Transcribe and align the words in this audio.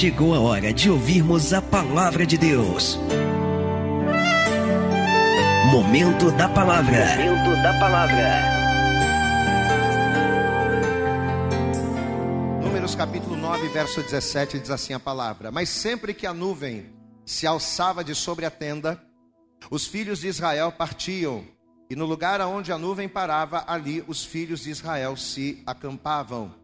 chegou 0.00 0.34
a 0.34 0.40
hora 0.40 0.72
de 0.72 0.88
ouvirmos 0.88 1.52
a 1.52 1.60
palavra 1.60 2.24
de 2.24 2.38
Deus. 2.38 2.98
Momento 5.70 6.30
da 6.30 6.48
palavra. 6.48 7.04
Momento 7.18 7.62
da 7.62 7.78
palavra. 7.78 8.40
Números 12.62 12.94
capítulo 12.94 13.36
9, 13.36 13.68
verso 13.68 14.00
17 14.00 14.60
diz 14.60 14.70
assim 14.70 14.94
a 14.94 14.98
palavra: 14.98 15.50
Mas 15.50 15.68
sempre 15.68 16.14
que 16.14 16.26
a 16.26 16.32
nuvem 16.32 16.86
se 17.26 17.46
alçava 17.46 18.02
de 18.02 18.14
sobre 18.14 18.46
a 18.46 18.50
tenda, 18.50 18.98
os 19.70 19.86
filhos 19.86 20.20
de 20.20 20.28
Israel 20.28 20.72
partiam, 20.72 21.44
e 21.90 21.94
no 21.94 22.06
lugar 22.06 22.40
aonde 22.40 22.72
a 22.72 22.78
nuvem 22.78 23.06
parava, 23.06 23.64
ali 23.66 24.02
os 24.08 24.24
filhos 24.24 24.60
de 24.60 24.70
Israel 24.70 25.14
se 25.14 25.62
acampavam. 25.66 26.58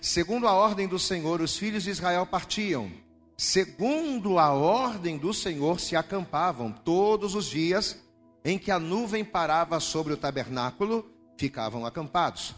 Segundo 0.00 0.48
a 0.48 0.52
ordem 0.52 0.88
do 0.88 0.98
Senhor, 0.98 1.40
os 1.40 1.56
filhos 1.56 1.84
de 1.84 1.90
Israel 1.90 2.26
partiam. 2.26 2.90
Segundo 3.36 4.38
a 4.38 4.52
ordem 4.52 5.18
do 5.18 5.34
Senhor, 5.34 5.80
se 5.80 5.96
acampavam 5.96 6.72
todos 6.72 7.34
os 7.34 7.46
dias 7.46 7.98
em 8.44 8.58
que 8.58 8.70
a 8.70 8.78
nuvem 8.78 9.24
parava 9.24 9.78
sobre 9.80 10.12
o 10.12 10.16
tabernáculo, 10.16 11.10
ficavam 11.36 11.84
acampados. 11.84 12.54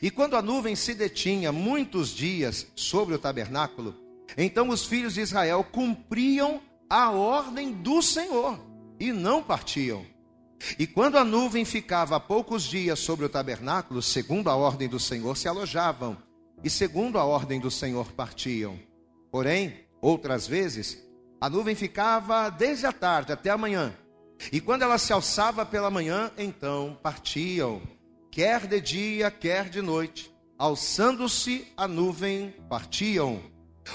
E 0.00 0.10
quando 0.10 0.36
a 0.36 0.42
nuvem 0.42 0.76
se 0.76 0.94
detinha 0.94 1.50
muitos 1.52 2.10
dias 2.10 2.66
sobre 2.76 3.14
o 3.14 3.18
tabernáculo, 3.18 3.94
então 4.36 4.68
os 4.68 4.84
filhos 4.84 5.14
de 5.14 5.20
Israel 5.20 5.64
cumpriam 5.64 6.60
a 6.88 7.10
ordem 7.10 7.72
do 7.72 8.00
Senhor 8.02 8.58
e 9.00 9.12
não 9.12 9.42
partiam. 9.42 10.04
E 10.78 10.86
quando 10.86 11.18
a 11.18 11.24
nuvem 11.24 11.64
ficava 11.64 12.20
poucos 12.20 12.62
dias 12.62 12.98
sobre 13.00 13.26
o 13.26 13.28
tabernáculo, 13.28 14.00
segundo 14.00 14.48
a 14.48 14.54
ordem 14.54 14.88
do 14.88 15.00
Senhor, 15.00 15.36
se 15.36 15.48
alojavam 15.48 16.16
e 16.64 16.70
segundo 16.70 17.18
a 17.18 17.24
ordem 17.24 17.60
do 17.60 17.70
Senhor 17.70 18.12
partiam. 18.12 18.78
Porém, 19.30 19.86
outras 20.00 20.46
vezes, 20.46 21.02
a 21.40 21.48
nuvem 21.48 21.74
ficava 21.74 22.50
desde 22.50 22.86
a 22.86 22.92
tarde 22.92 23.32
até 23.32 23.50
a 23.50 23.58
manhã, 23.58 23.92
e 24.50 24.60
quando 24.60 24.82
ela 24.82 24.98
se 24.98 25.12
alçava 25.12 25.64
pela 25.64 25.90
manhã, 25.90 26.30
então 26.36 26.98
partiam, 27.02 27.82
quer 28.30 28.66
de 28.66 28.80
dia, 28.80 29.30
quer 29.30 29.68
de 29.68 29.80
noite, 29.80 30.34
alçando-se 30.58 31.68
a 31.76 31.86
nuvem, 31.86 32.54
partiam. 32.68 33.40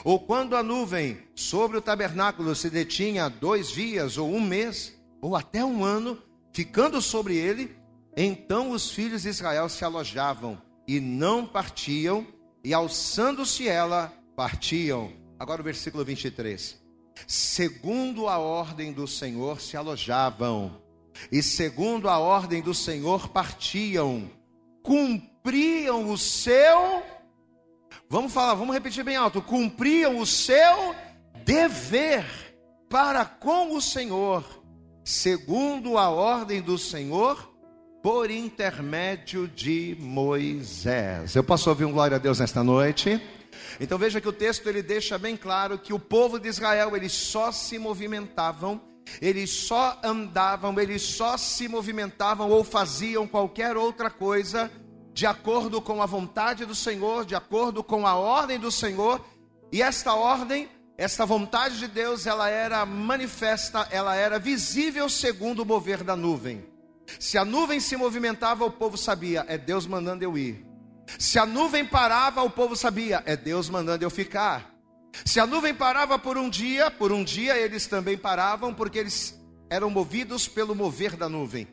Ou 0.04 0.20
quando 0.20 0.56
a 0.56 0.64
nuvem 0.64 1.18
sobre 1.36 1.78
o 1.78 1.82
tabernáculo 1.82 2.54
se 2.56 2.70
detinha 2.70 3.30
dois 3.30 3.70
dias, 3.70 4.18
ou 4.18 4.30
um 4.30 4.42
mês, 4.42 4.94
ou 5.22 5.36
até 5.36 5.64
um 5.64 5.84
ano, 5.84 6.18
ficando 6.54 7.02
sobre 7.02 7.36
ele, 7.36 7.76
então 8.16 8.72
os 8.72 8.92
filhos 8.92 9.24
de 9.24 9.30
Israel 9.30 9.70
se 9.70 9.84
alojavam 9.84 10.62
e 10.88 11.00
não 11.00 11.46
partiam, 11.46 12.26
e 12.64 12.74
alçando-se 12.74 13.68
ela, 13.68 14.14
partiam. 14.36 15.12
Agora 15.40 15.62
o 15.62 15.64
versículo 15.64 16.04
23. 16.04 16.82
Segundo 17.26 18.28
a 18.28 18.38
ordem 18.38 18.92
do 18.94 19.08
Senhor 19.08 19.60
se 19.62 19.76
alojavam, 19.76 20.82
e 21.32 21.42
segundo 21.42 22.08
a 22.10 22.20
ordem 22.20 22.62
do 22.62 22.74
Senhor 22.74 23.30
partiam, 23.30 24.30
cumpriam 24.84 26.12
o 26.12 26.18
seu. 26.18 27.04
Vamos 28.10 28.32
falar, 28.32 28.54
vamos 28.54 28.74
repetir 28.74 29.04
bem 29.04 29.16
alto: 29.16 29.42
cumpriam 29.42 30.20
o 30.20 30.26
seu 30.26 30.96
dever 31.44 32.26
para 32.90 33.26
com 33.26 33.76
o 33.76 33.82
Senhor, 33.82 34.44
segundo 35.04 35.98
a 35.98 36.10
ordem 36.10 36.62
do 36.62 36.78
Senhor, 36.78 37.57
por 38.02 38.30
intermédio 38.30 39.48
de 39.48 39.98
Moisés. 40.00 41.36
Eu 41.36 41.44
posso 41.44 41.70
ouvir 41.70 41.86
um 41.86 41.92
glória 41.92 42.16
a 42.16 42.20
Deus 42.20 42.40
nesta 42.40 42.64
noite? 42.64 43.22
Então 43.80 43.98
veja 43.98 44.22
que 44.22 44.28
o 44.28 44.34
texto 44.34 44.68
ele 44.68 44.82
deixa 44.82 45.18
bem 45.18 45.36
claro 45.36 45.78
que 45.78 45.94
o 45.94 46.00
povo 46.00 46.40
de 46.40 46.48
Israel 46.48 46.96
eles 46.96 47.12
só 47.12 47.52
se 47.52 47.78
movimentavam, 47.78 48.82
eles 49.22 49.50
só 49.50 50.00
andavam, 50.04 50.80
eles 50.80 51.02
só 51.02 51.38
se 51.38 51.68
movimentavam 51.68 52.50
ou 52.50 52.64
faziam 52.64 53.28
qualquer 53.28 53.76
outra 53.76 54.10
coisa 54.10 54.72
de 55.14 55.26
acordo 55.26 55.82
com 55.82 56.00
a 56.02 56.06
vontade 56.06 56.64
do 56.64 56.76
Senhor, 56.76 57.26
de 57.26 57.34
acordo 57.34 57.84
com 57.84 58.06
a 58.06 58.16
ordem 58.16 58.60
do 58.60 58.72
Senhor, 58.72 59.26
e 59.72 59.82
esta 59.82 60.14
ordem, 60.14 60.70
esta 60.96 61.26
vontade 61.26 61.80
de 61.80 61.88
Deus, 61.88 62.28
ela 62.28 62.48
era 62.50 62.86
manifesta, 62.86 63.88
ela 63.90 64.16
era 64.16 64.38
visível 64.38 65.10
segundo 65.10 65.62
o 65.62 65.66
mover 65.66 66.04
da 66.04 66.16
nuvem. 66.16 66.77
Se 67.20 67.38
a 67.38 67.46
nuvem 67.46 67.80
se 67.80 67.96
movimentava, 67.96 68.66
o 68.66 68.72
povo 68.72 68.98
sabia, 68.98 69.46
é 69.48 69.58
Deus 69.58 69.88
mandando 69.88 70.24
eu 70.24 70.38
ir. 70.38 70.66
Se 71.18 71.40
a 71.40 71.46
nuvem 71.46 71.86
parava, 71.86 72.44
o 72.44 72.50
povo 72.50 72.76
sabia, 72.76 73.24
é 73.26 73.36
Deus 73.36 73.70
mandando 73.70 74.04
eu 74.04 74.10
ficar. 74.10 74.74
Se 75.26 75.40
a 75.40 75.48
nuvem 75.48 75.74
parava 75.74 76.20
por 76.20 76.38
um 76.38 76.50
dia, 76.50 76.92
por 76.92 77.12
um 77.12 77.24
dia 77.24 77.58
eles 77.58 77.88
também 77.88 78.18
paravam, 78.18 78.74
porque 78.74 79.00
eles 79.00 79.40
eram 79.70 79.90
movidos 79.90 80.48
pelo 80.48 80.76
mover 80.76 81.16
da 81.16 81.30
nuvem. 81.30 81.68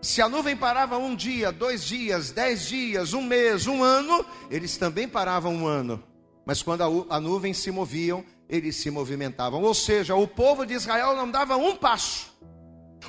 Se 0.00 0.22
a 0.22 0.28
nuvem 0.28 0.56
parava 0.56 0.96
um 0.96 1.16
dia, 1.16 1.50
dois 1.50 1.84
dias, 1.84 2.30
dez 2.30 2.66
dias, 2.66 3.12
um 3.12 3.22
mês, 3.22 3.66
um 3.66 3.82
ano, 3.82 4.24
eles 4.50 4.76
também 4.76 5.08
paravam 5.08 5.54
um 5.54 5.66
ano. 5.66 6.02
Mas 6.44 6.62
quando 6.62 7.06
a, 7.10 7.20
nuvem 7.20 7.52
se 7.52 7.72
moviam, 7.72 8.24
eles 8.48 8.76
se 8.76 8.88
movimentavam. 8.88 9.62
Ou 9.62 9.74
seja, 9.74 10.14
o 10.14 10.28
povo 10.28 10.64
de 10.64 10.74
Israel 10.74 11.16
não 11.16 11.28
dava 11.28 11.56
um 11.56 11.74
passo 11.74 12.36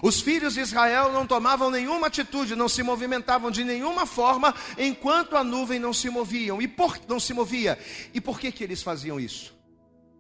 os 0.02 0.22
filhos 0.22 0.54
de 0.54 0.62
Israel 0.62 1.12
não 1.12 1.26
tomavam 1.26 1.72
nenhuma 1.72 2.08
atitude, 2.08 2.56
não 2.56 2.70
se 2.70 2.84
movimentavam 2.84 3.50
de 3.50 3.64
nenhuma 3.64 4.06
forma 4.06 4.54
enquanto 4.78 5.36
a 5.36 5.44
nuvem 5.44 5.80
não 5.80 5.94
se 5.94 6.10
moviam. 6.10 6.62
E 6.62 6.68
por 6.68 7.00
não 7.08 7.20
se 7.20 7.34
movia? 7.34 7.80
E 8.14 8.22
por 8.22 8.40
que 8.40 8.52
que 8.52 8.64
eles 8.64 8.84
faziam 8.84 9.20
isso? 9.20 9.58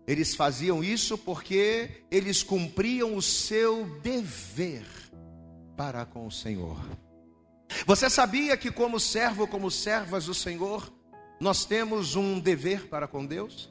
Eles 0.07 0.35
faziam 0.35 0.83
isso 0.83 1.17
porque 1.17 2.05
eles 2.09 2.41
cumpriam 2.41 3.15
o 3.15 3.21
seu 3.21 3.85
dever 4.01 4.85
para 5.75 6.05
com 6.05 6.25
o 6.25 6.31
Senhor. 6.31 6.79
Você 7.85 8.09
sabia 8.09 8.55
que 8.57 8.71
como 8.71 8.99
servo, 8.99 9.45
como 9.45 9.69
servas 9.69 10.25
do 10.25 10.33
Senhor, 10.33 10.91
nós 11.39 11.65
temos 11.65 12.15
um 12.15 12.39
dever 12.39 12.87
para 12.87 13.07
com 13.07 13.25
Deus? 13.25 13.69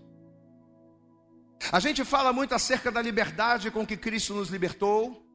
A 1.72 1.80
gente 1.80 2.04
fala 2.04 2.32
muito 2.32 2.54
acerca 2.54 2.92
da 2.92 3.02
liberdade 3.02 3.70
com 3.70 3.86
que 3.86 3.96
Cristo 3.96 4.34
nos 4.34 4.50
libertou. 4.50 5.25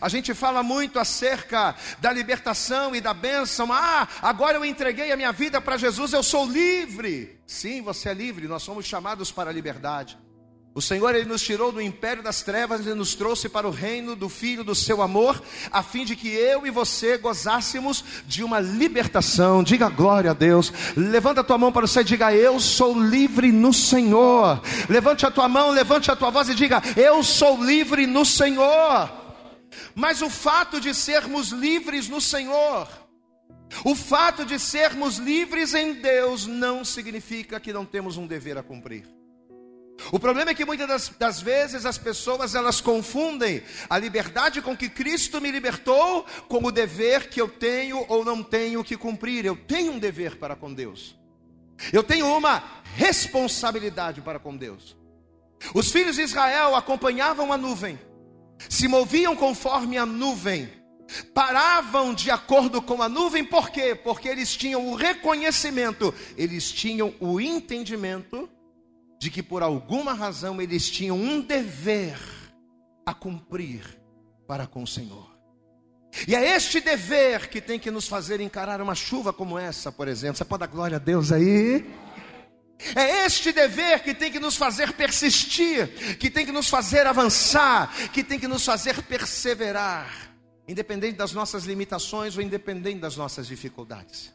A 0.00 0.08
gente 0.08 0.34
fala 0.34 0.62
muito 0.62 0.98
acerca 0.98 1.74
da 2.00 2.12
libertação 2.12 2.94
e 2.94 3.00
da 3.00 3.14
bênção. 3.14 3.72
Ah, 3.72 4.08
agora 4.22 4.56
eu 4.56 4.64
entreguei 4.64 5.12
a 5.12 5.16
minha 5.16 5.32
vida 5.32 5.60
para 5.60 5.76
Jesus, 5.76 6.12
eu 6.12 6.22
sou 6.22 6.46
livre. 6.46 7.38
Sim, 7.46 7.82
você 7.82 8.08
é 8.08 8.14
livre, 8.14 8.48
nós 8.48 8.62
somos 8.62 8.86
chamados 8.86 9.30
para 9.30 9.50
a 9.50 9.52
liberdade. 9.52 10.18
O 10.74 10.82
Senhor 10.82 11.14
ele 11.14 11.24
nos 11.24 11.40
tirou 11.40 11.70
do 11.70 11.80
império 11.80 12.20
das 12.20 12.42
trevas 12.42 12.84
e 12.84 12.94
nos 12.94 13.14
trouxe 13.14 13.48
para 13.48 13.68
o 13.68 13.70
reino 13.70 14.16
do 14.16 14.28
Filho 14.28 14.64
do 14.64 14.74
seu 14.74 15.00
amor, 15.02 15.40
a 15.70 15.84
fim 15.84 16.04
de 16.04 16.16
que 16.16 16.26
eu 16.26 16.66
e 16.66 16.70
você 16.70 17.16
gozássemos 17.16 18.04
de 18.26 18.42
uma 18.42 18.58
libertação. 18.58 19.62
Diga 19.62 19.88
glória 19.88 20.32
a 20.32 20.34
Deus. 20.34 20.72
Levanta 20.96 21.42
a 21.42 21.44
tua 21.44 21.58
mão 21.58 21.70
para 21.70 21.86
você 21.86 22.00
e 22.00 22.04
diga: 22.04 22.34
Eu 22.34 22.58
sou 22.58 23.00
livre 23.00 23.52
no 23.52 23.72
Senhor. 23.72 24.60
Levante 24.88 25.24
a 25.24 25.30
tua 25.30 25.48
mão, 25.48 25.70
levante 25.70 26.10
a 26.10 26.16
tua 26.16 26.30
voz 26.30 26.48
e 26.48 26.56
diga: 26.56 26.82
Eu 26.96 27.22
sou 27.22 27.62
livre 27.62 28.04
no 28.04 28.24
Senhor. 28.24 29.23
Mas 29.94 30.22
o 30.22 30.30
fato 30.30 30.80
de 30.80 30.94
sermos 30.94 31.50
livres 31.50 32.08
no 32.08 32.20
Senhor, 32.20 32.88
o 33.84 33.94
fato 33.94 34.44
de 34.44 34.58
sermos 34.58 35.16
livres 35.16 35.74
em 35.74 35.94
Deus, 35.94 36.46
não 36.46 36.84
significa 36.84 37.58
que 37.58 37.72
não 37.72 37.84
temos 37.84 38.16
um 38.16 38.26
dever 38.26 38.58
a 38.58 38.62
cumprir. 38.62 39.04
O 40.10 40.18
problema 40.18 40.50
é 40.50 40.54
que 40.54 40.64
muitas 40.64 40.88
das, 40.88 41.08
das, 41.08 41.40
vezes 41.40 41.86
as 41.86 41.96
pessoas 41.96 42.54
elas 42.54 42.80
confundem 42.80 43.62
a 43.88 43.96
liberdade 43.96 44.60
com 44.60 44.76
que 44.76 44.88
Cristo 44.88 45.40
me 45.40 45.50
libertou 45.50 46.26
com 46.48 46.64
o 46.64 46.72
dever 46.72 47.28
que 47.30 47.40
eu 47.40 47.48
tenho 47.48 48.04
ou 48.08 48.24
não 48.24 48.42
tenho 48.42 48.82
que 48.82 48.96
cumprir. 48.96 49.44
Eu 49.44 49.56
tenho 49.56 49.92
um 49.92 49.98
dever 49.98 50.36
para 50.36 50.56
com 50.56 50.72
Deus. 50.72 51.16
Eu 51.92 52.02
tenho 52.02 52.26
uma 52.26 52.82
responsabilidade 52.96 54.20
para 54.20 54.38
com 54.38 54.56
Deus. 54.56 54.96
Os 55.72 55.90
filhos 55.90 56.16
de 56.16 56.22
Israel 56.22 56.74
acompanhavam 56.74 57.52
a 57.52 57.56
nuvem 57.56 57.98
se 58.68 58.88
moviam 58.88 59.36
conforme 59.36 59.98
a 59.98 60.06
nuvem, 60.06 60.68
paravam 61.34 62.14
de 62.14 62.30
acordo 62.30 62.80
com 62.80 63.02
a 63.02 63.08
nuvem, 63.08 63.44
por 63.44 63.70
quê? 63.70 63.94
Porque 63.94 64.28
eles 64.28 64.56
tinham 64.56 64.88
o 64.88 64.94
reconhecimento, 64.94 66.14
eles 66.36 66.72
tinham 66.72 67.14
o 67.20 67.40
entendimento 67.40 68.48
de 69.20 69.30
que 69.30 69.42
por 69.42 69.62
alguma 69.62 70.12
razão 70.12 70.60
eles 70.60 70.90
tinham 70.90 71.16
um 71.16 71.40
dever 71.40 72.18
a 73.06 73.14
cumprir 73.14 73.82
para 74.46 74.66
com 74.66 74.82
o 74.82 74.86
Senhor. 74.86 75.34
E 76.28 76.34
é 76.34 76.54
este 76.54 76.80
dever 76.80 77.48
que 77.48 77.60
tem 77.60 77.78
que 77.78 77.90
nos 77.90 78.06
fazer 78.06 78.40
encarar 78.40 78.80
uma 78.80 78.94
chuva 78.94 79.32
como 79.32 79.58
essa, 79.58 79.90
por 79.90 80.06
exemplo. 80.06 80.36
Você 80.36 80.44
pode 80.44 80.60
dar 80.60 80.66
glória 80.66 80.96
a 80.96 81.00
Deus 81.00 81.32
aí? 81.32 81.84
É 82.94 83.24
este 83.24 83.52
dever 83.52 84.02
que 84.02 84.14
tem 84.14 84.30
que 84.30 84.40
nos 84.40 84.56
fazer 84.56 84.92
persistir, 84.92 86.16
que 86.18 86.28
tem 86.28 86.44
que 86.44 86.52
nos 86.52 86.68
fazer 86.68 87.06
avançar, 87.06 87.92
que 88.12 88.22
tem 88.22 88.38
que 88.38 88.48
nos 88.48 88.64
fazer 88.64 89.02
perseverar, 89.02 90.34
independente 90.68 91.16
das 91.16 91.32
nossas 91.32 91.64
limitações 91.64 92.36
ou 92.36 92.42
independente 92.42 93.00
das 93.00 93.16
nossas 93.16 93.46
dificuldades. 93.46 94.34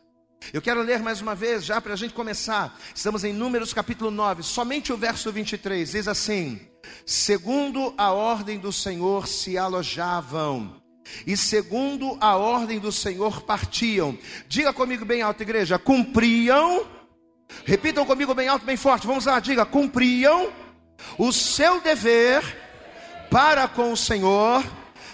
Eu 0.54 0.62
quero 0.62 0.82
ler 0.82 1.00
mais 1.00 1.22
uma 1.22 1.36
vez, 1.36 1.66
já 1.66 1.80
para 1.80 1.94
a 1.94 1.98
gente 1.98 2.14
começar. 2.14 2.80
Estamos 2.96 3.24
em 3.24 3.34
Números 3.34 3.74
capítulo 3.74 4.10
9, 4.10 4.42
somente 4.42 4.92
o 4.92 4.98
verso 4.98 5.32
23. 5.32 5.92
Diz 5.92 6.08
assim: 6.08 6.60
Segundo 7.06 7.94
a 7.98 8.12
ordem 8.12 8.58
do 8.58 8.72
Senhor 8.72 9.28
se 9.28 9.58
alojavam, 9.58 10.82
e 11.28 11.36
segundo 11.38 12.18
a 12.20 12.36
ordem 12.36 12.80
do 12.80 12.92
Senhor 12.92 13.42
partiam. 13.42 14.18
Diga 14.48 14.74
comigo 14.74 15.06
bem 15.06 15.22
alto, 15.22 15.44
igreja: 15.44 15.78
cumpriam. 15.78 16.99
Repitam 17.66 18.06
comigo 18.06 18.34
bem 18.34 18.48
alto, 18.48 18.66
bem 18.66 18.78
forte. 18.78 19.08
Vamos 19.08 19.26
lá, 19.26 19.40
diga: 19.40 19.66
cumpriam 19.66 20.52
o 21.18 21.32
seu 21.32 21.82
dever 21.82 22.44
para 23.30 23.68
com 23.68 23.92
o 23.92 23.98
Senhor, 23.98 24.64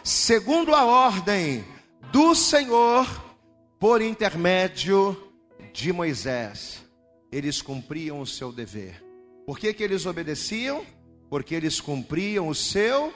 segundo 0.03 0.73
a 0.73 0.85
ordem 0.85 1.65
do 2.11 2.33
Senhor, 2.33 3.05
por 3.79 4.01
intermédio 4.01 5.31
de 5.73 5.91
Moisés. 5.91 6.83
Eles 7.31 7.61
cumpriam 7.61 8.21
o 8.21 8.25
seu 8.25 8.51
dever. 8.51 9.03
Por 9.45 9.59
que, 9.59 9.73
que 9.73 9.83
eles 9.83 10.05
obedeciam? 10.05 10.85
Porque 11.29 11.53
eles 11.53 11.81
cumpriam 11.81 12.47
o 12.47 12.55
seu. 12.55 13.13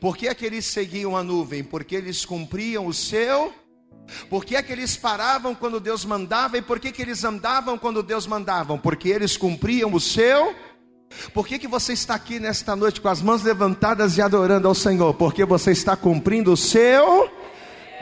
Por 0.00 0.16
que, 0.16 0.32
que 0.34 0.46
eles 0.46 0.64
seguiam 0.64 1.16
a 1.16 1.22
nuvem? 1.22 1.64
Porque 1.64 1.96
eles 1.96 2.24
cumpriam 2.24 2.86
o 2.86 2.94
seu. 2.94 3.52
Por 4.28 4.44
que 4.44 4.56
é 4.56 4.62
que 4.62 4.72
eles 4.72 4.96
paravam 4.96 5.54
quando 5.54 5.80
Deus 5.80 6.04
mandava? 6.04 6.56
E 6.58 6.62
por 6.62 6.78
que, 6.78 6.92
que 6.92 7.02
eles 7.02 7.24
andavam 7.24 7.76
quando 7.76 8.02
Deus 8.02 8.26
mandava? 8.26 8.76
Porque 8.78 9.08
eles 9.08 9.36
cumpriam 9.36 9.92
o 9.92 10.00
seu 10.00 10.54
por 11.32 11.46
que, 11.46 11.58
que 11.58 11.68
você 11.68 11.92
está 11.92 12.14
aqui 12.14 12.38
nesta 12.38 12.74
noite 12.74 13.00
com 13.00 13.08
as 13.08 13.22
mãos 13.22 13.42
levantadas 13.42 14.16
e 14.16 14.22
adorando 14.22 14.68
ao 14.68 14.74
Senhor? 14.74 15.14
Porque 15.14 15.44
você 15.44 15.70
está 15.70 15.96
cumprindo 15.96 16.52
o 16.52 16.56
seu. 16.56 17.30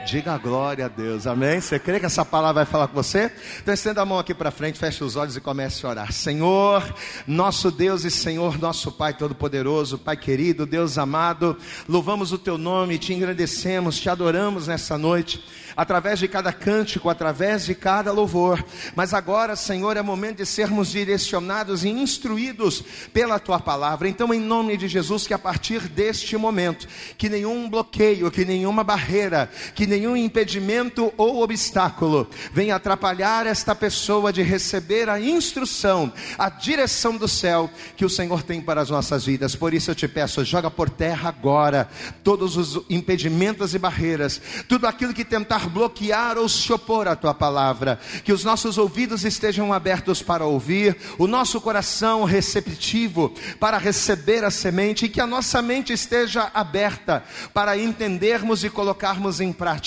Diga 0.05 0.37
glória 0.37 0.85
a 0.85 0.87
Deus, 0.87 1.25
amém? 1.25 1.59
Você 1.59 1.79
crê 1.79 1.99
que 1.99 2.05
essa 2.05 2.23
palavra 2.23 2.63
vai 2.63 2.71
falar 2.71 2.87
com 2.87 2.93
você? 2.93 3.31
Então 3.59 3.73
estenda 3.73 4.03
a 4.03 4.05
mão 4.05 4.19
aqui 4.19 4.35
para 4.35 4.51
frente, 4.51 4.77
feche 4.77 5.03
os 5.03 5.15
olhos 5.15 5.35
e 5.35 5.41
comece 5.41 5.83
a 5.83 5.89
orar. 5.89 6.11
Senhor, 6.11 6.83
nosso 7.25 7.71
Deus 7.71 8.03
e 8.05 8.11
Senhor, 8.11 8.59
nosso 8.59 8.91
Pai 8.91 9.15
Todo-Poderoso, 9.15 9.97
Pai 9.97 10.15
querido, 10.15 10.67
Deus 10.67 10.99
amado, 10.99 11.57
louvamos 11.89 12.31
o 12.31 12.37
Teu 12.37 12.55
nome, 12.55 12.99
te 12.99 13.15
engrandecemos, 13.15 13.99
te 13.99 14.07
adoramos 14.07 14.67
nessa 14.67 14.95
noite 14.95 15.43
através 15.75 16.19
de 16.19 16.27
cada 16.27 16.53
cântico, 16.53 17.09
através 17.09 17.65
de 17.65 17.75
cada 17.75 18.11
louvor. 18.11 18.63
Mas 18.95 19.13
agora, 19.13 19.55
Senhor, 19.55 19.97
é 19.97 20.01
momento 20.01 20.37
de 20.37 20.45
sermos 20.45 20.89
direcionados 20.89 21.83
e 21.83 21.89
instruídos 21.89 22.83
pela 23.11 23.39
tua 23.39 23.59
palavra. 23.59 24.07
Então, 24.07 24.33
em 24.33 24.39
nome 24.39 24.77
de 24.77 24.87
Jesus, 24.87 25.27
que 25.27 25.33
a 25.33 25.39
partir 25.39 25.81
deste 25.89 26.37
momento, 26.37 26.87
que 27.17 27.29
nenhum 27.29 27.69
bloqueio, 27.69 28.31
que 28.31 28.45
nenhuma 28.45 28.83
barreira, 28.83 29.49
que 29.73 29.85
nenhum 29.85 29.94
impedimento 29.95 31.13
ou 31.15 31.41
obstáculo 31.41 32.27
venha 32.51 32.75
atrapalhar 32.75 33.45
esta 33.47 33.75
pessoa 33.75 34.33
de 34.33 34.41
receber 34.41 35.09
a 35.09 35.19
instrução, 35.19 36.11
a 36.37 36.49
direção 36.49 37.15
do 37.15 37.27
céu 37.27 37.69
que 37.95 38.03
o 38.03 38.09
Senhor 38.09 38.43
tem 38.43 38.59
para 38.59 38.81
as 38.81 38.89
nossas 38.89 39.25
vidas. 39.25 39.55
Por 39.55 39.73
isso 39.73 39.91
eu 39.91 39.95
te 39.95 40.07
peço, 40.07 40.43
joga 40.43 40.69
por 40.69 40.89
terra 40.89 41.29
agora 41.29 41.87
todos 42.23 42.57
os 42.57 42.81
impedimentos 42.89 43.73
e 43.73 43.79
barreiras, 43.79 44.41
tudo 44.67 44.87
aquilo 44.87 45.13
que 45.13 45.23
tentar 45.23 45.69
bloquear 45.69 46.37
ou 46.37 46.49
se 46.49 46.71
opor 46.73 47.07
à 47.07 47.15
tua 47.15 47.33
palavra. 47.33 47.99
Que 48.23 48.33
os 48.33 48.43
nossos 48.43 48.77
ouvidos 48.77 49.23
estejam 49.23 49.71
abertos 49.71 50.21
para 50.21 50.45
ouvir, 50.45 50.97
o 51.17 51.27
nosso 51.27 51.61
coração 51.61 52.23
receptivo 52.23 53.33
para 53.59 53.77
receber 53.77 54.43
a 54.43 54.51
semente 54.51 55.05
e 55.05 55.09
que 55.09 55.21
a 55.21 55.27
nossa 55.27 55.61
mente 55.61 55.93
esteja 55.93 56.49
aberta 56.53 57.23
para 57.53 57.77
entendermos 57.77 58.63
e 58.63 58.69
colocarmos 58.69 59.39
em 59.39 59.53
prática 59.53 59.84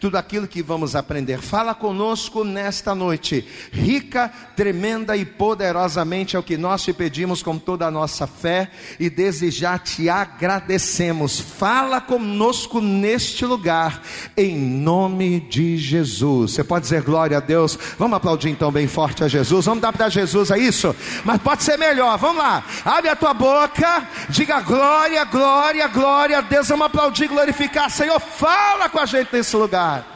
tudo 0.00 0.16
aquilo 0.16 0.48
que 0.48 0.62
vamos 0.62 0.96
aprender. 0.96 1.40
Fala 1.40 1.74
conosco 1.74 2.44
nesta 2.44 2.94
noite, 2.94 3.46
rica, 3.72 4.32
tremenda 4.56 5.16
e 5.16 5.24
poderosamente 5.24 6.36
é 6.36 6.38
o 6.38 6.42
que 6.42 6.56
nós 6.56 6.82
te 6.82 6.92
pedimos 6.92 7.42
com 7.42 7.58
toda 7.58 7.86
a 7.86 7.90
nossa 7.90 8.26
fé 8.26 8.70
e 8.98 9.10
desde 9.10 9.50
já 9.50 9.78
te 9.78 10.08
agradecemos. 10.08 11.38
Fala 11.38 12.00
conosco 12.00 12.80
neste 12.80 13.44
lugar, 13.44 14.02
em 14.36 14.56
nome 14.56 15.18
nome 15.18 15.40
de 15.40 15.76
Jesus. 15.76 16.52
Você 16.52 16.62
pode 16.62 16.84
dizer 16.84 17.02
glória 17.02 17.38
a 17.38 17.40
Deus? 17.40 17.76
Vamos 17.98 18.16
aplaudir 18.16 18.50
então 18.50 18.70
bem 18.70 18.86
forte 18.86 19.24
a 19.24 19.28
Jesus. 19.28 19.66
Vamos 19.66 19.82
dar 19.82 19.92
para 19.92 20.08
Jesus, 20.08 20.50
é 20.50 20.58
isso? 20.58 20.94
Mas 21.24 21.42
pode 21.42 21.64
ser 21.64 21.76
melhor. 21.76 22.16
Vamos 22.18 22.38
lá. 22.38 22.64
Abre 22.84 23.10
a 23.10 23.16
tua 23.16 23.34
boca, 23.34 24.06
diga 24.28 24.60
glória, 24.60 25.24
glória, 25.24 25.88
glória 25.88 26.38
a 26.38 26.40
Deus. 26.40 26.68
Vamos 26.68 26.86
aplaudir, 26.86 27.28
glorificar. 27.28 27.90
Senhor, 27.90 28.20
fala 28.20 28.88
com 28.88 29.00
a 29.00 29.06
gente 29.06 29.17
nesse 29.32 29.56
lugar. 29.56 30.06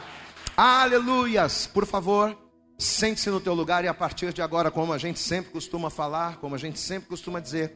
Aleluias. 0.55 1.67
Por 1.67 1.85
favor, 1.85 2.37
sente-se 2.77 3.29
no 3.29 3.39
teu 3.39 3.53
lugar 3.53 3.83
e 3.83 3.87
a 3.87 3.93
partir 3.93 4.31
de 4.31 4.41
agora, 4.41 4.69
como 4.69 4.93
a 4.93 4.97
gente 4.97 5.19
sempre 5.19 5.51
costuma 5.51 5.89
falar, 5.89 6.37
como 6.37 6.55
a 6.55 6.57
gente 6.57 6.79
sempre 6.79 7.09
costuma 7.09 7.39
dizer, 7.39 7.75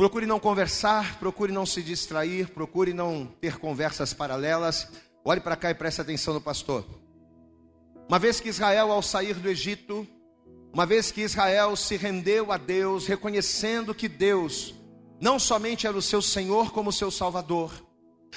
Procure 0.00 0.24
não 0.24 0.40
conversar, 0.40 1.18
procure 1.18 1.52
não 1.52 1.66
se 1.66 1.82
distrair, 1.82 2.48
procure 2.48 2.94
não 2.94 3.26
ter 3.38 3.58
conversas 3.58 4.14
paralelas. 4.14 4.88
Olhe 5.22 5.42
para 5.42 5.56
cá 5.56 5.70
e 5.70 5.74
preste 5.74 6.00
atenção 6.00 6.32
no 6.32 6.40
pastor. 6.40 6.86
Uma 8.08 8.18
vez 8.18 8.40
que 8.40 8.48
Israel, 8.48 8.90
ao 8.90 9.02
sair 9.02 9.34
do 9.34 9.46
Egito, 9.46 10.08
uma 10.72 10.86
vez 10.86 11.12
que 11.12 11.20
Israel 11.20 11.76
se 11.76 11.98
rendeu 11.98 12.50
a 12.50 12.56
Deus, 12.56 13.06
reconhecendo 13.06 13.94
que 13.94 14.08
Deus 14.08 14.74
não 15.20 15.38
somente 15.38 15.86
era 15.86 15.94
o 15.94 16.00
seu 16.00 16.22
Senhor, 16.22 16.72
como 16.72 16.88
o 16.88 16.94
seu 16.94 17.10
Salvador, 17.10 17.70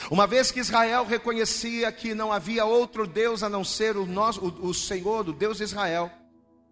uma 0.10 0.26
vez 0.26 0.52
que 0.52 0.60
Israel 0.60 1.06
reconhecia 1.06 1.92
que 1.92 2.14
não 2.14 2.32
havia 2.32 2.66
outro 2.66 3.06
Deus 3.06 3.44
a 3.44 3.50
não 3.50 3.64
ser 3.64 3.96
o, 3.96 4.06
nosso, 4.06 4.42
o, 4.42 4.68
o 4.68 4.74
Senhor, 4.74 5.28
o 5.28 5.34
Deus 5.34 5.58
de 5.58 5.64
Israel, 5.64 6.12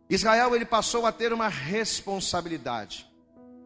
Israel 0.09 0.55
ele 0.55 0.65
passou 0.65 1.05
a 1.05 1.11
ter 1.11 1.31
uma 1.31 1.47
responsabilidade. 1.47 3.09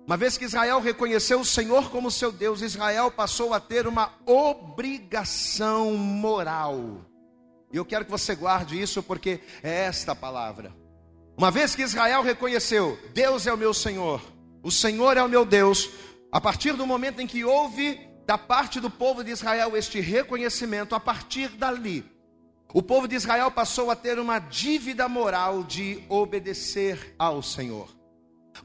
Uma 0.05 0.17
vez 0.17 0.37
que 0.37 0.45
Israel 0.45 0.79
reconheceu 0.79 1.39
o 1.39 1.45
Senhor 1.45 1.89
como 1.89 2.11
seu 2.11 2.31
Deus, 2.31 2.61
Israel 2.61 3.09
passou 3.09 3.53
a 3.53 3.59
ter 3.59 3.87
uma 3.87 4.13
obrigação 4.25 5.95
moral. 5.95 7.03
E 7.73 7.77
eu 7.77 7.83
quero 7.83 8.05
que 8.05 8.11
você 8.11 8.35
guarde 8.35 8.79
isso 8.79 9.01
porque 9.01 9.39
é 9.63 9.85
esta 9.85 10.13
palavra. 10.13 10.71
Uma 11.35 11.49
vez 11.49 11.73
que 11.73 11.81
Israel 11.81 12.21
reconheceu, 12.21 12.99
Deus 13.13 13.47
é 13.47 13.53
o 13.53 13.57
meu 13.57 13.73
Senhor, 13.73 14.21
o 14.61 14.69
Senhor 14.69 15.17
é 15.17 15.23
o 15.23 15.27
meu 15.27 15.43
Deus, 15.43 15.89
a 16.31 16.39
partir 16.39 16.73
do 16.73 16.85
momento 16.85 17.19
em 17.19 17.27
que 17.27 17.43
houve 17.43 17.99
da 18.25 18.37
parte 18.37 18.79
do 18.79 18.89
povo 18.89 19.23
de 19.23 19.31
Israel 19.31 19.75
este 19.77 19.99
reconhecimento, 19.99 20.95
a 20.95 20.99
partir 20.99 21.49
dali, 21.49 22.03
o 22.73 22.81
povo 22.81 23.07
de 23.07 23.15
Israel 23.15 23.51
passou 23.51 23.89
a 23.89 23.95
ter 23.95 24.19
uma 24.19 24.39
dívida 24.39 25.07
moral 25.07 25.63
de 25.63 26.03
obedecer 26.09 27.15
ao 27.17 27.41
Senhor. 27.41 27.89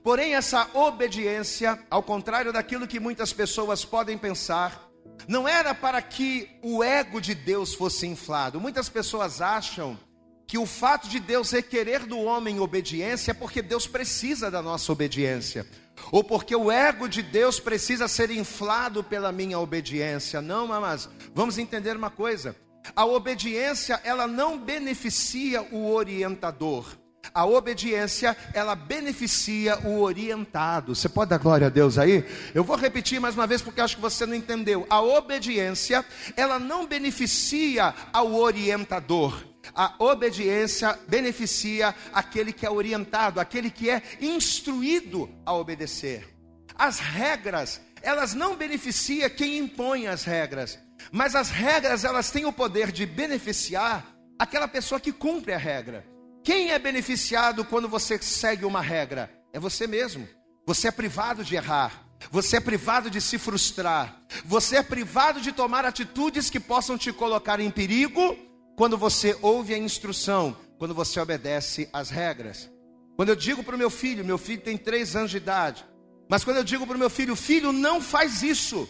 Porém, 0.02 0.34
essa 0.34 0.68
obediência, 0.74 1.78
ao 1.90 2.02
contrário 2.02 2.52
daquilo 2.52 2.86
que 2.86 2.98
muitas 2.98 3.32
pessoas 3.32 3.84
podem 3.84 4.16
pensar, 4.16 4.88
não 5.28 5.46
era 5.46 5.74
para 5.74 6.00
que 6.00 6.48
o 6.62 6.82
ego 6.82 7.20
de 7.20 7.34
Deus 7.34 7.74
fosse 7.74 8.06
inflado. 8.06 8.60
Muitas 8.60 8.88
pessoas 8.88 9.40
acham 9.40 9.98
que 10.46 10.58
o 10.58 10.66
fato 10.66 11.08
de 11.08 11.20
Deus 11.20 11.52
requerer 11.52 12.06
do 12.06 12.18
homem 12.18 12.58
obediência 12.58 13.30
é 13.30 13.34
porque 13.34 13.62
Deus 13.62 13.86
precisa 13.86 14.50
da 14.50 14.60
nossa 14.60 14.90
obediência, 14.90 15.64
ou 16.10 16.24
porque 16.24 16.54
o 16.54 16.70
ego 16.70 17.08
de 17.08 17.22
Deus 17.22 17.60
precisa 17.60 18.08
ser 18.08 18.30
inflado 18.30 19.02
pela 19.02 19.32
minha 19.32 19.58
obediência. 19.58 20.40
Não, 20.40 20.66
mas 20.66 21.08
vamos 21.34 21.58
entender 21.58 21.96
uma 21.96 22.10
coisa: 22.10 22.56
a 22.94 23.04
obediência 23.04 24.00
ela 24.04 24.26
não 24.26 24.58
beneficia 24.58 25.62
o 25.62 25.90
orientador, 25.92 26.86
a 27.32 27.46
obediência, 27.46 28.36
ela 28.52 28.74
beneficia 28.74 29.78
o 29.86 30.00
orientado. 30.00 30.94
Você 30.94 31.08
pode 31.08 31.30
dar 31.30 31.38
glória 31.38 31.68
a 31.68 31.70
Deus 31.70 31.98
aí? 31.98 32.24
Eu 32.54 32.64
vou 32.64 32.76
repetir 32.76 33.20
mais 33.20 33.34
uma 33.34 33.46
vez 33.46 33.62
porque 33.62 33.80
acho 33.80 33.96
que 33.96 34.02
você 34.02 34.26
não 34.26 34.34
entendeu. 34.34 34.86
A 34.90 35.00
obediência, 35.00 36.04
ela 36.36 36.58
não 36.58 36.86
beneficia 36.86 37.94
ao 38.12 38.34
orientador. 38.34 39.49
A 39.74 39.94
obediência 39.98 40.98
beneficia 41.06 41.94
aquele 42.12 42.52
que 42.52 42.66
é 42.66 42.70
orientado, 42.70 43.40
aquele 43.40 43.70
que 43.70 43.90
é 43.90 44.02
instruído 44.20 45.30
a 45.44 45.54
obedecer. 45.54 46.28
As 46.74 46.98
regras, 46.98 47.80
elas 48.02 48.34
não 48.34 48.56
beneficiam 48.56 49.28
quem 49.30 49.58
impõe 49.58 50.06
as 50.06 50.24
regras, 50.24 50.78
mas 51.12 51.34
as 51.34 51.50
regras, 51.50 52.04
elas 52.04 52.30
têm 52.30 52.44
o 52.46 52.52
poder 52.52 52.90
de 52.90 53.06
beneficiar 53.06 54.06
aquela 54.38 54.66
pessoa 54.66 55.00
que 55.00 55.12
cumpre 55.12 55.52
a 55.52 55.58
regra. 55.58 56.06
Quem 56.42 56.70
é 56.70 56.78
beneficiado 56.78 57.64
quando 57.64 57.88
você 57.88 58.18
segue 58.18 58.64
uma 58.64 58.80
regra? 58.80 59.30
É 59.52 59.60
você 59.60 59.86
mesmo. 59.86 60.26
Você 60.66 60.88
é 60.88 60.90
privado 60.90 61.44
de 61.44 61.54
errar. 61.54 62.06
Você 62.30 62.56
é 62.56 62.60
privado 62.60 63.10
de 63.10 63.20
se 63.20 63.38
frustrar. 63.38 64.22
Você 64.44 64.76
é 64.76 64.82
privado 64.82 65.40
de 65.40 65.52
tomar 65.52 65.84
atitudes 65.84 66.48
que 66.48 66.60
possam 66.60 66.96
te 66.96 67.12
colocar 67.12 67.60
em 67.60 67.70
perigo 67.70 68.36
quando 68.80 68.96
você 68.96 69.36
ouve 69.42 69.74
a 69.74 69.78
instrução, 69.78 70.56
quando 70.78 70.94
você 70.94 71.20
obedece 71.20 71.86
às 71.92 72.08
regras. 72.08 72.70
Quando 73.14 73.28
eu 73.28 73.36
digo 73.36 73.62
para 73.62 73.74
o 73.74 73.78
meu 73.78 73.90
filho, 73.90 74.24
meu 74.24 74.38
filho 74.38 74.62
tem 74.62 74.78
três 74.78 75.14
anos 75.14 75.30
de 75.30 75.36
idade, 75.36 75.84
mas 76.30 76.44
quando 76.44 76.56
eu 76.56 76.64
digo 76.64 76.86
para 76.86 76.96
o 76.96 76.98
meu 76.98 77.10
filho, 77.10 77.36
filho, 77.36 77.72
não 77.72 78.00
faz 78.00 78.42
isso. 78.42 78.88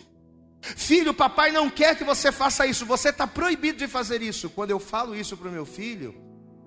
Filho, 0.61 1.13
papai 1.13 1.51
não 1.51 1.69
quer 1.69 1.99
que 1.99 2.05
você 2.05 2.31
faça 2.31 2.65
isso, 2.69 2.87
você 2.87 3.09
está 3.09 3.27
proibido 3.27 3.79
de 3.79 3.89
fazer 3.89 4.23
isso. 4.23 4.49
Quando 4.51 4.71
eu 4.71 4.79
falo 4.79 5.13
isso 5.13 5.37
para 5.37 5.49
o 5.49 5.53
meu 5.53 5.67
filho, 5.67 6.15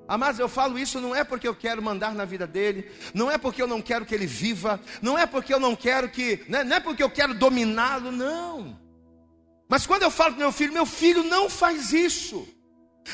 Mas 0.05 0.37
eu 0.37 0.49
falo 0.49 0.77
isso 0.77 0.99
não 0.99 1.15
é 1.15 1.23
porque 1.23 1.47
eu 1.47 1.55
quero 1.55 1.81
mandar 1.81 2.13
na 2.13 2.25
vida 2.25 2.45
dele, 2.45 2.91
não 3.13 3.31
é 3.31 3.37
porque 3.37 3.61
eu 3.61 3.67
não 3.67 3.81
quero 3.81 4.05
que 4.05 4.13
ele 4.13 4.25
viva, 4.25 4.81
não 5.01 5.17
é 5.17 5.25
porque 5.25 5.53
eu 5.53 5.61
não 5.61 5.77
quero 5.77 6.09
que, 6.09 6.43
não 6.49 6.59
é, 6.59 6.63
não 6.65 6.75
é 6.75 6.79
porque 6.81 7.01
eu 7.01 7.09
quero 7.09 7.33
dominá-lo, 7.33 8.11
não. 8.11 8.77
Mas 9.69 9.87
quando 9.87 10.03
eu 10.03 10.11
falo 10.11 10.33
para 10.33 10.43
meu 10.43 10.51
filho, 10.51 10.73
meu 10.73 10.85
filho 10.85 11.23
não 11.23 11.49
faz 11.49 11.93
isso. 11.93 12.45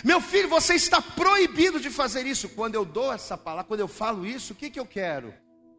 Meu 0.04 0.22
filho, 0.22 0.48
você 0.48 0.76
está 0.76 1.02
proibido 1.02 1.80
de 1.80 1.90
fazer 1.90 2.26
isso. 2.26 2.50
Quando 2.50 2.76
eu 2.76 2.86
dou 2.86 3.12
essa 3.12 3.38
palavra, 3.38 3.68
quando 3.68 3.80
eu 3.82 3.88
falo 3.88 4.26
isso, 4.26 4.54
o 4.54 4.56
que, 4.56 4.70
que 4.70 4.80
eu 4.80 4.86
quero? 4.86 5.34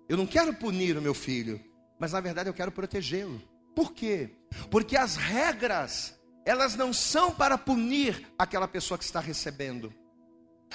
Eu 0.08 0.16
não 0.16 0.26
quero 0.26 0.52
punir 0.54 0.96
o 0.96 1.02
meu 1.02 1.14
filho, 1.14 1.60
mas 1.98 2.12
na 2.12 2.20
verdade 2.20 2.48
eu 2.48 2.54
quero 2.54 2.72
protegê-lo. 2.72 3.40
Por 3.74 3.92
quê? 3.92 4.30
Porque 4.70 4.96
as 4.96 5.16
regras, 5.16 6.18
elas 6.44 6.74
não 6.74 6.92
são 6.92 7.32
para 7.32 7.56
punir 7.56 8.26
aquela 8.36 8.66
pessoa 8.66 8.98
que 8.98 9.04
está 9.04 9.20
recebendo. 9.20 9.94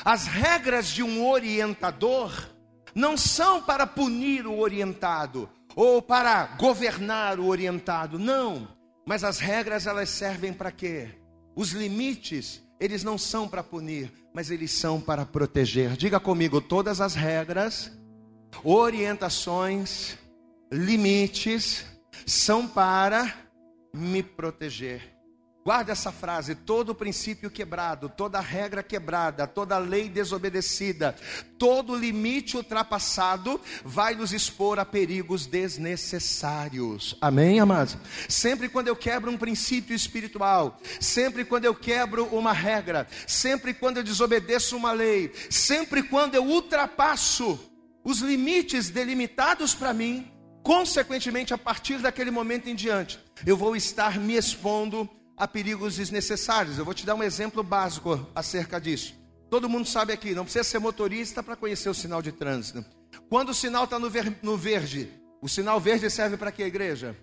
As 0.04 0.26
regras 0.26 0.88
de 0.88 1.04
um 1.04 1.28
orientador 1.28 2.50
não 2.94 3.18
são 3.18 3.62
para 3.62 3.86
punir 3.86 4.48
o 4.48 4.58
orientado 4.58 5.50
ou 5.76 6.02
para 6.02 6.46
governar 6.58 7.40
o 7.40 7.48
orientado, 7.48 8.18
não. 8.18 8.68
Mas 9.06 9.24
as 9.24 9.40
regras 9.40 9.86
elas 9.86 10.10
servem 10.10 10.54
para 10.54 10.72
quê? 10.72 11.10
Os 11.56 11.72
limites, 11.72 12.62
eles 12.80 13.04
não 13.04 13.18
são 13.18 13.48
para 13.48 13.64
punir, 13.64 14.12
mas 14.34 14.52
eles 14.52 14.72
são 14.72 15.00
para 15.00 15.26
proteger. 15.26 15.96
Diga 15.96 16.20
comigo, 16.20 16.60
todas 16.60 17.00
as 17.02 17.16
regras, 17.16 17.92
orientações, 18.64 20.18
limites 20.72 21.86
são 22.26 22.68
para 22.68 23.34
me 23.94 24.22
proteger. 24.22 25.15
Guarde 25.66 25.90
essa 25.90 26.12
frase: 26.12 26.54
todo 26.54 26.94
princípio 26.94 27.50
quebrado, 27.50 28.08
toda 28.08 28.40
regra 28.40 28.84
quebrada, 28.84 29.48
toda 29.48 29.80
lei 29.80 30.08
desobedecida, 30.08 31.16
todo 31.58 31.96
limite 31.96 32.56
ultrapassado 32.56 33.60
vai 33.84 34.14
nos 34.14 34.32
expor 34.32 34.78
a 34.78 34.86
perigos 34.86 35.48
desnecessários. 35.48 37.18
Amém, 37.20 37.60
amados? 37.60 37.98
Sempre 38.30 38.70
quando 38.70 38.90
eu 38.90 38.96
quebro 38.96 39.32
um 39.32 39.38
princípio 39.38 39.96
espiritual, 39.96 40.80
sempre 41.00 41.44
quando 41.44 41.66
eu 41.66 41.74
quebro 41.74 42.26
uma 42.26 42.54
regra, 42.54 43.08
sempre 43.26 43.74
quando 43.74 43.98
eu 43.98 44.04
desobedeço 44.04 44.78
uma 44.78 44.92
lei, 44.92 45.34
sempre 45.50 46.04
quando 46.04 46.36
eu 46.36 46.46
ultrapasso 46.46 47.60
os 48.04 48.20
limites 48.20 48.92
delimitados 48.92 49.74
para 49.74 49.96
mim, 49.96 50.32
consequentemente, 50.62 51.56
a 51.56 51.58
partir 51.58 51.98
daquele 51.98 52.30
momento 52.30 52.70
em 52.70 52.76
diante, 52.76 53.20
eu 53.44 53.58
vou 53.58 53.76
estar 53.76 54.20
me 54.20 54.36
expondo 54.36 55.10
a 55.38 55.48
perigos 55.48 55.96
desnecessários. 55.98 56.78
Eu 56.78 56.86
vou 56.86 56.94
te 56.94 57.06
dar 57.06 57.16
um 57.16 57.24
exemplo 57.24 57.64
básico 57.64 58.28
acerca 58.34 58.80
disso. 58.80 59.16
Todo 59.50 59.70
mundo 59.70 59.88
sabe 59.88 60.12
aqui, 60.12 60.34
não 60.34 60.44
precisa 60.44 60.64
ser 60.64 60.80
motorista 60.80 61.44
para 61.44 61.56
conhecer 61.56 61.90
o 61.90 61.94
sinal 61.94 62.22
de 62.22 62.32
trânsito. 62.32 62.84
Quando 63.30 63.50
o 63.50 63.54
sinal 63.54 63.86
está 63.86 64.00
no, 64.00 64.10
ver, 64.10 64.38
no, 64.42 64.58
verde, 64.58 65.12
o 65.42 65.48
sinal 65.48 65.80
verde 65.80 66.10
serve 66.10 66.36
para 66.36 66.52
quê, 66.52 66.64
igreja? 66.64 67.16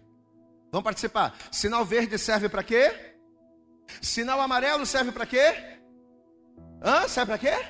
Vamos 0.70 0.84
participar. 0.84 1.36
Sinal 1.50 1.84
verde 1.84 2.16
serve 2.18 2.48
para 2.48 2.62
quê? 2.62 3.14
Sinal 4.00 4.40
amarelo 4.40 4.86
serve 4.86 5.12
para 5.12 5.26
quê? 5.26 5.78
Hã? 6.82 7.08
Serve 7.08 7.36
para 7.36 7.38
quê? 7.38 7.66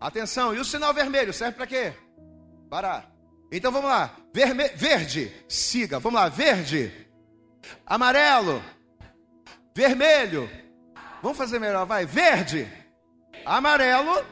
Atenção, 0.00 0.54
e 0.54 0.58
o 0.58 0.64
sinal 0.64 0.94
vermelho 0.94 1.32
serve 1.32 1.56
para 1.56 1.66
quê? 1.66 1.92
Parar. 2.70 3.12
Então 3.52 3.70
vamos 3.70 3.90
lá. 3.90 4.16
Verme 4.32 4.68
verde, 4.70 5.30
siga. 5.46 5.98
Vamos 5.98 6.18
lá, 6.18 6.28
verde. 6.28 6.90
Amarelo, 7.84 8.62
vermelho. 9.74 10.48
Vamos 11.22 11.38
fazer 11.38 11.58
melhor, 11.58 11.86
vai. 11.86 12.04
Verde, 12.06 12.68
amarelo, 13.44 14.24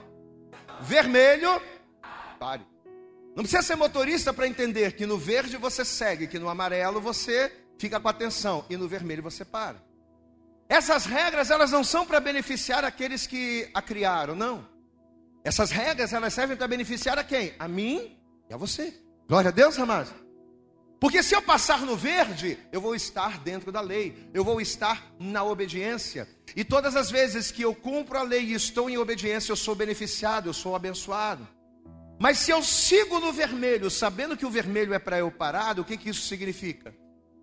vermelho. 0.80 1.60
Pare. 2.38 2.66
Não 3.34 3.44
precisa 3.44 3.62
ser 3.62 3.76
motorista 3.76 4.32
para 4.32 4.46
entender 4.46 4.92
que 4.92 5.06
no 5.06 5.16
verde 5.16 5.56
você 5.56 5.84
segue, 5.84 6.26
que 6.26 6.38
no 6.38 6.48
amarelo 6.48 7.00
você 7.00 7.52
fica 7.78 8.00
com 8.00 8.08
atenção 8.08 8.64
e 8.68 8.76
no 8.76 8.88
vermelho 8.88 9.22
você 9.22 9.44
para. 9.44 9.76
Essas 10.68 11.04
regras 11.04 11.50
elas 11.50 11.70
não 11.70 11.82
são 11.82 12.04
para 12.06 12.20
beneficiar 12.20 12.84
aqueles 12.84 13.26
que 13.26 13.68
a 13.72 13.80
criaram, 13.80 14.34
não. 14.34 14.68
Essas 15.42 15.70
regras 15.70 16.12
elas 16.12 16.34
servem 16.34 16.56
para 16.56 16.68
beneficiar 16.68 17.18
a 17.18 17.24
quem? 17.24 17.54
A 17.58 17.66
mim 17.66 18.16
e 18.48 18.54
a 18.54 18.56
você. 18.56 18.94
Glória 19.28 19.48
a 19.48 19.52
Deus, 19.52 19.78
amados. 19.78 20.12
Porque 21.00 21.22
se 21.22 21.34
eu 21.34 21.40
passar 21.40 21.80
no 21.80 21.96
verde, 21.96 22.58
eu 22.70 22.78
vou 22.78 22.94
estar 22.94 23.38
dentro 23.38 23.72
da 23.72 23.80
lei, 23.80 24.28
eu 24.34 24.44
vou 24.44 24.60
estar 24.60 25.10
na 25.18 25.42
obediência. 25.42 26.28
E 26.54 26.62
todas 26.62 26.94
as 26.94 27.10
vezes 27.10 27.50
que 27.50 27.62
eu 27.62 27.74
cumpro 27.74 28.18
a 28.18 28.22
lei 28.22 28.42
e 28.42 28.52
estou 28.52 28.90
em 28.90 28.98
obediência, 28.98 29.50
eu 29.50 29.56
sou 29.56 29.74
beneficiado, 29.74 30.50
eu 30.50 30.52
sou 30.52 30.76
abençoado. 30.76 31.48
Mas 32.18 32.38
se 32.40 32.50
eu 32.50 32.62
sigo 32.62 33.18
no 33.18 33.32
vermelho, 33.32 33.90
sabendo 33.90 34.36
que 34.36 34.44
o 34.44 34.50
vermelho 34.50 34.92
é 34.92 34.98
para 34.98 35.18
eu 35.18 35.30
parar, 35.30 35.80
o 35.80 35.84
que, 35.84 35.96
que 35.96 36.10
isso 36.10 36.26
significa? 36.26 36.94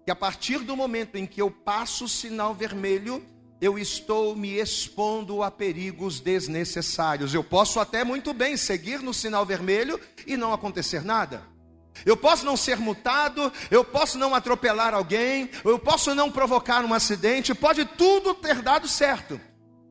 Que 0.06 0.12
a 0.12 0.16
partir 0.16 0.60
do 0.60 0.78
momento 0.78 1.16
em 1.16 1.26
que 1.26 1.42
eu 1.42 1.50
passo 1.50 2.06
o 2.06 2.10
sinal 2.10 2.54
vermelho, 2.54 3.26
eu 3.60 3.80
estou 3.80 4.36
me 4.36 4.60
expondo 4.60 5.42
a 5.42 5.50
perigos 5.50 6.20
desnecessários. 6.20 7.34
Eu 7.34 7.44
posso 7.44 7.80
até 7.80 8.04
muito 8.04 8.36
bem 8.36 8.56
seguir 8.56 9.02
no 9.02 9.16
sinal 9.16 9.44
vermelho 9.48 10.00
e 10.28 10.38
não 10.38 10.54
acontecer 10.54 11.04
nada. 11.04 11.57
Eu 12.06 12.18
posso 12.18 12.46
não 12.46 12.58
ser 12.58 12.78
multado, 12.78 13.52
eu 13.70 13.84
posso 13.84 14.18
não 14.18 14.34
atropelar 14.34 14.94
alguém, 14.94 15.50
eu 15.64 15.80
posso 15.80 16.14
não 16.14 16.32
provocar 16.32 16.84
um 16.86 16.94
acidente, 16.94 17.54
pode 17.54 17.86
tudo 17.86 18.34
ter 18.34 18.62
dado 18.62 18.88
certo, 18.88 19.40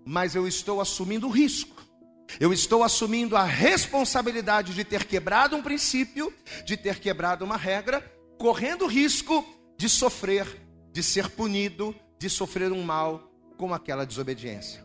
mas 0.04 0.34
eu 0.34 0.46
estou 0.46 0.80
assumindo 0.80 1.26
o 1.26 1.30
risco, 1.30 1.82
eu 2.40 2.52
estou 2.52 2.82
assumindo 2.82 3.36
a 3.36 3.44
responsabilidade 3.44 4.74
de 4.74 4.84
ter 4.84 5.04
quebrado 5.04 5.56
um 5.56 5.62
princípio, 5.62 6.32
de 6.64 6.76
ter 6.76 6.98
quebrado 6.98 7.44
uma 7.44 7.56
regra, 7.56 8.00
correndo 8.38 8.84
o 8.84 8.88
risco 8.88 9.44
de 9.78 9.88
sofrer, 9.88 10.46
de 10.92 11.02
ser 11.02 11.30
punido, 11.30 11.94
de 12.18 12.30
sofrer 12.30 12.72
um 12.72 12.82
mal 12.82 13.30
com 13.56 13.72
aquela 13.72 14.06
desobediência. 14.06 14.84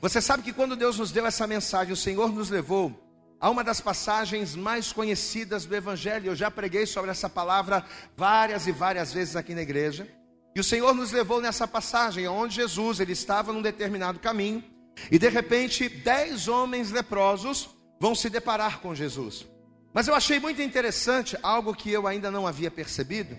Você 0.00 0.20
sabe 0.20 0.42
que 0.42 0.52
quando 0.52 0.76
Deus 0.76 0.98
nos 0.98 1.12
deu 1.12 1.26
essa 1.26 1.46
mensagem, 1.46 1.92
o 1.92 1.96
Senhor 1.96 2.32
nos 2.32 2.50
levou 2.50 3.03
Há 3.40 3.50
uma 3.50 3.62
das 3.62 3.80
passagens 3.80 4.54
mais 4.54 4.92
conhecidas 4.92 5.66
do 5.66 5.74
Evangelho, 5.74 6.28
eu 6.28 6.36
já 6.36 6.50
preguei 6.50 6.86
sobre 6.86 7.10
essa 7.10 7.28
palavra 7.28 7.84
várias 8.16 8.66
e 8.66 8.72
várias 8.72 9.12
vezes 9.12 9.36
aqui 9.36 9.54
na 9.54 9.62
igreja. 9.62 10.08
E 10.54 10.60
o 10.60 10.64
Senhor 10.64 10.94
nos 10.94 11.10
levou 11.10 11.40
nessa 11.40 11.66
passagem, 11.66 12.28
onde 12.28 12.54
Jesus 12.54 13.00
ele 13.00 13.12
estava 13.12 13.52
num 13.52 13.60
determinado 13.60 14.18
caminho, 14.20 14.62
e 15.10 15.18
de 15.18 15.28
repente 15.28 15.88
dez 15.88 16.46
homens 16.46 16.90
leprosos 16.90 17.68
vão 18.00 18.14
se 18.14 18.30
deparar 18.30 18.80
com 18.80 18.94
Jesus. 18.94 19.46
Mas 19.92 20.08
eu 20.08 20.14
achei 20.14 20.38
muito 20.38 20.62
interessante 20.62 21.36
algo 21.42 21.74
que 21.74 21.90
eu 21.90 22.06
ainda 22.06 22.30
não 22.30 22.46
havia 22.46 22.70
percebido, 22.70 23.36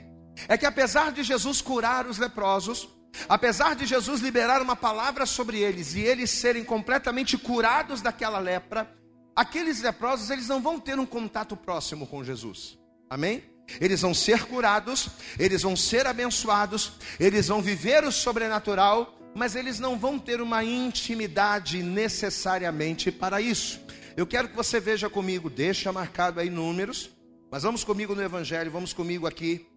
é 0.48 0.58
que 0.58 0.66
apesar 0.66 1.12
de 1.12 1.24
Jesus 1.24 1.62
curar 1.62 2.06
os 2.06 2.18
leprosos, 2.18 2.90
apesar 3.30 3.76
de 3.76 3.86
Jesus 3.86 4.22
liberar 4.22 4.62
uma 4.62 4.76
palavra 4.76 5.26
sobre 5.26 5.60
eles 5.60 5.96
e 5.96 6.02
eles 6.02 6.30
serem 6.30 6.64
completamente 6.64 7.38
curados 7.38 8.02
daquela 8.02 8.40
lepra, 8.40 8.94
aqueles 9.36 9.82
leprosos, 9.82 10.30
eles 10.30 10.48
não 10.48 10.62
vão 10.62 10.80
ter 10.80 10.98
um 10.98 11.06
contato 11.06 11.56
próximo 11.58 12.08
com 12.08 12.24
Jesus. 12.24 12.78
Amém? 13.10 13.44
Eles 13.82 14.02
vão 14.02 14.14
ser 14.14 14.46
curados, 14.46 15.10
eles 15.40 15.64
vão 15.64 15.76
ser 15.76 16.06
abençoados, 16.06 16.94
eles 17.20 17.48
vão 17.48 17.62
viver 17.62 18.04
o 18.04 18.12
sobrenatural, 18.12 19.18
mas 19.36 19.56
eles 19.56 19.80
não 19.80 19.98
vão 19.98 20.18
ter 20.18 20.40
uma 20.40 20.64
intimidade 20.64 21.84
necessariamente 21.84 23.12
para 23.12 23.42
isso. 23.42 23.82
Eu 24.16 24.26
quero 24.26 24.48
que 24.48 24.56
você 24.56 24.80
veja 24.80 25.10
comigo, 25.10 25.50
deixa 25.50 25.92
marcado 25.92 26.40
aí 26.40 26.50
números, 26.50 27.10
mas 27.52 27.64
vamos 27.64 27.84
comigo 27.84 28.16
no 28.16 28.24
Evangelho, 28.24 28.72
vamos 28.72 28.94
comigo 28.94 29.28
aqui 29.28 29.68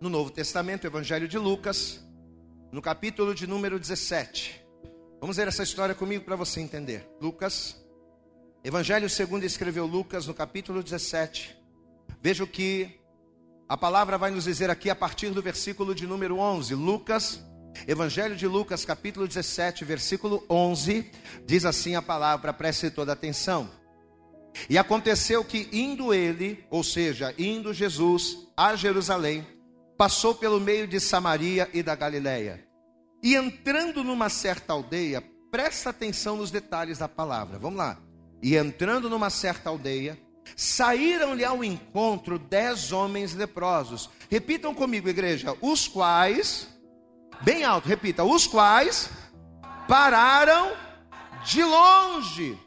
no 0.00 0.08
Novo 0.08 0.30
Testamento, 0.30 0.86
Evangelho 0.86 1.28
de 1.28 1.38
Lucas, 1.38 2.04
no 2.72 2.82
capítulo 2.82 3.34
de 3.34 3.46
número 3.46 3.78
17. 3.78 4.64
Vamos 5.20 5.36
ver 5.36 5.48
essa 5.48 5.62
história 5.62 5.94
comigo 5.94 6.24
para 6.24 6.36
você 6.36 6.60
entender. 6.60 7.08
Lucas 7.20 7.76
Evangelho 8.68 9.08
segundo 9.08 9.44
escreveu 9.44 9.86
Lucas 9.86 10.26
no 10.26 10.34
capítulo 10.34 10.82
17. 10.82 11.56
Veja 12.20 12.44
o 12.44 12.46
que 12.46 13.00
a 13.66 13.78
palavra 13.78 14.18
vai 14.18 14.30
nos 14.30 14.44
dizer 14.44 14.68
aqui 14.68 14.90
a 14.90 14.94
partir 14.94 15.30
do 15.30 15.40
versículo 15.40 15.94
de 15.94 16.06
número 16.06 16.36
11. 16.36 16.74
Lucas, 16.74 17.42
Evangelho 17.86 18.36
de 18.36 18.46
Lucas, 18.46 18.84
capítulo 18.84 19.26
17, 19.26 19.86
versículo 19.86 20.44
11, 20.50 21.10
diz 21.46 21.64
assim 21.64 21.94
a 21.94 22.02
palavra, 22.02 22.52
preste 22.52 22.90
toda 22.90 23.14
atenção. 23.14 23.70
E 24.68 24.76
aconteceu 24.76 25.42
que 25.42 25.70
indo 25.72 26.12
ele, 26.12 26.62
ou 26.68 26.84
seja, 26.84 27.34
indo 27.38 27.72
Jesus 27.72 28.36
a 28.54 28.76
Jerusalém, 28.76 29.46
passou 29.96 30.34
pelo 30.34 30.60
meio 30.60 30.86
de 30.86 31.00
Samaria 31.00 31.70
e 31.72 31.82
da 31.82 31.94
Galiléia. 31.94 32.68
E 33.22 33.34
entrando 33.34 34.04
numa 34.04 34.28
certa 34.28 34.74
aldeia, 34.74 35.24
presta 35.50 35.88
atenção 35.88 36.36
nos 36.36 36.50
detalhes 36.50 36.98
da 36.98 37.08
palavra. 37.08 37.58
Vamos 37.58 37.78
lá. 37.78 38.07
E 38.42 38.56
entrando 38.56 39.10
numa 39.10 39.30
certa 39.30 39.70
aldeia, 39.70 40.18
saíram-lhe 40.56 41.44
ao 41.44 41.62
encontro 41.62 42.38
dez 42.38 42.92
homens 42.92 43.34
leprosos. 43.34 44.08
Repitam 44.30 44.74
comigo, 44.74 45.08
igreja. 45.08 45.56
Os 45.60 45.88
quais, 45.88 46.68
bem 47.42 47.64
alto, 47.64 47.88
repita. 47.88 48.24
Os 48.24 48.46
quais 48.46 49.10
pararam 49.88 50.72
de 51.44 51.62
longe 51.62 52.58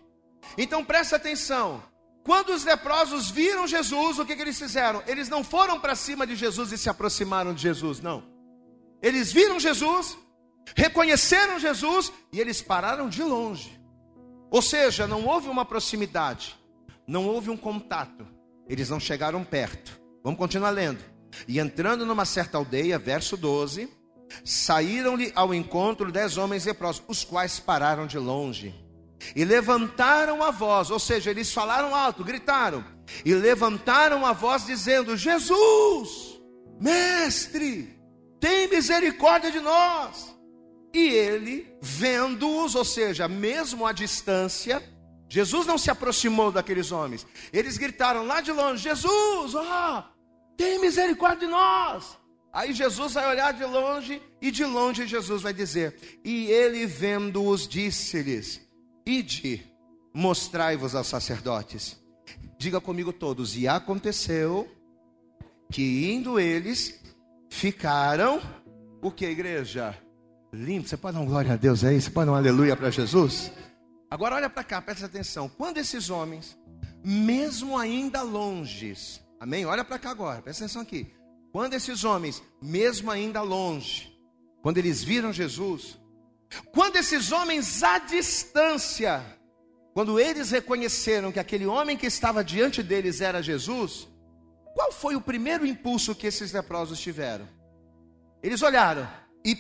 Então 0.58 0.84
presta 0.84 1.16
atenção. 1.16 1.84
Quando 2.24 2.50
os 2.50 2.64
leprosos 2.64 3.32
viram 3.32 3.68
Jesus, 3.68 4.20
o 4.20 4.26
que, 4.26 4.36
que 4.36 4.42
eles 4.42 4.60
fizeram? 4.60 5.02
Eles 5.08 5.28
não 5.28 5.44
foram 5.44 5.80
para 5.80 5.96
cima 5.96 6.28
de 6.28 6.36
Jesus 6.36 6.72
e 6.72 6.78
se 6.78 6.90
aproximaram 6.90 7.54
de 7.54 7.62
Jesus, 7.62 8.00
não. 8.00 8.24
Eles 9.02 9.32
viram 9.32 9.60
Jesus, 9.60 10.16
reconheceram 10.76 11.58
Jesus 11.58 12.14
e 12.32 12.40
eles 12.40 12.62
pararam 12.62 13.10
de 13.10 13.24
longe. 13.24 13.81
Ou 14.52 14.62
seja, 14.62 15.08
não 15.08 15.26
houve 15.26 15.50
uma 15.50 15.66
proximidade, 15.66 16.56
não 17.08 17.26
houve 17.26 17.50
um 17.50 17.58
contato, 17.58 18.28
eles 18.68 18.90
não 18.90 19.00
chegaram 19.00 19.44
perto. 19.44 20.00
Vamos 20.24 20.38
continuar 20.38 20.70
lendo. 20.70 21.04
E 21.48 21.58
entrando 21.60 22.06
numa 22.06 22.26
certa 22.26 22.58
aldeia, 22.58 23.00
verso 23.00 23.36
12, 23.36 23.90
saíram-lhe 24.46 25.32
ao 25.34 25.54
encontro 25.54 26.12
dez 26.12 26.38
homens 26.38 26.66
leprosos, 26.66 27.02
os 27.08 27.24
quais 27.24 27.60
pararam 27.60 28.06
de 28.06 28.20
longe 28.20 28.76
e 29.36 29.46
levantaram 29.46 30.44
a 30.44 30.52
voz, 30.52 30.90
ou 30.90 31.00
seja, 31.00 31.30
eles 31.30 31.54
falaram 31.54 31.96
alto, 31.96 32.24
gritaram, 32.24 32.84
e 33.24 33.34
levantaram 33.34 34.26
a 34.26 34.34
voz 34.34 34.66
dizendo: 34.66 35.16
Jesus, 35.16 36.42
mestre, 36.80 37.98
tem 38.40 38.68
misericórdia 38.68 39.52
de 39.52 39.60
nós. 39.60 40.36
E 40.94 41.08
ele, 41.08 41.74
vendo-os, 41.82 42.76
ou 42.76 42.84
seja, 42.84 43.28
mesmo 43.28 43.86
à 43.86 43.92
distância, 43.92 44.84
Jesus 45.30 45.66
não 45.66 45.78
se 45.78 45.90
aproximou 45.90 46.52
daqueles 46.52 46.92
homens. 46.92 47.26
Eles 47.54 47.78
gritaram 47.78 48.26
lá 48.26 48.42
de 48.42 48.52
longe: 48.52 48.84
Jesus, 48.84 49.56
oh, 49.56 50.04
tem 50.58 50.80
misericórdia 50.80 51.48
de 51.48 51.52
nós. 51.54 52.18
Aí 52.54 52.74
Jesus 52.74 53.14
vai 53.14 53.30
olhar 53.30 53.54
de 53.54 53.64
longe 53.64 54.22
e 54.42 54.52
de 54.52 54.66
longe 54.66 55.08
Jesus 55.08 55.42
vai 55.42 55.54
dizer: 55.54 56.20
E 56.24 56.48
ele 56.48 56.86
vendo-os 56.86 57.66
disse-lhes: 57.66 58.60
Ide, 59.06 59.66
mostrai-vos 60.14 60.94
aos 60.94 61.08
sacerdotes. 61.08 61.98
Diga 62.58 62.82
comigo 62.82 63.14
todos: 63.14 63.56
E 63.56 63.70
aconteceu 63.70 64.70
que 65.72 66.12
indo 66.12 66.38
eles, 66.38 67.02
ficaram, 67.50 68.42
o 69.02 69.10
que, 69.10 69.26
igreja? 69.26 69.98
Lindo. 70.54 70.88
Você 70.88 70.98
pode 70.98 71.16
dar 71.16 71.24
um 71.24 71.26
glória 71.26 71.54
a 71.54 71.56
Deus 71.56 71.84
aí? 71.84 72.02
Você 72.02 72.10
pode 72.10 72.26
dar 72.26 72.34
um 72.34 72.36
aleluia 72.36 72.76
para 72.76 72.90
Jesus? 72.90 73.52
Agora 74.10 74.36
olha 74.36 74.50
para 74.50 74.64
cá, 74.64 74.82
presta 74.82 75.06
atenção. 75.06 75.48
Quando 75.48 75.78
esses 75.78 76.10
homens, 76.10 76.58
mesmo 77.04 77.78
ainda 77.78 78.22
longes, 78.22 79.22
amém? 79.40 79.66
Olha 79.66 79.86
para 79.86 79.98
cá 79.98 80.12
agora, 80.12 80.42
presta 80.42 80.66
atenção 80.66 80.82
aqui. 80.82 81.14
Quando 81.54 81.74
esses 81.74 82.04
homens, 82.04 82.44
mesmo 82.62 83.10
ainda 83.10 83.42
longe, 83.42 84.12
quando 84.62 84.78
eles 84.78 85.02
viram 85.02 85.32
Jesus, 85.32 85.98
quando 86.74 86.98
esses 86.98 87.32
homens 87.32 87.82
à 87.84 88.00
distância, 88.00 89.24
quando 89.94 90.20
eles 90.20 90.52
reconheceram 90.52 91.32
que 91.32 91.40
aquele 91.40 91.66
homem 91.66 91.96
que 91.96 92.06
estava 92.06 92.44
diante 92.44 92.84
deles 92.84 93.22
era 93.22 93.42
Jesus, 93.42 94.08
qual 94.74 94.92
foi 94.92 95.16
o 95.16 95.22
primeiro 95.22 95.66
impulso 95.66 96.16
que 96.16 96.28
esses 96.28 96.52
leprosos 96.52 97.00
tiveram? 97.00 97.48
Eles 98.44 98.62
olharam 98.62 99.08
e 99.46 99.56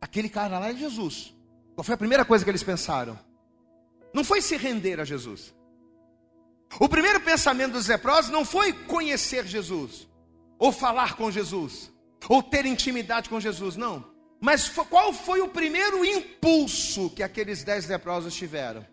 aquele 0.00 0.28
cara 0.28 0.58
lá 0.58 0.70
é 0.70 0.74
Jesus. 0.74 1.34
Qual 1.74 1.84
foi 1.84 1.94
a 1.94 1.98
primeira 1.98 2.24
coisa 2.24 2.44
que 2.44 2.50
eles 2.50 2.62
pensaram? 2.62 3.18
Não 4.12 4.24
foi 4.24 4.40
se 4.40 4.56
render 4.56 5.00
a 5.00 5.04
Jesus. 5.04 5.54
O 6.80 6.88
primeiro 6.88 7.20
pensamento 7.20 7.72
dos 7.72 7.86
leprosos 7.86 8.30
não 8.30 8.44
foi 8.44 8.72
conhecer 8.72 9.46
Jesus, 9.46 10.08
ou 10.58 10.72
falar 10.72 11.16
com 11.16 11.30
Jesus, 11.30 11.92
ou 12.28 12.42
ter 12.42 12.66
intimidade 12.66 13.28
com 13.28 13.40
Jesus, 13.40 13.76
não. 13.76 14.04
Mas 14.40 14.68
qual 14.68 15.12
foi 15.12 15.40
o 15.40 15.48
primeiro 15.48 16.04
impulso 16.04 17.10
que 17.10 17.22
aqueles 17.22 17.62
dez 17.62 17.86
leprosos 17.86 18.34
tiveram? 18.34 18.86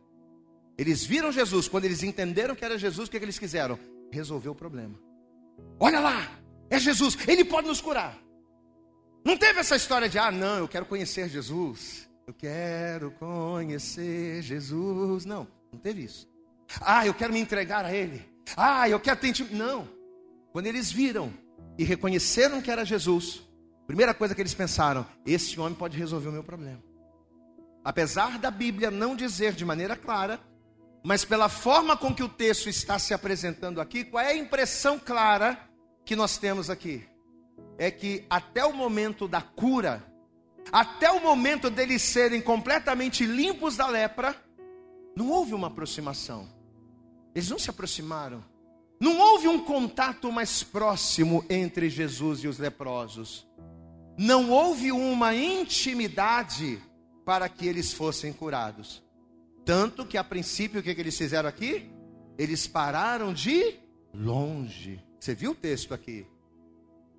Eles 0.77 1.03
viram 1.03 1.31
Jesus, 1.31 1.67
quando 1.67 1.85
eles 1.85 2.03
entenderam 2.03 2.55
que 2.55 2.63
era 2.63 2.77
Jesus, 2.77 3.07
o 3.07 3.11
que, 3.11 3.17
é 3.17 3.19
que 3.19 3.25
eles 3.25 3.39
quiseram? 3.39 3.77
Resolver 4.11 4.49
o 4.49 4.55
problema. 4.55 4.99
Olha 5.79 5.99
lá, 5.99 6.31
é 6.69 6.79
Jesus, 6.79 7.17
ele 7.27 7.43
pode 7.43 7.67
nos 7.67 7.81
curar. 7.81 8.17
Não 9.23 9.37
teve 9.37 9.59
essa 9.59 9.75
história 9.75 10.09
de, 10.09 10.19
ah, 10.19 10.31
não, 10.31 10.57
eu 10.57 10.67
quero 10.67 10.85
conhecer 10.85 11.29
Jesus. 11.29 12.09
Eu 12.27 12.33
quero 12.33 13.11
conhecer 13.11 14.41
Jesus. 14.41 15.25
Não, 15.25 15.47
não 15.71 15.79
teve 15.79 16.03
isso. 16.03 16.27
Ah, 16.81 17.05
eu 17.05 17.13
quero 17.13 17.33
me 17.33 17.39
entregar 17.39 17.85
a 17.85 17.93
Ele. 17.93 18.27
Ah, 18.57 18.87
eu 18.89 18.99
quero 18.99 19.19
ter. 19.19 19.51
Não. 19.51 19.87
Quando 20.51 20.67
eles 20.67 20.91
viram 20.91 21.33
e 21.77 21.83
reconheceram 21.83 22.61
que 22.61 22.69
era 22.69 22.85
Jesus, 22.85 23.43
Primeira 23.85 24.13
coisa 24.13 24.33
que 24.33 24.41
eles 24.41 24.53
pensaram: 24.53 25.05
esse 25.25 25.59
homem 25.59 25.75
pode 25.75 25.97
resolver 25.97 26.29
o 26.29 26.31
meu 26.31 26.43
problema. 26.43 26.81
Apesar 27.83 28.39
da 28.39 28.49
Bíblia 28.49 28.89
não 28.89 29.15
dizer 29.15 29.53
de 29.53 29.65
maneira 29.65 29.95
clara, 29.95 30.39
mas 31.03 31.25
pela 31.25 31.49
forma 31.49 31.97
com 31.97 32.13
que 32.13 32.23
o 32.23 32.29
texto 32.29 32.69
está 32.69 32.97
se 32.97 33.13
apresentando 33.13 33.81
aqui, 33.81 34.05
qual 34.05 34.23
é 34.23 34.29
a 34.29 34.37
impressão 34.37 34.97
clara 34.97 35.59
que 36.05 36.15
nós 36.15 36.37
temos 36.37 36.69
aqui? 36.69 37.05
É 37.83 37.91
que 37.91 38.25
até 38.29 38.63
o 38.65 38.73
momento 38.73 39.27
da 39.27 39.41
cura, 39.41 40.03
até 40.71 41.11
o 41.11 41.21
momento 41.21 41.69
deles 41.69 42.01
serem 42.01 42.41
completamente 42.41 43.25
limpos 43.25 43.75
da 43.75 43.87
lepra, 43.87 44.35
não 45.15 45.29
houve 45.29 45.53
uma 45.53 45.67
aproximação. 45.67 46.47
Eles 47.35 47.49
não 47.49 47.59
se 47.59 47.69
aproximaram. 47.69 48.43
Não 48.99 49.19
houve 49.19 49.47
um 49.47 49.59
contato 49.59 50.31
mais 50.31 50.63
próximo 50.63 51.43
entre 51.49 51.89
Jesus 51.89 52.43
e 52.43 52.47
os 52.47 52.57
leprosos 52.57 53.45
não 54.17 54.51
houve 54.51 54.91
uma 54.91 55.33
intimidade 55.33 56.81
para 57.25 57.49
que 57.49 57.65
eles 57.67 57.93
fossem 57.93 58.31
curados. 58.31 59.03
Tanto 59.65 60.05
que 60.05 60.17
a 60.17 60.23
princípio 60.23 60.79
o 60.79 60.83
que, 60.83 60.89
eles 60.89 61.17
fizeram 61.17 61.47
aqui? 61.47 61.89
Eles 62.37 62.67
pararam 62.67 63.33
de 63.33 63.75
longe. 64.13 65.01
Você 65.19 65.33
viu 65.33 65.51
o 65.51 65.55
texto 65.55 65.93
aqui? 65.93 66.27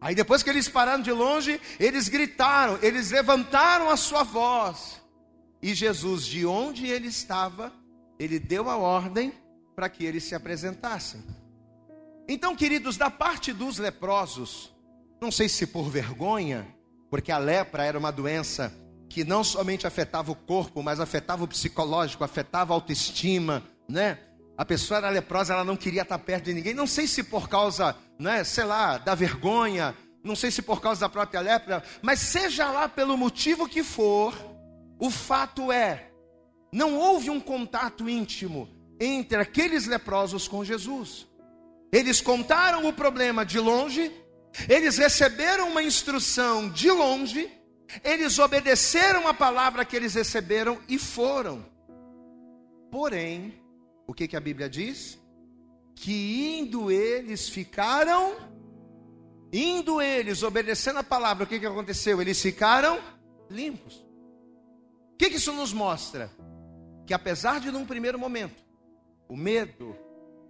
Aí 0.04 0.14
depois 0.14 0.42
que 0.42 0.50
eles 0.50 0.68
pararam 0.68 1.02
de 1.02 1.10
longe, 1.10 1.58
eles 1.80 2.10
gritaram, 2.10 2.78
eles 2.82 3.10
levantaram 3.10 3.88
a 3.88 3.96
sua 3.96 4.22
voz. 4.22 5.00
E 5.62 5.72
Jesus, 5.72 6.26
de 6.26 6.44
onde 6.44 6.86
ele 6.86 7.08
estava, 7.08 7.72
ele 8.18 8.38
deu 8.38 8.68
a 8.68 8.76
ordem 8.76 9.32
para 9.74 9.88
que 9.88 10.04
eles 10.04 10.24
se 10.24 10.34
apresentassem. 10.34 11.24
Então, 12.28 12.54
queridos, 12.54 12.98
da 12.98 13.08
parte 13.08 13.50
dos 13.50 13.78
leprosos, 13.78 14.70
não 15.22 15.32
sei 15.32 15.48
se 15.48 15.66
por 15.66 15.88
vergonha, 15.88 16.68
porque 17.08 17.32
a 17.32 17.38
lepra 17.38 17.82
era 17.82 17.98
uma 17.98 18.12
doença 18.12 18.74
que 19.08 19.24
não 19.24 19.42
somente 19.42 19.86
afetava 19.86 20.30
o 20.30 20.36
corpo, 20.36 20.82
mas 20.82 21.00
afetava 21.00 21.44
o 21.44 21.48
psicológico, 21.48 22.22
afetava 22.22 22.74
a 22.74 22.76
autoestima, 22.76 23.62
né? 23.88 24.18
A 24.56 24.64
pessoa 24.64 24.98
era 24.98 25.10
leprosa, 25.10 25.54
ela 25.54 25.64
não 25.64 25.76
queria 25.76 26.02
estar 26.02 26.18
perto 26.18 26.44
de 26.44 26.54
ninguém. 26.54 26.74
Não 26.74 26.86
sei 26.86 27.06
se 27.06 27.22
por 27.22 27.48
causa, 27.48 27.96
né, 28.18 28.44
sei 28.44 28.64
lá, 28.64 28.98
da 28.98 29.14
vergonha, 29.14 29.94
não 30.22 30.36
sei 30.36 30.50
se 30.50 30.62
por 30.62 30.80
causa 30.80 31.02
da 31.02 31.08
própria 31.08 31.40
lepra, 31.40 31.82
mas 32.00 32.20
seja 32.20 32.70
lá 32.70 32.88
pelo 32.88 33.16
motivo 33.16 33.68
que 33.68 33.82
for, 33.82 34.34
o 34.98 35.10
fato 35.10 35.72
é, 35.72 36.10
não 36.72 36.96
houve 36.96 37.30
um 37.30 37.40
contato 37.40 38.08
íntimo 38.08 38.68
entre 39.00 39.38
aqueles 39.38 39.86
leprosos 39.86 40.46
com 40.48 40.64
Jesus. 40.64 41.26
Eles 41.92 42.20
contaram 42.20 42.88
o 42.88 42.92
problema 42.92 43.44
de 43.44 43.58
longe, 43.58 44.10
eles 44.68 44.98
receberam 44.98 45.68
uma 45.68 45.82
instrução 45.82 46.70
de 46.70 46.90
longe, 46.90 47.50
eles 48.02 48.38
obedeceram 48.38 49.28
a 49.28 49.34
palavra 49.34 49.84
que 49.84 49.94
eles 49.94 50.14
receberam 50.14 50.78
e 50.88 50.98
foram. 50.98 51.64
Porém, 52.90 53.63
o 54.06 54.14
que, 54.14 54.28
que 54.28 54.36
a 54.36 54.40
Bíblia 54.40 54.68
diz? 54.68 55.18
Que 55.94 56.58
indo 56.58 56.90
eles 56.90 57.48
ficaram, 57.48 58.34
indo 59.52 60.00
eles, 60.00 60.42
obedecendo 60.42 60.98
a 60.98 61.04
palavra, 61.04 61.44
o 61.44 61.46
que, 61.46 61.60
que 61.60 61.66
aconteceu? 61.66 62.20
Eles 62.20 62.40
ficaram 62.40 63.00
limpos. 63.48 64.04
O 65.12 65.16
que, 65.16 65.30
que 65.30 65.36
isso 65.36 65.52
nos 65.52 65.72
mostra? 65.72 66.30
Que 67.06 67.14
apesar 67.14 67.60
de 67.60 67.70
num 67.70 67.86
primeiro 67.86 68.18
momento, 68.18 68.62
o 69.28 69.36
medo, 69.36 69.96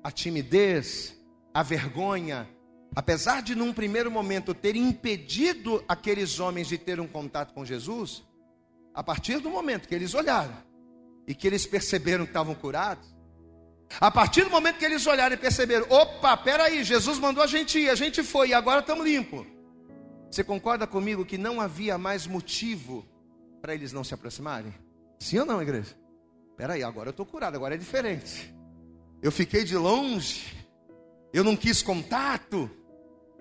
a 0.03 0.11
timidez, 0.11 1.17
a 1.53 1.63
vergonha, 1.63 2.49
apesar 2.95 3.43
de 3.43 3.55
num 3.55 3.73
primeiro 3.73 4.11
momento 4.11 4.55
ter 4.55 4.75
impedido 4.75 5.85
aqueles 5.87 6.41
homens 6.41 6.69
de 6.69 6.79
ter 6.79 6.99
um 6.99 7.07
contato 7.07 7.53
com 7.55 7.65
Jesus, 7.65 8.25
a 8.93 9.03
partir 9.03 9.39
do 9.39 9.51
momento 9.51 9.89
que 9.89 9.95
eles 9.95 10.15
olharam 10.15 10.57
e 11.27 11.35
que 11.35 11.47
eles 11.47 11.67
perceberam 11.67 12.25
que 12.25 12.31
estavam 12.31 12.55
curados, 12.55 13.14
a 14.01 14.11
partir 14.11 14.45
do 14.45 14.51
momento 14.51 14.79
que 14.79 14.85
eles 14.85 15.07
olharam 15.07 15.35
e 15.35 15.39
perceberam, 15.39 15.87
opa, 15.89 16.37
peraí, 16.37 16.83
Jesus 16.83 17.19
mandou 17.19 17.43
a 17.43 17.47
gente 17.47 17.79
ir, 17.79 17.89
a 17.89 17.95
gente 17.95 18.23
foi 18.23 18.49
e 18.49 18.55
agora 18.55 18.81
estamos 18.81 19.05
limpos. 19.05 19.47
Você 20.31 20.43
concorda 20.43 20.87
comigo 20.87 21.25
que 21.25 21.39
não 21.39 21.61
havia 21.61 21.97
mais 21.97 22.27
motivo 22.27 23.07
para 23.63 23.75
eles 23.75 23.93
não 23.93 24.03
se 24.03 24.13
aproximarem? 24.13 24.75
Sim 25.19 25.39
ou 25.39 25.47
não, 25.47 25.63
igreja? 25.63 25.97
Peraí, 26.57 26.83
agora 26.83 27.09
eu 27.09 27.13
estou 27.13 27.25
curado, 27.25 27.55
agora 27.55 27.75
é 27.75 27.79
diferente. 27.79 28.55
Eu 29.23 29.33
fiquei 29.33 29.65
de 29.65 29.77
longe, 29.77 30.55
eu 31.33 31.43
não 31.43 31.57
quis 31.57 31.83
contato, 31.83 32.71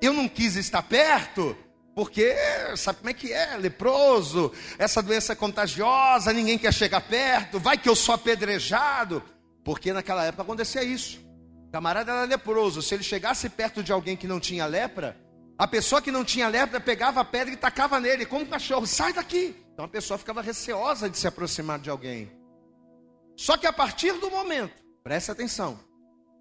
eu 0.01 0.13
não 0.13 0.27
quis 0.27 0.55
estar 0.55 0.81
perto, 0.83 1.57
porque 1.95 2.35
sabe 2.75 2.99
como 2.99 3.09
é 3.09 3.13
que 3.13 3.31
é? 3.31 3.57
Leproso, 3.57 4.51
essa 4.77 5.01
doença 5.01 5.33
é 5.33 5.35
contagiosa, 5.35 6.33
ninguém 6.33 6.57
quer 6.57 6.73
chegar 6.73 7.01
perto, 7.01 7.59
vai 7.59 7.77
que 7.77 7.89
eu 7.89 7.95
sou 7.95 8.15
apedrejado. 8.15 9.21
Porque 9.63 9.93
naquela 9.93 10.25
época 10.25 10.43
acontecia 10.43 10.83
isso. 10.83 11.19
O 11.67 11.71
camarada 11.71 12.11
era 12.11 12.23
leproso. 12.25 12.81
Se 12.81 12.93
ele 12.93 13.03
chegasse 13.03 13.49
perto 13.49 13.81
de 13.81 13.91
alguém 13.91 14.17
que 14.17 14.27
não 14.27 14.39
tinha 14.39 14.65
lepra, 14.65 15.17
a 15.57 15.67
pessoa 15.67 16.01
que 16.01 16.11
não 16.11 16.25
tinha 16.25 16.47
lepra 16.47 16.79
pegava 16.79 17.21
a 17.21 17.25
pedra 17.25 17.53
e 17.53 17.57
tacava 17.57 17.99
nele, 17.99 18.25
como 18.25 18.43
um 18.43 18.47
cachorro, 18.47 18.85
sai 18.85 19.13
daqui. 19.13 19.55
Então 19.73 19.85
a 19.85 19.87
pessoa 19.87 20.17
ficava 20.17 20.41
receosa 20.41 21.09
de 21.09 21.17
se 21.17 21.27
aproximar 21.27 21.79
de 21.79 21.89
alguém. 21.89 22.31
Só 23.35 23.57
que 23.57 23.65
a 23.65 23.73
partir 23.73 24.13
do 24.13 24.29
momento, 24.29 24.83
preste 25.03 25.31
atenção, 25.31 25.79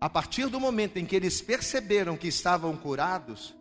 a 0.01 0.11
partir 0.11 0.49
do 0.49 0.61
momento 0.61 0.97
em 0.99 1.07
que 1.07 1.17
eles 1.17 1.41
perceberam 1.41 2.17
que 2.17 2.29
estavam 2.29 2.77
curados, 2.77 3.55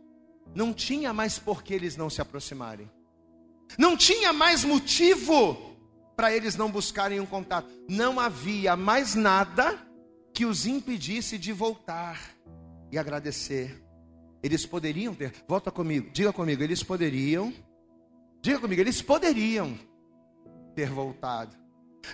não 0.53 0.73
tinha 0.73 1.13
mais 1.13 1.37
por 1.39 1.63
que 1.63 1.73
eles 1.73 1.95
não 1.95 2.09
se 2.09 2.21
aproximarem. 2.21 2.89
Não 3.77 3.95
tinha 3.95 4.33
mais 4.33 4.65
motivo 4.65 5.70
para 6.21 6.31
eles 6.31 6.55
não 6.55 6.69
buscarem 6.69 7.19
um 7.19 7.25
contato. 7.25 7.67
Não 7.89 8.19
havia 8.19 8.75
mais 8.75 9.15
nada 9.15 9.75
que 10.31 10.45
os 10.45 10.67
impedisse 10.67 11.35
de 11.35 11.51
voltar 11.51 12.21
e 12.91 12.97
agradecer. 12.99 13.83
Eles 14.43 14.63
poderiam 14.63 15.15
ter, 15.15 15.33
volta 15.47 15.71
comigo, 15.71 16.11
diga 16.11 16.31
comigo, 16.31 16.61
eles 16.61 16.83
poderiam, 16.83 17.51
diga 18.39 18.59
comigo, 18.59 18.79
eles 18.79 19.01
poderiam 19.01 19.79
ter 20.75 20.91
voltado. 20.91 21.57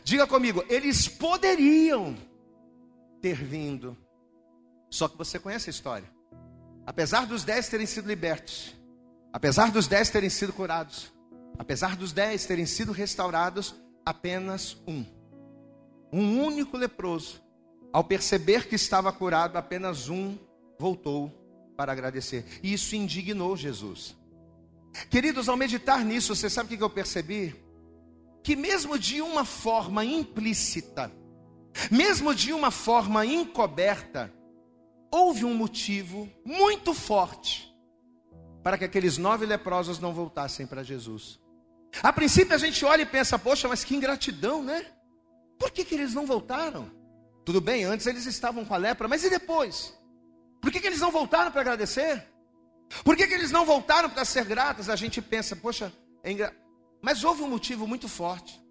Diga 0.05 0.25
comigo, 0.25 0.63
eles 0.69 1.09
poderiam 1.09 2.15
ter 3.21 3.35
vindo. 3.35 3.97
Só 4.89 5.09
que 5.09 5.17
você 5.17 5.37
conhece 5.37 5.69
a 5.69 5.71
história. 5.71 6.09
Apesar 6.85 7.25
dos 7.25 7.43
dez 7.43 7.67
terem 7.67 7.85
sido 7.85 8.07
libertos, 8.07 8.73
apesar 9.33 9.69
dos 9.69 9.85
dez 9.85 10.09
terem 10.09 10.29
sido 10.29 10.53
curados, 10.53 11.11
apesar 11.59 11.97
dos 11.97 12.13
dez 12.13 12.45
terem 12.45 12.65
sido 12.65 12.93
restaurados, 12.93 13.75
apenas 14.07 14.77
um, 14.87 15.03
um 16.13 16.41
único 16.41 16.77
leproso, 16.77 17.43
ao 17.91 18.05
perceber 18.05 18.65
que 18.65 18.75
estava 18.75 19.11
curado, 19.11 19.57
apenas 19.57 20.07
um 20.07 20.37
voltou 20.79 21.29
para 21.75 21.91
agradecer. 21.91 22.45
E 22.63 22.71
isso 22.71 22.95
indignou 22.95 23.57
Jesus. 23.57 24.15
Queridos, 25.09 25.49
ao 25.49 25.57
meditar 25.57 26.05
nisso, 26.05 26.33
você 26.33 26.49
sabe 26.49 26.73
o 26.73 26.77
que 26.77 26.83
eu 26.83 26.89
percebi? 26.89 27.53
Que 28.41 28.55
mesmo 28.55 28.97
de 28.97 29.21
uma 29.21 29.43
forma 29.43 30.05
implícita, 30.05 31.11
mesmo 31.91 32.33
de 32.33 32.53
uma 32.53 32.71
forma 32.71 33.25
encoberta, 33.25 34.33
houve 35.11 35.43
um 35.43 35.53
motivo 35.53 36.29
muito 36.45 36.93
forte 36.93 37.75
para 38.63 38.77
que 38.77 38.85
aqueles 38.85 39.17
nove 39.17 39.45
leprosos 39.45 39.99
não 39.99 40.13
voltassem 40.13 40.65
para 40.65 40.81
Jesus. 40.81 41.41
A 42.01 42.13
princípio 42.13 42.53
a 42.53 42.57
gente 42.57 42.83
olha 42.85 43.01
e 43.01 43.05
pensa, 43.05 43.39
poxa, 43.39 43.67
mas 43.67 43.83
que 43.83 43.95
ingratidão, 43.95 44.63
né? 44.63 44.85
Por 45.57 45.71
que, 45.71 45.83
que 45.83 45.95
eles 45.95 46.13
não 46.13 46.25
voltaram? 46.25 46.91
Tudo 47.45 47.61
bem, 47.61 47.83
antes 47.83 48.05
eles 48.05 48.25
estavam 48.25 48.65
com 48.65 48.73
a 48.73 48.77
lepra, 48.77 49.07
mas 49.07 49.23
e 49.23 49.29
depois? 49.29 49.97
Por 50.61 50.71
que, 50.71 50.79
que 50.79 50.87
eles 50.87 50.99
não 50.99 51.11
voltaram 51.11 51.51
para 51.51 51.61
agradecer? 51.61 52.27
Por 53.03 53.15
que, 53.15 53.27
que 53.27 53.33
eles 53.33 53.51
não 53.51 53.65
voltaram 53.65 54.09
para 54.09 54.25
ser 54.25 54.45
gratos? 54.45 54.89
A 54.89 54.95
gente 54.95 55.21
pensa, 55.21 55.55
poxa, 55.55 55.91
é 56.23 56.31
ingra... 56.31 56.55
mas 57.01 57.23
houve 57.23 57.41
um 57.41 57.49
motivo 57.49 57.87
muito 57.87 58.07
forte. 58.07 58.61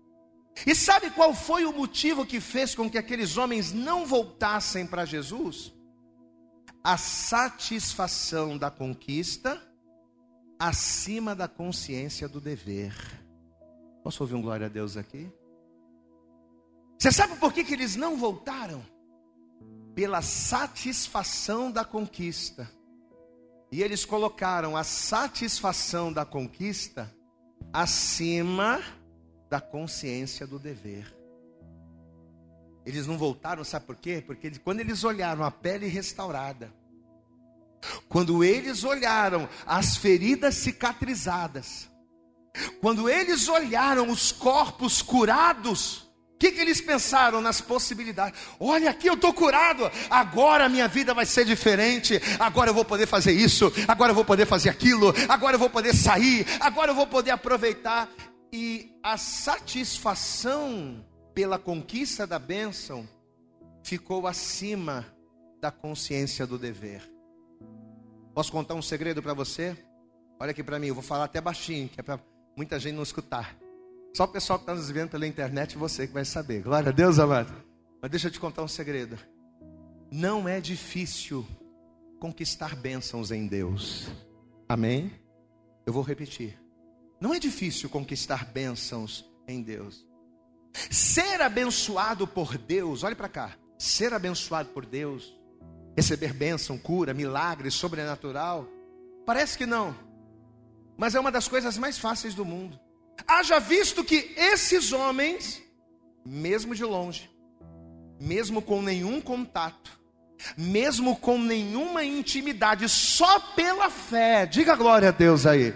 E 0.67 0.75
sabe 0.75 1.11
qual 1.11 1.35
foi 1.35 1.65
o 1.67 1.73
motivo 1.73 2.25
que 2.25 2.41
fez 2.41 2.75
com 2.75 2.89
que 2.89 2.97
aqueles 2.97 3.37
homens 3.37 3.73
não 3.73 4.07
voltassem 4.07 4.87
para 4.87 5.05
Jesus? 5.05 5.73
A 6.83 6.97
satisfação 6.97 8.57
da 8.57 8.71
conquista 8.71 9.61
acima 10.59 11.35
da 11.35 11.49
consciência 11.49 12.29
do 12.29 12.41
dever. 12.41 12.95
Posso 14.03 14.23
ouvir 14.23 14.35
um 14.35 14.43
glória 14.43 14.67
a 14.67 14.69
Deus 14.69 14.97
aqui? 14.97 15.31
Você 16.99 17.13
sabe 17.13 17.37
por 17.37 17.53
que, 17.53 17.65
que 17.65 17.75
eles 17.75 17.97
não 17.97 18.17
voltaram? 18.17 18.85
Pela 19.95 20.23
satisfação 20.23 21.71
da 21.71 21.85
conquista. 21.85 22.71
E 23.71 23.83
eles 23.83 24.05
colocaram 24.05 24.77
a 24.77 24.85
satisfação 24.85 26.13
da 26.13 26.25
conquista 26.25 27.13
acima 27.73 28.81
da 29.49 29.61
consciência 29.61 30.47
do 30.47 30.59
dever. 30.59 31.15
Eles 32.85 33.07
não 33.07 33.19
voltaram, 33.19 33.65
sabe 33.65 33.85
por 33.85 33.97
quê? 33.97 34.23
Porque 34.25 34.51
quando 34.61 34.81
eles 34.81 35.03
olharam 35.03 35.43
a 35.43 35.51
pele 35.51 35.89
restaurada, 35.89 36.73
quando 38.09 38.43
eles 38.45 38.85
olharam 38.85 39.49
as 39.67 39.97
feridas 39.97 40.55
cicatrizadas, 40.57 41.91
quando 42.81 43.09
eles 43.09 43.49
olharam 43.49 44.11
os 44.11 44.33
corpos 44.33 45.03
curados, 45.03 46.07
o 46.37 46.39
que, 46.39 46.53
que, 46.53 46.61
eles 46.61 46.83
pensaram 46.83 47.41
nas 47.41 47.63
possibilidades? 47.63 48.39
Olha 48.61 48.91
aqui, 48.91 49.09
eu 49.09 49.15
estou 49.15 49.33
curado, 49.33 49.91
agora 50.11 50.67
a 50.67 50.69
minha 50.69 50.87
vida 50.87 51.15
vai 51.15 51.25
ser 51.25 51.47
diferente, 51.47 52.21
agora 52.39 52.69
eu 52.69 52.75
vou 52.75 52.85
poder 52.85 53.07
fazer 53.07 53.33
isso, 53.33 53.73
agora 53.89 54.11
eu 54.11 54.15
vou 54.15 54.25
poder 54.25 54.45
fazer 54.45 54.69
aquilo, 54.69 55.15
agora 55.31 55.55
eu 55.55 55.59
vou 55.59 55.71
poder 55.71 55.95
sair, 55.95 56.47
agora 56.61 56.91
eu 56.91 56.95
vou 56.95 57.07
poder 57.07 57.31
aproveitar. 57.31 58.11
E 58.53 58.93
a 59.03 59.17
satisfação 59.17 61.03
pela 61.35 61.59
conquista 61.59 62.27
da 62.27 62.39
bênção 62.39 63.09
ficou 63.83 64.27
acima 64.27 65.07
da 65.59 65.71
consciência 65.71 66.47
do 66.47 66.59
dever. 66.59 67.16
Posso 68.37 68.53
contar 68.53 68.75
um 68.75 68.83
segredo 68.83 69.23
para 69.23 69.33
você? 69.33 69.75
Olha 70.39 70.51
aqui 70.51 70.63
para 70.63 70.79
mim, 70.79 70.89
eu 70.89 70.95
vou 70.95 71.03
falar 71.03 71.25
até 71.25 71.41
baixinho, 71.41 71.89
que 71.89 71.99
é 71.99 72.03
para 72.03 72.21
muita 72.55 72.79
gente 72.79 72.95
não 72.95 73.03
escutar. 73.03 73.57
Só 74.15 74.25
o 74.25 74.29
pessoal 74.29 74.59
que 74.59 74.65
está 74.65 74.75
nos 74.75 74.91
vendo 74.91 75.09
pela 75.09 75.27
internet, 75.27 75.79
você 75.79 76.07
que 76.07 76.13
vai 76.13 76.23
saber. 76.23 76.63
Glória 76.63 76.91
a 76.91 76.93
Deus, 76.93 77.19
amado. 77.19 77.51
Mas 78.03 78.11
deixa 78.11 78.27
eu 78.27 78.31
te 78.31 78.39
contar 78.39 78.63
um 78.63 78.69
segredo. 78.69 79.19
Não 80.11 80.47
é 80.47 80.61
difícil 80.61 81.47
conquistar 82.21 82.77
bênçãos 82.77 83.31
em 83.31 83.47
Deus. 83.47 84.07
Amém? 84.69 85.11
Eu 85.87 85.95
vou 85.95 86.03
repetir. 86.03 86.61
Não 87.19 87.33
é 87.33 87.39
difícil 87.39 87.89
conquistar 87.89 88.45
bênçãos 88.45 89.25
em 89.49 89.63
Deus. 89.63 90.07
Ser 90.91 91.41
abençoado 91.41 92.27
por 92.27 92.59
Deus, 92.59 93.03
olhe 93.03 93.15
para 93.15 93.31
cá. 93.31 93.57
Ser 93.79 94.13
abençoado 94.13 94.69
por 94.75 94.85
Deus 94.85 95.35
receber 95.97 96.33
bênção, 96.33 96.77
cura, 96.77 97.15
milagre, 97.15 97.71
sobrenatural? 97.71 98.69
Parece 99.25 99.57
que 99.57 99.67
não, 99.67 99.97
mas 100.97 101.15
é 101.15 101.21
uma 101.21 101.33
das 101.33 101.49
coisas 101.49 101.77
mais 101.79 101.99
fáceis 101.99 102.35
do 102.35 102.45
mundo. 102.45 102.79
Haja 103.27 103.59
visto 103.59 104.05
que 104.05 104.35
esses 104.37 104.93
homens, 104.93 105.63
mesmo 106.25 106.75
de 106.75 106.85
longe, 106.85 107.31
mesmo 108.21 108.63
com 108.63 108.83
nenhum 108.83 109.21
contato, 109.21 109.99
mesmo 110.57 111.17
com 111.17 111.39
nenhuma 111.39 112.05
intimidade, 112.05 112.89
só 112.89 113.41
pela 113.41 113.91
fé, 113.91 114.47
diga 114.47 114.77
glória 114.77 115.09
a 115.09 115.13
Deus 115.13 115.47
aí. 115.47 115.75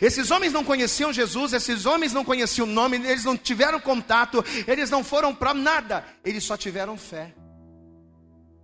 Esses 0.00 0.30
homens 0.30 0.52
não 0.52 0.62
conheciam 0.64 1.12
Jesus, 1.12 1.52
esses 1.52 1.86
homens 1.86 2.12
não 2.12 2.24
conheciam 2.24 2.66
o 2.66 2.70
nome, 2.70 2.96
eles 2.96 3.24
não 3.24 3.36
tiveram 3.36 3.80
contato, 3.80 4.44
eles 4.66 4.90
não 4.90 5.02
foram 5.02 5.34
para 5.34 5.52
nada, 5.52 6.04
eles 6.24 6.44
só 6.44 6.56
tiveram 6.56 6.96
fé. 6.96 7.34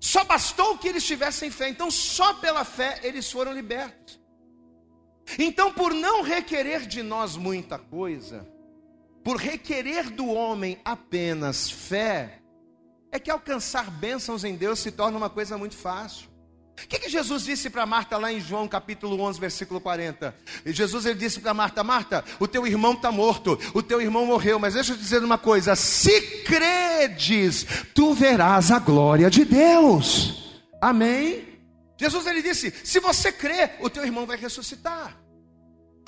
Só 0.00 0.24
bastou 0.24 0.78
que 0.78 0.88
eles 0.88 1.04
tivessem 1.04 1.50
fé. 1.50 1.68
Então, 1.68 1.90
só 1.90 2.34
pela 2.34 2.64
fé 2.64 3.00
eles 3.02 3.30
foram 3.30 3.52
libertos. 3.52 4.20
Então, 5.38 5.72
por 5.72 5.92
não 5.92 6.22
requerer 6.22 6.86
de 6.86 7.02
nós 7.02 7.36
muita 7.36 7.78
coisa, 7.78 8.48
por 9.22 9.36
requerer 9.36 10.10
do 10.10 10.26
homem 10.28 10.80
apenas 10.84 11.70
fé, 11.70 12.40
é 13.10 13.18
que 13.18 13.30
alcançar 13.30 13.90
bênçãos 13.90 14.44
em 14.44 14.54
Deus 14.54 14.78
se 14.78 14.90
torna 14.90 15.18
uma 15.18 15.28
coisa 15.28 15.58
muito 15.58 15.76
fácil. 15.76 16.28
O 16.84 16.88
que, 16.88 16.98
que, 16.98 17.08
Jesus 17.08 17.44
disse 17.44 17.68
para 17.70 17.84
Marta 17.84 18.16
lá 18.16 18.32
em 18.32 18.40
João 18.40 18.68
capítulo 18.68 19.20
11, 19.20 19.40
versículo 19.40 19.80
40? 19.80 20.34
E 20.64 20.72
Jesus 20.72 21.06
ele 21.06 21.18
disse 21.18 21.40
para 21.40 21.52
Marta: 21.52 21.82
Marta, 21.82 22.24
o 22.38 22.46
teu 22.46 22.66
irmão 22.66 22.92
está 22.92 23.10
morto, 23.10 23.58
o 23.74 23.82
teu 23.82 24.00
irmão 24.00 24.26
morreu, 24.26 24.58
mas 24.58 24.74
deixa 24.74 24.92
eu 24.92 24.96
te 24.96 25.02
dizer 25.02 25.22
uma 25.22 25.38
coisa: 25.38 25.74
se 25.74 26.20
credes, 26.44 27.66
tu 27.94 28.14
verás 28.14 28.70
a 28.70 28.78
glória 28.78 29.28
de 29.28 29.44
Deus. 29.44 30.60
Amém? 30.80 31.58
Jesus 31.96 32.26
ele 32.26 32.42
disse: 32.42 32.72
se 32.84 33.00
você 33.00 33.32
crê, 33.32 33.70
o 33.80 33.90
teu 33.90 34.04
irmão 34.04 34.26
vai 34.26 34.36
ressuscitar. 34.36 35.16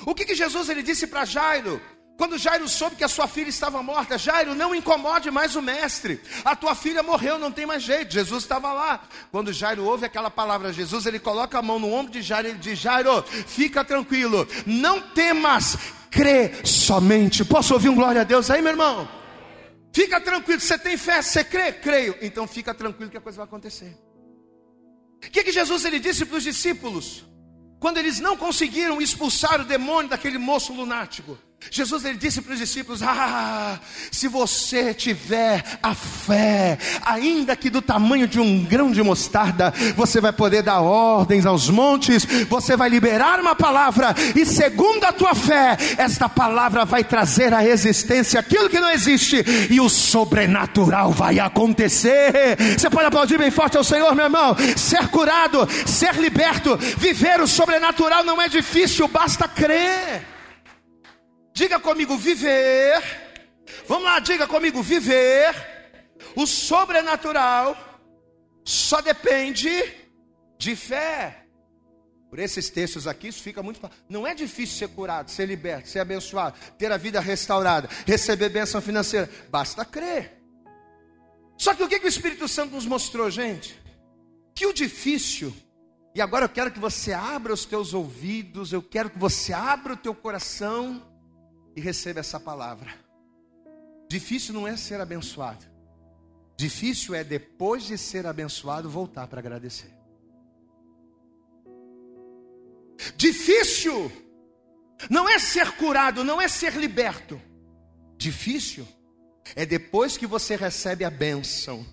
O 0.05 0.15
que, 0.15 0.25
que 0.25 0.35
Jesus 0.35 0.69
ele 0.69 0.81
disse 0.81 1.05
para 1.05 1.25
Jairo? 1.25 1.81
Quando 2.17 2.37
Jairo 2.37 2.67
soube 2.69 2.95
que 2.95 3.03
a 3.03 3.07
sua 3.07 3.27
filha 3.27 3.49
estava 3.49 3.81
morta, 3.81 4.17
Jairo, 4.17 4.53
não 4.53 4.75
incomode 4.75 5.31
mais 5.31 5.55
o 5.55 5.61
mestre. 5.61 6.21
A 6.45 6.55
tua 6.55 6.75
filha 6.75 7.01
morreu, 7.01 7.39
não 7.39 7.51
tem 7.51 7.65
mais 7.65 7.81
jeito. 7.81 8.13
Jesus 8.13 8.43
estava 8.43 8.71
lá. 8.71 9.01
Quando 9.31 9.51
Jairo 9.51 9.83
ouve 9.85 10.05
aquela 10.05 10.29
palavra, 10.29 10.71
Jesus, 10.71 11.05
ele 11.05 11.19
coloca 11.19 11.57
a 11.57 11.61
mão 11.61 11.79
no 11.79 11.91
ombro 11.91 12.11
de 12.11 12.21
Jairo 12.21 12.49
e 12.49 12.53
diz: 12.53 12.77
Jairo, 12.77 13.23
fica 13.23 13.83
tranquilo, 13.83 14.47
não 14.67 15.01
temas, 15.01 15.77
crê 16.11 16.63
somente. 16.63 17.43
Posso 17.43 17.73
ouvir 17.73 17.89
um 17.89 17.95
glória 17.95 18.21
a 18.21 18.25
Deus 18.25 18.51
aí, 18.51 18.61
meu 18.61 18.71
irmão? 18.71 19.09
Fica 19.93 20.21
tranquilo, 20.21 20.61
você 20.61 20.77
tem 20.77 20.97
fé, 20.97 21.21
você 21.21 21.43
crê? 21.43 21.73
Creio. 21.73 22.15
Então 22.21 22.47
fica 22.47 22.73
tranquilo 22.73 23.09
que 23.09 23.17
a 23.17 23.21
coisa 23.21 23.37
vai 23.37 23.45
acontecer. 23.45 23.97
O 25.17 25.29
que, 25.29 25.43
que 25.43 25.51
Jesus 25.51 25.85
ele 25.85 25.99
disse 25.99 26.25
para 26.25 26.37
os 26.37 26.43
discípulos? 26.43 27.25
Quando 27.79 27.97
eles 27.97 28.19
não 28.19 28.37
conseguiram 28.37 29.01
expulsar 29.01 29.59
o 29.59 29.65
demônio 29.65 30.09
daquele 30.09 30.37
moço 30.37 30.73
lunático. 30.73 31.37
Jesus 31.69 32.03
ele 32.05 32.17
disse 32.17 32.41
para 32.41 32.53
os 32.53 32.59
discípulos: 32.59 33.03
Ah, 33.03 33.79
se 34.11 34.27
você 34.27 34.93
tiver 34.93 35.63
a 35.81 35.93
fé, 35.93 36.77
ainda 37.05 37.55
que 37.55 37.69
do 37.69 37.81
tamanho 37.81 38.27
de 38.27 38.39
um 38.39 38.63
grão 38.63 38.91
de 38.91 39.03
mostarda, 39.03 39.71
você 39.95 40.19
vai 40.19 40.33
poder 40.33 40.63
dar 40.63 40.81
ordens 40.81 41.45
aos 41.45 41.69
montes, 41.69 42.25
você 42.49 42.75
vai 42.75 42.89
liberar 42.89 43.39
uma 43.39 43.55
palavra, 43.55 44.15
e 44.35 44.45
segundo 44.45 45.03
a 45.03 45.11
tua 45.11 45.35
fé, 45.35 45.77
esta 45.97 46.27
palavra 46.27 46.83
vai 46.83 47.03
trazer 47.03 47.53
à 47.53 47.65
existência 47.65 48.39
aquilo 48.39 48.69
que 48.69 48.79
não 48.79 48.89
existe, 48.89 49.43
e 49.69 49.79
o 49.79 49.89
sobrenatural 49.89 51.11
vai 51.11 51.39
acontecer. 51.39 52.57
Você 52.77 52.89
pode 52.89 53.05
aplaudir 53.05 53.37
bem 53.37 53.51
forte 53.51 53.77
ao 53.77 53.83
Senhor, 53.83 54.15
meu 54.15 54.25
irmão. 54.25 54.55
Ser 54.75 55.07
curado, 55.09 55.67
ser 55.85 56.15
liberto, 56.15 56.75
viver 56.97 57.39
o 57.39 57.47
sobrenatural 57.47 58.23
não 58.23 58.41
é 58.41 58.49
difícil, 58.49 59.07
basta 59.07 59.47
crer. 59.47 60.31
Diga 61.53 61.79
comigo, 61.79 62.17
viver. 62.17 63.01
Vamos 63.87 64.03
lá, 64.03 64.19
diga 64.19 64.47
comigo, 64.47 64.81
viver. 64.81 65.53
O 66.35 66.45
sobrenatural 66.45 67.75
só 68.63 69.01
depende 69.01 69.69
de 70.57 70.75
fé. 70.75 71.45
Por 72.29 72.39
esses 72.39 72.69
textos 72.69 73.07
aqui, 73.07 73.27
isso 73.27 73.43
fica 73.43 73.61
muito. 73.61 73.81
Não 74.07 74.25
é 74.25 74.33
difícil 74.33 74.77
ser 74.77 74.87
curado, 74.87 75.29
ser 75.29 75.45
liberto, 75.45 75.89
ser 75.89 75.99
abençoado, 75.99 76.57
ter 76.77 76.89
a 76.89 76.95
vida 76.95 77.19
restaurada, 77.19 77.89
receber 78.07 78.47
bênção 78.47 78.79
financeira. 78.79 79.29
Basta 79.49 79.83
crer. 79.83 80.41
Só 81.57 81.75
que 81.75 81.83
o 81.83 81.89
que, 81.89 81.99
que 81.99 82.05
o 82.05 82.09
Espírito 82.09 82.47
Santo 82.47 82.73
nos 82.73 82.85
mostrou, 82.85 83.29
gente? 83.29 83.77
Que 84.55 84.65
o 84.65 84.73
difícil, 84.73 85.53
e 86.15 86.21
agora 86.21 86.45
eu 86.45 86.49
quero 86.49 86.71
que 86.71 86.79
você 86.79 87.11
abra 87.11 87.53
os 87.53 87.65
teus 87.65 87.93
ouvidos, 87.93 88.71
eu 88.71 88.81
quero 88.81 89.09
que 89.09 89.19
você 89.19 89.51
abra 89.51 89.93
o 89.93 89.97
teu 89.97 90.15
coração 90.15 91.10
e 91.75 91.81
receba 91.81 92.19
essa 92.19 92.39
palavra. 92.39 92.93
Difícil 94.09 94.53
não 94.53 94.67
é 94.67 94.75
ser 94.75 94.99
abençoado. 94.99 95.65
Difícil 96.57 97.15
é 97.15 97.23
depois 97.23 97.83
de 97.83 97.97
ser 97.97 98.27
abençoado 98.27 98.89
voltar 98.89 99.27
para 99.27 99.39
agradecer. 99.39 99.91
Difícil 103.15 104.11
não 105.09 105.27
é 105.27 105.39
ser 105.39 105.71
curado, 105.77 106.23
não 106.23 106.39
é 106.41 106.47
ser 106.47 106.73
liberto. 106.75 107.41
Difícil 108.17 108.87
é 109.55 109.65
depois 109.65 110.17
que 110.17 110.27
você 110.27 110.55
recebe 110.55 111.03
a 111.03 111.09
bênção, 111.09 111.85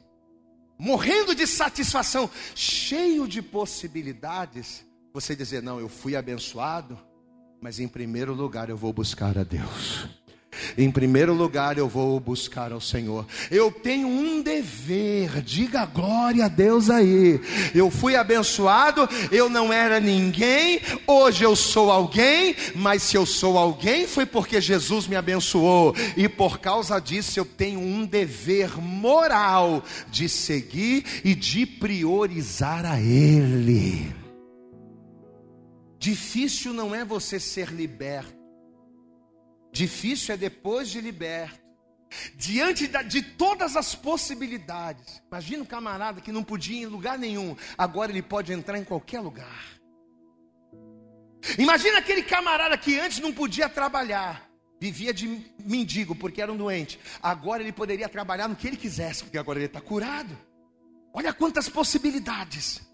morrendo 0.79 1.35
de 1.35 1.47
satisfação, 1.47 2.31
cheio 2.55 3.27
de 3.27 3.41
possibilidades, 3.41 4.85
você 5.14 5.35
dizer: 5.35 5.62
Não, 5.62 5.81
eu 5.81 5.88
fui 5.88 6.14
abençoado, 6.14 6.99
mas 7.61 7.81
em 7.81 7.88
primeiro 7.88 8.35
lugar 8.35 8.68
eu 8.68 8.77
vou 8.77 8.92
buscar 8.92 9.37
a 9.38 9.42
Deus. 9.42 10.07
Em 10.77 10.90
primeiro 10.90 11.33
lugar 11.35 11.79
eu 11.79 11.88
vou 11.88 12.18
buscar 12.18 12.73
ao 12.73 12.81
Senhor. 12.81 13.27
Eu 13.51 13.71
tenho 13.71 14.09
um 14.09 14.42
dever, 14.42 15.42
diga 15.42 15.85
glória 15.87 16.47
a 16.47 16.49
Deus 16.49 16.90
aí. 16.90 17.40
Eu 17.75 17.90
fui 17.90 18.16
abençoado, 18.16 19.09
eu 19.31 19.49
não 19.49 19.73
era 19.73 20.01
ninguém, 20.01 20.81
hoje 21.07 21.44
eu 21.44 21.55
sou 21.55 21.90
alguém, 21.90 22.57
mas 22.75 23.03
se 23.03 23.16
eu 23.16 23.27
sou 23.27 23.59
alguém 23.59 24.07
foi 24.07 24.27
porque 24.27 24.61
Jesus 24.61 25.07
me 25.07 25.16
abençoou, 25.16 25.94
e 26.16 26.29
por 26.29 26.59
causa 26.59 26.99
disso 26.99 27.38
eu 27.38 27.44
tenho 27.44 27.81
um 27.81 28.05
dever 28.05 28.81
moral 28.81 29.83
de 30.11 30.29
seguir 30.29 31.05
e 31.25 31.35
de 31.35 31.66
priorizar 31.66 32.85
a 32.85 33.01
Ele. 33.01 34.18
Difícil 35.99 36.73
não 36.73 36.95
é 36.95 37.05
você 37.05 37.41
ser 37.41 37.71
liberto, 37.71 38.39
difícil 39.73 40.35
é 40.35 40.37
depois 40.37 40.89
de 40.89 41.01
liberto, 41.01 41.59
diante 42.37 42.87
de 42.87 43.21
todas 43.23 43.77
as 43.77 43.95
possibilidades. 43.97 45.21
Imagina 45.27 45.63
um 45.63 45.67
camarada 45.67 46.21
que 46.21 46.31
não 46.31 46.45
podia 46.45 46.81
ir 46.81 46.83
em 46.83 46.87
lugar 46.87 47.19
nenhum, 47.19 47.57
agora 47.77 48.13
ele 48.13 48.23
pode 48.23 48.53
entrar 48.53 48.79
em 48.79 48.85
qualquer 48.85 49.21
lugar. 49.21 49.79
Imagina 51.59 51.99
aquele 51.99 52.23
camarada 52.23 52.79
que 52.79 52.99
antes 52.99 53.19
não 53.19 53.33
podia 53.33 53.69
trabalhar, 53.69 54.49
vivia 54.81 55.13
de 55.13 55.45
mendigo 55.59 56.15
porque 56.15 56.41
era 56.41 56.53
um 56.53 56.57
doente, 56.57 56.99
agora 57.21 57.63
ele 57.63 57.73
poderia 57.73 58.09
trabalhar 58.09 58.47
no 58.47 58.55
que 58.55 58.69
ele 58.69 58.77
quisesse, 58.77 59.25
porque 59.25 59.39
agora 59.39 59.59
ele 59.59 59.67
está 59.67 59.81
curado. 59.81 60.37
Olha 61.13 61.33
quantas 61.33 61.69
possibilidades. 61.69 62.88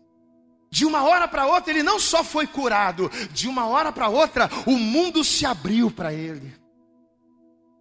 De 0.75 0.85
uma 0.85 1.05
hora 1.05 1.29
para 1.29 1.47
outra, 1.47 1.73
ele 1.73 1.85
não 1.85 2.01
só 2.01 2.25
foi 2.25 2.49
curado, 2.49 3.09
de 3.33 3.47
uma 3.47 3.65
hora 3.65 3.93
para 3.93 4.09
outra, 4.09 4.51
o 4.67 4.73
mundo 4.73 5.23
se 5.23 5.47
abriu 5.47 5.89
para 5.89 6.13
ele. 6.13 6.53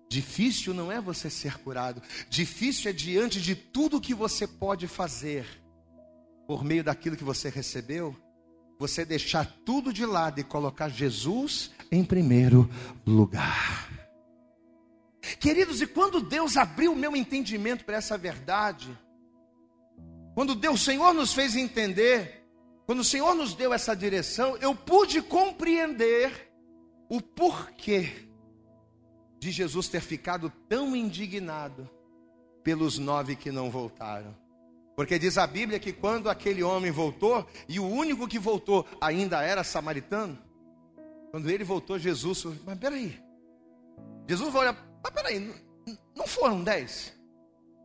Difícil 0.08 0.76
não 0.76 0.92
é 0.92 1.02
você 1.02 1.28
ser 1.28 1.58
curado, 1.58 2.04
difícil 2.30 2.92
é 2.92 2.94
diante 2.94 3.42
de 3.42 3.56
tudo 3.56 4.00
que 4.00 4.14
você 4.14 4.46
pode 4.46 4.88
fazer, 4.88 5.44
por 6.46 6.64
meio 6.64 6.84
daquilo 6.84 7.18
que 7.18 7.24
você 7.24 7.50
recebeu, 7.50 8.16
você 8.78 9.04
deixar 9.04 9.48
tudo 9.66 9.92
de 9.92 10.06
lado 10.06 10.40
e 10.40 10.44
colocar 10.44 10.88
Jesus 10.88 11.72
em 11.92 12.06
primeiro 12.06 12.70
lugar. 13.08 13.90
Queridos, 15.40 15.82
e 15.82 15.88
quando 15.88 16.22
Deus 16.22 16.58
abriu 16.58 16.94
o 16.94 16.96
meu 16.96 17.16
entendimento 17.16 17.86
para 17.86 17.98
essa 17.98 18.20
verdade, 18.20 18.96
quando 20.36 20.54
Deus, 20.54 20.84
Senhor 20.84 21.12
nos 21.12 21.34
fez 21.34 21.56
entender 21.56 22.43
quando 22.86 23.00
o 23.00 23.04
Senhor 23.04 23.34
nos 23.34 23.54
deu 23.54 23.74
essa 23.74 23.96
direção, 23.96 24.58
eu 24.58 24.76
pude 24.76 25.22
compreender 25.22 26.52
o 27.10 27.22
porquê 27.22 28.28
de 29.39 29.52
Jesus 29.52 29.88
ter 29.88 30.02
ficado 30.02 30.52
tão 30.67 30.96
indignado 30.96 31.89
pelos 32.63 32.98
nove 32.98 33.36
que 33.36 33.52
não 33.52 33.69
voltaram. 33.69 34.36
Porque 34.96 35.17
diz 35.17 35.38
a 35.38 35.48
Bíblia 35.48 35.80
que 35.80 35.91
quando 35.91 36.30
aquele 36.30 36.62
homem 36.62 36.91
voltou, 36.91 37.48
e 37.67 37.80
o 37.80 37.88
único 37.88 38.28
que 38.28 38.38
voltou 38.38 38.86
ainda 39.02 39.41
era 39.41 39.63
samaritano, 39.63 40.38
quando 41.32 41.50
ele 41.50 41.63
voltou, 41.63 41.98
Jesus, 41.98 42.46
mas 42.65 42.78
peraí, 42.78 43.19
Jesus 44.28 44.54
vai 44.54 44.62
olhar, 44.63 45.00
mas 45.04 45.13
peraí, 45.13 45.54
não 46.15 46.28
foram 46.28 46.63
dez? 46.63 47.13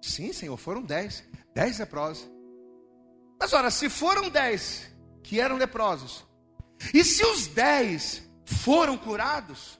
Sim, 0.02 0.32
Senhor, 0.32 0.56
foram 0.56 0.82
dez, 0.82 1.24
dez 1.54 1.78
leprosos. 1.78 2.37
Mas 3.38 3.52
ora, 3.52 3.70
se 3.70 3.88
foram 3.88 4.28
dez 4.28 4.90
que 5.22 5.40
eram 5.40 5.56
leprosos, 5.56 6.26
e 6.92 7.04
se 7.04 7.24
os 7.24 7.46
dez 7.46 8.28
foram 8.44 8.96
curados, 8.96 9.78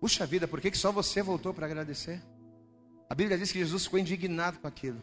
puxa 0.00 0.26
vida, 0.26 0.48
por 0.48 0.60
que, 0.60 0.70
que 0.70 0.78
só 0.78 0.90
você 0.90 1.22
voltou 1.22 1.52
para 1.52 1.66
agradecer? 1.66 2.22
A 3.08 3.14
Bíblia 3.14 3.36
diz 3.36 3.52
que 3.52 3.58
Jesus 3.58 3.84
ficou 3.84 3.98
indignado 3.98 4.58
com 4.58 4.66
aquilo. 4.66 5.02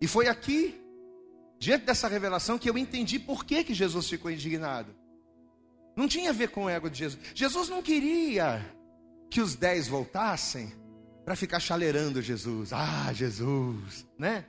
E 0.00 0.06
foi 0.06 0.28
aqui, 0.28 0.80
diante 1.58 1.84
dessa 1.84 2.08
revelação, 2.08 2.58
que 2.58 2.68
eu 2.68 2.76
entendi 2.76 3.18
por 3.18 3.44
que, 3.44 3.64
que 3.64 3.74
Jesus 3.74 4.08
ficou 4.08 4.30
indignado. 4.30 4.94
Não 5.96 6.06
tinha 6.06 6.30
a 6.30 6.32
ver 6.32 6.50
com 6.50 6.64
o 6.64 6.68
ego 6.68 6.88
de 6.88 6.98
Jesus. 6.98 7.22
Jesus 7.34 7.68
não 7.68 7.82
queria 7.82 8.64
que 9.30 9.40
os 9.40 9.54
dez 9.54 9.88
voltassem 9.88 10.72
para 11.24 11.36
ficar 11.36 11.60
chalerando 11.60 12.22
Jesus. 12.22 12.72
Ah, 12.72 13.12
Jesus, 13.12 14.06
né? 14.16 14.44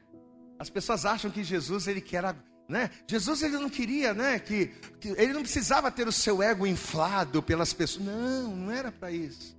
As 0.60 0.69
pessoas 0.69 1.06
acham 1.06 1.32
que 1.32 1.41
Jesus 1.41 1.88
ele 1.88 2.02
quer, 2.02 2.36
né? 2.67 2.91
Jesus 3.08 3.41
ele 3.41 3.58
não 3.58 3.69
queria, 3.69 4.13
né? 4.13 4.38
Que, 4.38 4.67
que 5.00 5.10
ele 5.17 5.32
não 5.32 5.41
precisava 5.41 5.89
ter 5.89 6.06
o 6.08 6.12
seu 6.12 6.43
ego 6.43 6.67
inflado 6.67 7.41
pelas 7.41 7.72
pessoas. 7.74 8.06
Não, 8.06 8.56
não 8.56 8.72
era 8.72 8.91
para 8.91 9.10
isso. 9.10 9.58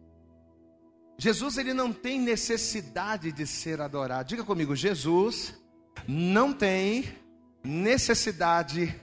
Jesus 1.16 1.56
ele 1.56 1.72
não 1.72 1.92
tem 1.92 2.20
necessidade 2.20 3.32
de 3.32 3.46
ser 3.46 3.80
adorado. 3.80 4.28
Diga 4.28 4.44
comigo, 4.44 4.76
Jesus 4.76 5.54
não 6.06 6.52
tem 6.52 7.04
necessidade 7.64 8.94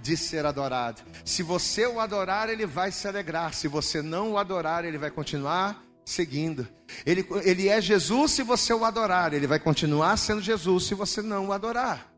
de 0.00 0.16
ser 0.16 0.46
adorado. 0.46 1.02
Se 1.24 1.42
você 1.42 1.86
o 1.86 2.00
adorar, 2.00 2.48
ele 2.48 2.66
vai 2.66 2.90
se 2.90 3.06
alegrar. 3.06 3.52
Se 3.52 3.68
você 3.68 4.00
não 4.00 4.32
o 4.32 4.38
adorar, 4.38 4.84
ele 4.84 4.98
vai 4.98 5.10
continuar 5.10 5.82
seguindo. 6.12 6.68
Ele, 7.04 7.26
ele 7.42 7.68
é 7.68 7.80
Jesus 7.80 8.32
se 8.32 8.42
você 8.42 8.72
o 8.72 8.84
adorar, 8.84 9.32
ele 9.32 9.46
vai 9.46 9.58
continuar 9.58 10.16
sendo 10.16 10.40
Jesus 10.40 10.84
se 10.84 10.94
você 10.94 11.22
não 11.22 11.48
o 11.48 11.52
adorar. 11.52 12.12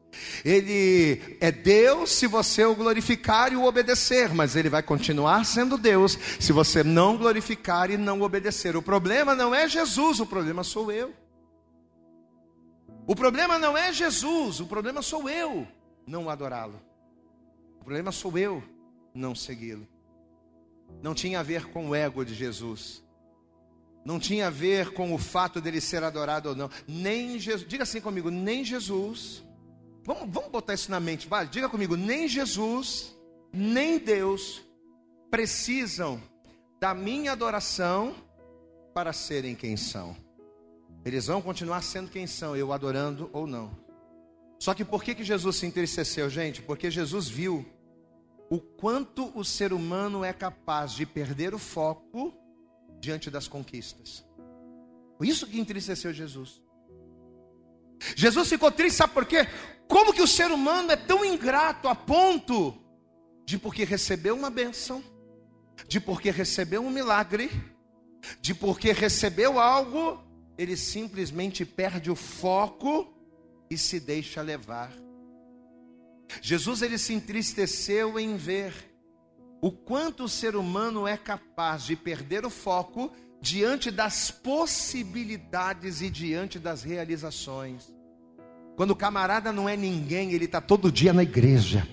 Ele 0.44 1.36
é 1.40 1.50
Deus 1.50 2.12
se 2.12 2.26
você 2.26 2.64
o 2.64 2.74
glorificar 2.74 3.52
e 3.52 3.56
o 3.56 3.64
obedecer, 3.64 4.32
mas 4.32 4.54
ele 4.54 4.68
vai 4.68 4.82
continuar 4.82 5.44
sendo 5.44 5.76
Deus 5.76 6.18
se 6.38 6.52
você 6.52 6.84
não 6.84 7.16
glorificar 7.16 7.90
e 7.90 7.96
não 7.96 8.22
obedecer. 8.22 8.76
O 8.76 8.82
problema 8.82 9.34
não 9.34 9.54
é 9.54 9.68
Jesus, 9.68 10.20
o 10.20 10.26
problema 10.26 10.62
sou 10.62 10.92
eu. 10.92 11.12
O 13.06 13.14
problema 13.14 13.58
não 13.58 13.76
é 13.76 13.92
Jesus, 13.92 14.60
o 14.60 14.66
problema 14.66 15.02
sou 15.02 15.28
eu 15.28 15.66
não 16.06 16.30
adorá-lo. 16.30 16.80
O 17.80 17.84
problema 17.84 18.12
sou 18.12 18.38
eu 18.38 18.62
não 19.14 19.34
segui-lo. 19.34 19.86
Não 21.02 21.14
tinha 21.14 21.40
a 21.40 21.42
ver 21.42 21.66
com 21.66 21.90
o 21.90 21.94
ego 21.94 22.24
de 22.24 22.34
Jesus 22.34 23.03
não 24.04 24.18
tinha 24.18 24.48
a 24.48 24.50
ver 24.50 24.92
com 24.92 25.14
o 25.14 25.18
fato 25.18 25.60
dele 25.60 25.80
ser 25.80 26.02
adorado 26.02 26.50
ou 26.50 26.54
não. 26.54 26.70
Nem 26.86 27.38
Jesus, 27.38 27.66
diga 27.66 27.84
assim 27.84 28.00
comigo, 28.00 28.30
nem 28.30 28.64
Jesus. 28.64 29.42
Vamos, 30.04 30.28
vamos 30.28 30.50
botar 30.50 30.74
isso 30.74 30.90
na 30.90 31.00
mente, 31.00 31.26
vale? 31.26 31.48
Diga 31.48 31.68
comigo, 31.68 31.96
nem 31.96 32.28
Jesus, 32.28 33.16
nem 33.52 33.98
Deus 33.98 34.62
precisam 35.30 36.22
da 36.78 36.92
minha 36.92 37.32
adoração 37.32 38.14
para 38.92 39.12
serem 39.12 39.54
quem 39.54 39.76
são. 39.76 40.14
Eles 41.04 41.26
vão 41.26 41.40
continuar 41.40 41.82
sendo 41.82 42.10
quem 42.10 42.26
são, 42.26 42.54
eu 42.54 42.72
adorando 42.72 43.30
ou 43.32 43.46
não. 43.46 43.70
Só 44.58 44.74
que 44.74 44.84
por 44.84 45.02
que, 45.02 45.14
que 45.14 45.24
Jesus 45.24 45.56
se 45.56 45.66
entristeceu, 45.66 46.28
gente? 46.28 46.62
Porque 46.62 46.90
Jesus 46.90 47.28
viu 47.28 47.64
o 48.50 48.58
quanto 48.60 49.30
o 49.36 49.44
ser 49.44 49.72
humano 49.72 50.24
é 50.24 50.32
capaz 50.32 50.92
de 50.92 51.04
perder 51.06 51.54
o 51.54 51.58
foco 51.58 52.32
diante 53.04 53.30
das 53.30 53.46
conquistas. 53.46 54.24
Foi 55.16 55.28
isso 55.28 55.46
que 55.46 55.60
entristeceu 55.60 56.12
Jesus. 56.12 56.60
Jesus 58.16 58.48
ficou 58.48 58.70
triste, 58.72 58.96
sabe 58.96 59.12
por 59.12 59.26
quê? 59.26 59.46
Como 59.86 60.12
que 60.12 60.22
o 60.22 60.26
ser 60.26 60.50
humano 60.50 60.90
é 60.90 60.96
tão 60.96 61.24
ingrato 61.24 61.86
a 61.86 61.94
ponto 61.94 62.76
de 63.44 63.58
porque 63.58 63.84
recebeu 63.84 64.34
uma 64.34 64.50
bênção, 64.50 65.04
de 65.86 66.00
porque 66.00 66.30
recebeu 66.30 66.82
um 66.82 66.90
milagre, 66.90 67.50
de 68.40 68.54
porque 68.54 68.92
recebeu 68.92 69.60
algo, 69.60 70.22
ele 70.56 70.76
simplesmente 70.76 71.64
perde 71.64 72.10
o 72.10 72.16
foco 72.16 73.14
e 73.70 73.76
se 73.76 74.00
deixa 74.00 74.40
levar. 74.40 74.90
Jesus 76.40 76.82
ele 76.82 76.98
se 76.98 77.12
entristeceu 77.12 78.18
em 78.18 78.36
ver 78.36 78.93
o 79.64 79.72
quanto 79.72 80.24
o 80.24 80.28
ser 80.28 80.56
humano 80.56 81.08
é 81.08 81.16
capaz 81.16 81.84
de 81.84 81.96
perder 81.96 82.44
o 82.44 82.50
foco 82.50 83.10
diante 83.40 83.90
das 83.90 84.30
possibilidades 84.30 86.02
e 86.02 86.10
diante 86.10 86.58
das 86.58 86.82
realizações. 86.82 87.93
Quando 88.76 88.90
o 88.90 88.96
camarada 88.96 89.52
não 89.52 89.68
é 89.68 89.76
ninguém, 89.76 90.32
ele 90.32 90.46
está 90.46 90.60
todo 90.60 90.90
dia 90.90 91.12
na 91.12 91.22
igreja. 91.22 91.86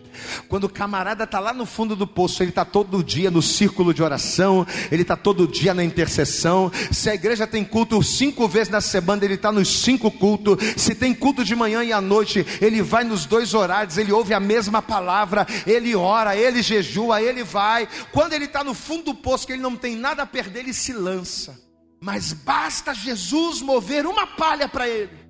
Quando 0.47 0.63
o 0.63 0.69
camarada 0.69 1.25
está 1.25 1.39
lá 1.39 1.53
no 1.53 1.63
fundo 1.63 1.95
do 1.95 2.07
poço, 2.07 2.41
ele 2.41 2.49
está 2.49 2.65
todo 2.65 3.03
dia 3.03 3.29
no 3.29 3.41
círculo 3.41 3.93
de 3.93 4.01
oração, 4.01 4.65
ele 4.91 5.03
está 5.03 5.15
todo 5.15 5.47
dia 5.47 5.75
na 5.75 5.83
intercessão. 5.83 6.71
Se 6.91 7.07
a 7.07 7.13
igreja 7.13 7.45
tem 7.45 7.63
culto 7.63 8.01
cinco 8.01 8.47
vezes 8.47 8.69
na 8.69 8.81
semana, 8.81 9.23
ele 9.23 9.35
está 9.35 9.51
nos 9.51 9.67
cinco 9.67 10.09
cultos. 10.09 10.57
Se 10.75 10.95
tem 10.95 11.13
culto 11.13 11.43
de 11.43 11.55
manhã 11.55 11.83
e 11.83 11.93
à 11.93 12.01
noite, 12.01 12.43
ele 12.59 12.81
vai 12.81 13.03
nos 13.03 13.27
dois 13.27 13.53
horários, 13.53 13.99
ele 13.99 14.11
ouve 14.11 14.33
a 14.33 14.39
mesma 14.39 14.81
palavra, 14.81 15.45
ele 15.67 15.95
ora, 15.95 16.35
ele 16.35 16.63
jejua, 16.63 17.21
ele 17.21 17.43
vai. 17.43 17.87
Quando 18.11 18.33
ele 18.33 18.45
está 18.45 18.63
no 18.63 18.73
fundo 18.73 19.05
do 19.05 19.15
poço, 19.15 19.45
que 19.45 19.53
ele 19.53 19.61
não 19.61 19.75
tem 19.75 19.95
nada 19.95 20.23
a 20.23 20.27
perder, 20.27 20.61
ele 20.61 20.73
se 20.73 20.93
lança. 20.93 21.61
Mas 22.01 22.33
basta 22.33 22.91
Jesus 22.91 23.61
mover 23.61 24.07
uma 24.07 24.25
palha 24.25 24.67
para 24.67 24.89
ele 24.89 25.20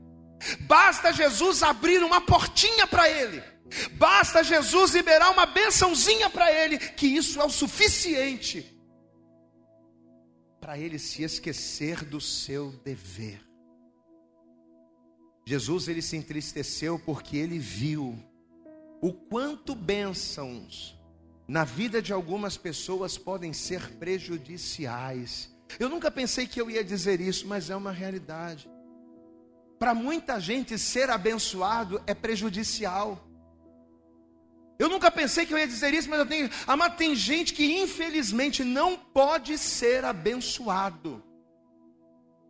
Basta 0.62 1.14
Jesus 1.14 1.64
abrir 1.64 2.04
uma 2.04 2.22
portinha 2.22 2.88
para 2.88 3.10
ele. 3.10 3.44
Basta 3.94 4.44
Jesus 4.44 4.94
liberar 4.94 5.30
uma 5.32 5.46
bençãozinha 5.46 6.30
para 6.30 6.52
ele, 6.52 6.78
que 6.78 7.08
isso 7.08 7.40
é 7.40 7.46
o 7.46 7.50
suficiente 7.50 8.78
para 10.60 10.78
ele 10.78 11.00
se 11.00 11.24
esquecer 11.24 12.06
do 12.06 12.22
seu 12.22 12.72
dever. 12.84 13.42
Jesus 15.46 15.88
ele 15.88 16.04
se 16.04 16.16
entristeceu 16.16 17.00
porque 17.00 17.36
ele 17.36 17.58
viu 17.58 18.18
o 19.02 19.12
quanto 19.12 19.74
bênçãos 19.74 20.96
na 21.48 21.64
vida 21.64 22.02
de 22.02 22.14
algumas 22.14 22.56
pessoas 22.56 23.18
podem 23.18 23.52
ser 23.52 23.98
prejudiciais. 23.98 25.54
Eu 25.80 25.90
nunca 25.90 26.12
pensei 26.12 26.46
que 26.46 26.62
eu 26.62 26.70
ia 26.70 26.84
dizer 26.84 27.20
isso, 27.20 27.48
mas 27.48 27.70
é 27.70 27.76
uma 27.76 27.92
realidade. 27.92 28.70
Para 29.82 29.96
muita 29.96 30.40
gente, 30.40 30.78
ser 30.78 31.10
abençoado 31.10 32.04
é 32.06 32.14
prejudicial. 32.14 33.20
Eu 34.78 34.88
nunca 34.88 35.10
pensei 35.10 35.44
que 35.44 35.52
eu 35.52 35.58
ia 35.58 35.66
dizer 35.66 35.92
isso, 35.92 36.08
mas 36.08 36.20
eu 36.20 36.26
tenho. 36.28 36.52
Amado, 36.68 36.98
tem 36.98 37.16
gente 37.16 37.52
que 37.52 37.66
infelizmente 37.82 38.64
não 38.64 38.96
pode 38.96 39.58
ser 39.58 40.06
abençoado. 40.06 41.24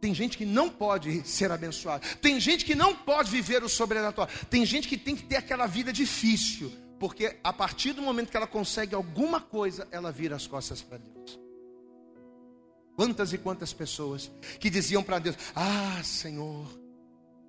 Tem 0.01 0.13
gente 0.13 0.37
que 0.37 0.43
não 0.43 0.69
pode 0.69 1.25
ser 1.25 1.49
abençoado. 1.53 2.05
Tem 2.17 2.37
gente 2.37 2.65
que 2.65 2.75
não 2.75 2.93
pode 2.93 3.31
viver 3.31 3.63
o 3.63 3.69
sobrenatural. 3.69 4.27
Tem 4.49 4.65
gente 4.65 4.89
que 4.89 4.97
tem 4.97 5.15
que 5.15 5.23
ter 5.23 5.37
aquela 5.37 5.67
vida 5.67 5.93
difícil. 5.93 6.69
Porque 6.99 7.37
a 7.41 7.53
partir 7.53 7.93
do 7.93 8.01
momento 8.01 8.29
que 8.29 8.35
ela 8.35 8.45
consegue 8.45 8.93
alguma 8.93 9.39
coisa, 9.39 9.87
ela 9.89 10.11
vira 10.11 10.35
as 10.35 10.47
costas 10.47 10.81
para 10.81 10.97
Deus. 10.97 11.39
Quantas 12.93 13.31
e 13.31 13.37
quantas 13.37 13.71
pessoas 13.71 14.29
que 14.59 14.69
diziam 14.69 15.01
para 15.01 15.17
Deus: 15.17 15.37
Ah, 15.55 16.01
Senhor, 16.03 16.80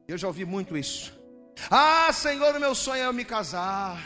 eu 0.08 0.18
já 0.18 0.26
ouvi 0.26 0.44
muito 0.44 0.76
isso. 0.76 1.12
Ah, 1.70 2.12
Senhor, 2.12 2.54
o 2.54 2.60
meu 2.60 2.74
sonho 2.74 3.02
é 3.02 3.12
me 3.12 3.24
casar. 3.24 4.02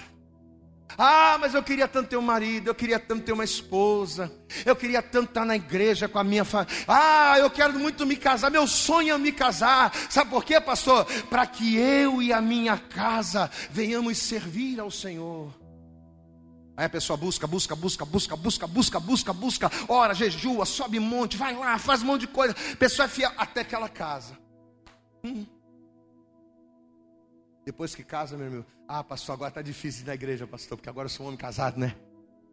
Ah, 0.99 1.37
mas 1.39 1.53
eu 1.53 1.63
queria 1.63 1.87
tanto 1.87 2.09
ter 2.09 2.17
um 2.17 2.23
marido, 2.23 2.69
eu 2.69 2.75
queria 2.75 2.99
tanto 2.99 3.25
ter 3.25 3.33
uma 3.33 3.45
esposa, 3.45 4.33
eu 4.65 4.75
queria 4.75 5.03
tanto 5.03 5.29
estar 5.29 5.45
na 5.45 5.55
igreja 5.55 6.09
com 6.09 6.19
a 6.19 6.25
minha 6.25 6.45
família. 6.45 6.75
Ah, 6.89 7.39
eu 7.39 7.51
quero 7.51 7.79
muito 7.79 8.07
me 8.07 8.17
casar, 8.17 8.51
meu 8.51 8.67
sonho 8.67 9.15
é 9.15 9.19
me 9.19 9.33
casar. 9.33 9.93
Sabe 10.09 10.31
por 10.31 10.45
quê, 10.45 10.61
pastor? 10.61 11.05
Para 11.29 11.47
que 11.47 11.77
eu 11.77 12.23
e 12.23 12.33
a 12.33 12.41
minha 12.41 12.79
casa 12.79 13.51
venhamos 13.71 14.19
servir 14.19 14.81
ao 14.81 14.91
Senhor. 14.91 15.53
Aí 16.77 16.87
a 16.87 16.91
pessoa 16.91 17.17
busca, 17.17 17.47
busca, 17.47 17.75
busca, 17.75 18.05
busca, 18.05 18.37
busca, 18.37 18.67
busca, 18.67 19.01
busca, 19.01 19.33
busca, 19.33 19.73
ora, 19.89 20.15
jejua, 20.15 20.65
sobe 20.67 21.01
monte, 21.01 21.37
vai 21.37 21.55
lá, 21.55 21.79
faz 21.79 22.03
um 22.03 22.07
monte 22.07 22.23
de 22.23 22.27
coisa. 22.29 22.55
A 22.73 22.77
pessoa 22.77 23.07
é 23.07 23.09
fiel 23.09 23.33
até 23.37 23.65
que 23.65 23.75
ela 23.75 23.89
casa. 23.89 24.39
Hum. 25.25 25.47
Depois 27.67 27.97
que 27.97 28.05
casa, 28.05 28.37
meu 28.37 28.47
irmão, 28.47 28.67
ah, 28.87 29.03
pastor, 29.03 29.33
agora 29.33 29.49
está 29.49 29.61
difícil 29.61 30.05
ir 30.05 30.07
na 30.07 30.15
igreja, 30.15 30.47
pastor, 30.47 30.79
porque 30.79 30.89
agora 30.89 31.07
eu 31.07 31.11
sou 31.11 31.27
um 31.27 31.31
homem 31.31 31.37
casado, 31.37 31.81
né? 31.81 31.97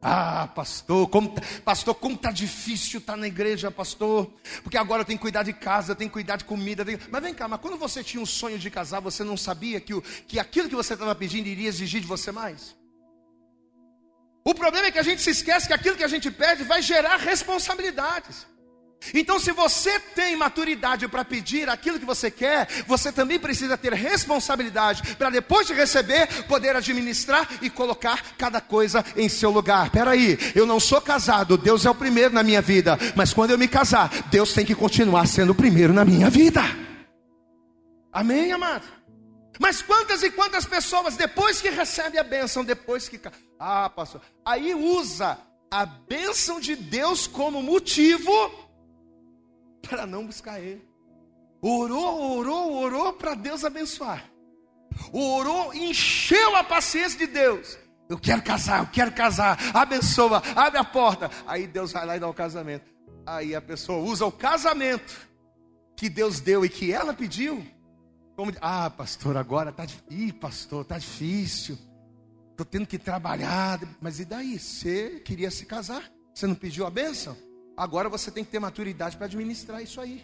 Ah, 0.01 0.47
pastor, 0.47 1.07
como, 1.07 1.29
tá, 1.29 1.41
pastor, 1.63 1.93
como 1.93 2.17
tá 2.17 2.31
difícil 2.31 2.99
estar 2.99 3.13
tá 3.13 3.19
na 3.19 3.27
igreja, 3.27 3.69
pastor? 3.69 4.33
Porque 4.63 4.75
agora 4.75 5.01
eu 5.03 5.05
tenho 5.05 5.19
que 5.19 5.21
cuidar 5.21 5.43
de 5.43 5.53
casa, 5.53 5.91
eu 5.91 5.95
tenho 5.95 6.09
que 6.09 6.13
cuidar 6.13 6.37
de 6.37 6.45
comida. 6.45 6.83
Tenho... 6.83 6.97
Mas 7.11 7.21
vem 7.21 7.31
cá, 7.31 7.47
mas 7.47 7.61
quando 7.61 7.77
você 7.77 8.03
tinha 8.03 8.23
um 8.23 8.25
sonho 8.25 8.57
de 8.57 8.71
casar, 8.71 9.01
você 9.01 9.23
não 9.23 9.37
sabia 9.37 9.79
que, 9.79 9.93
o, 9.93 10.01
que 10.01 10.39
aquilo 10.39 10.67
que 10.67 10.75
você 10.75 10.93
estava 10.93 11.13
pedindo 11.13 11.47
iria 11.47 11.69
exigir 11.69 12.01
de 12.01 12.07
você 12.07 12.31
mais? 12.31 12.75
O 14.43 14.55
problema 14.55 14.87
é 14.87 14.91
que 14.91 14.99
a 14.99 15.03
gente 15.03 15.21
se 15.21 15.29
esquece 15.29 15.67
que 15.67 15.73
aquilo 15.73 15.95
que 15.95 16.03
a 16.03 16.07
gente 16.07 16.31
pede 16.31 16.63
vai 16.63 16.81
gerar 16.81 17.17
responsabilidades. 17.17 18.47
Então, 19.13 19.39
se 19.39 19.51
você 19.51 19.99
tem 19.99 20.35
maturidade 20.35 21.07
para 21.07 21.25
pedir 21.25 21.69
aquilo 21.69 21.99
que 21.99 22.05
você 22.05 22.29
quer, 22.29 22.67
você 22.87 23.11
também 23.11 23.39
precisa 23.39 23.77
ter 23.77 23.93
responsabilidade 23.93 25.15
para 25.15 25.29
depois 25.29 25.67
de 25.67 25.73
receber, 25.73 26.27
poder 26.45 26.75
administrar 26.75 27.47
e 27.61 27.69
colocar 27.69 28.35
cada 28.37 28.61
coisa 28.61 29.03
em 29.15 29.27
seu 29.27 29.49
lugar. 29.49 29.89
Peraí, 29.89 30.37
eu 30.55 30.65
não 30.65 30.79
sou 30.79 31.01
casado, 31.01 31.57
Deus 31.57 31.85
é 31.85 31.89
o 31.89 31.95
primeiro 31.95 32.33
na 32.33 32.43
minha 32.43 32.61
vida, 32.61 32.97
mas 33.15 33.33
quando 33.33 33.51
eu 33.51 33.57
me 33.57 33.67
casar, 33.67 34.09
Deus 34.29 34.53
tem 34.53 34.65
que 34.65 34.75
continuar 34.75 35.27
sendo 35.27 35.51
o 35.51 35.55
primeiro 35.55 35.93
na 35.93 36.05
minha 36.05 36.29
vida. 36.29 36.61
Amém, 38.11 38.51
amado? 38.51 38.85
Mas 39.59 39.81
quantas 39.81 40.23
e 40.23 40.31
quantas 40.31 40.65
pessoas, 40.65 41.15
depois 41.15 41.61
que 41.61 41.69
recebe 41.69 42.17
a 42.17 42.23
bênção, 42.23 42.63
depois 42.63 43.07
que. 43.07 43.19
Ah, 43.59 43.89
pastor, 43.89 44.21
aí 44.45 44.73
usa 44.73 45.37
a 45.69 45.85
bênção 45.85 46.59
de 46.59 46.75
Deus 46.75 47.27
como 47.27 47.61
motivo 47.61 48.31
para 49.87 50.05
não 50.05 50.25
buscar 50.25 50.59
Ele. 50.59 50.81
Orou, 51.61 52.37
orou, 52.37 52.73
orou 52.73 53.13
para 53.13 53.35
Deus 53.35 53.63
abençoar. 53.63 54.29
Orou, 55.11 55.73
encheu 55.73 56.55
a 56.55 56.63
paciência 56.63 57.17
de 57.17 57.27
Deus. 57.27 57.77
Eu 58.09 58.17
quero 58.17 58.41
casar, 58.41 58.79
eu 58.79 58.87
quero 58.87 59.11
casar. 59.11 59.57
Abençoa, 59.73 60.41
abre 60.55 60.79
a 60.79 60.83
porta. 60.83 61.29
Aí 61.47 61.65
Deus 61.65 61.91
vai 61.91 62.05
lá 62.05 62.17
e 62.17 62.19
dá 62.19 62.27
o 62.27 62.33
casamento. 62.33 62.91
Aí 63.25 63.55
a 63.55 63.61
pessoa 63.61 63.99
usa 63.99 64.25
o 64.25 64.31
casamento 64.31 65.27
que 65.95 66.09
Deus 66.09 66.39
deu 66.39 66.65
e 66.65 66.69
que 66.69 66.91
ela 66.91 67.13
pediu. 67.13 67.65
Como, 68.35 68.51
ah, 68.59 68.89
pastor, 68.89 69.37
agora 69.37 69.71
tá 69.71 69.85
difícil. 69.85 70.07
Ih, 70.11 70.33
pastor, 70.33 70.83
tá 70.83 70.97
difícil. 70.97 71.77
Estou 72.51 72.65
tendo 72.65 72.85
que 72.85 72.99
trabalhar. 72.99 73.79
Mas 74.01 74.19
e 74.19 74.25
daí? 74.25 74.59
Você 74.59 75.21
queria 75.23 75.49
se 75.49 75.65
casar? 75.65 76.03
Você 76.33 76.45
não 76.45 76.55
pediu 76.55 76.85
a 76.85 76.89
bênção? 76.89 77.37
Agora 77.75 78.07
você 78.07 78.29
tem 78.29 78.43
que 78.43 78.51
ter 78.51 78.59
maturidade 78.59 79.17
para 79.17 79.25
administrar 79.25 79.81
isso 79.81 79.99
aí. 79.99 80.23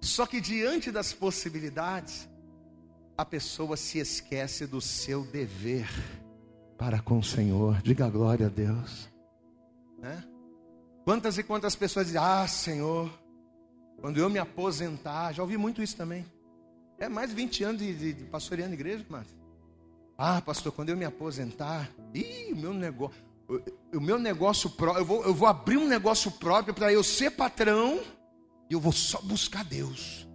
Só 0.00 0.26
que 0.26 0.40
diante 0.40 0.90
das 0.90 1.12
possibilidades, 1.12 2.28
a 3.16 3.24
pessoa 3.24 3.76
se 3.76 3.98
esquece 3.98 4.66
do 4.66 4.80
seu 4.80 5.24
dever 5.24 5.88
para 6.76 7.00
com 7.00 7.18
o 7.18 7.24
Senhor. 7.24 7.80
Diga 7.82 8.08
glória 8.08 8.46
a 8.46 8.50
Deus. 8.50 9.08
Né? 9.98 10.24
Quantas 11.04 11.38
e 11.38 11.42
quantas 11.42 11.76
pessoas 11.76 12.06
dizem: 12.06 12.20
Ah, 12.20 12.46
Senhor, 12.46 13.10
quando 14.00 14.18
eu 14.18 14.28
me 14.28 14.38
aposentar, 14.38 15.32
já 15.32 15.42
ouvi 15.42 15.56
muito 15.56 15.82
isso 15.82 15.96
também. 15.96 16.24
É 16.98 17.08
mais 17.08 17.30
de 17.30 17.36
20 17.36 17.64
anos 17.64 17.80
de, 17.80 17.94
de, 17.94 18.12
de 18.12 18.24
pastoreando 18.24 18.74
igreja, 18.74 19.04
mas. 19.08 19.26
Ah, 20.16 20.40
pastor, 20.40 20.72
quando 20.72 20.90
eu 20.90 20.96
me 20.96 21.04
aposentar, 21.04 21.90
ih, 22.14 22.54
meu 22.54 22.72
negócio 22.72 23.20
o 23.96 24.00
meu 24.00 24.18
negócio 24.18 24.68
próprio, 24.70 25.02
eu 25.02 25.06
vou, 25.06 25.24
eu 25.24 25.34
vou 25.34 25.48
abrir 25.48 25.76
um 25.76 25.86
negócio 25.86 26.30
próprio 26.30 26.74
para 26.74 26.92
eu 26.92 27.02
ser 27.02 27.30
patrão 27.30 28.00
e 28.68 28.74
eu 28.74 28.80
vou 28.80 28.92
só 28.92 29.20
buscar 29.22 29.64
Deus. 29.64 30.26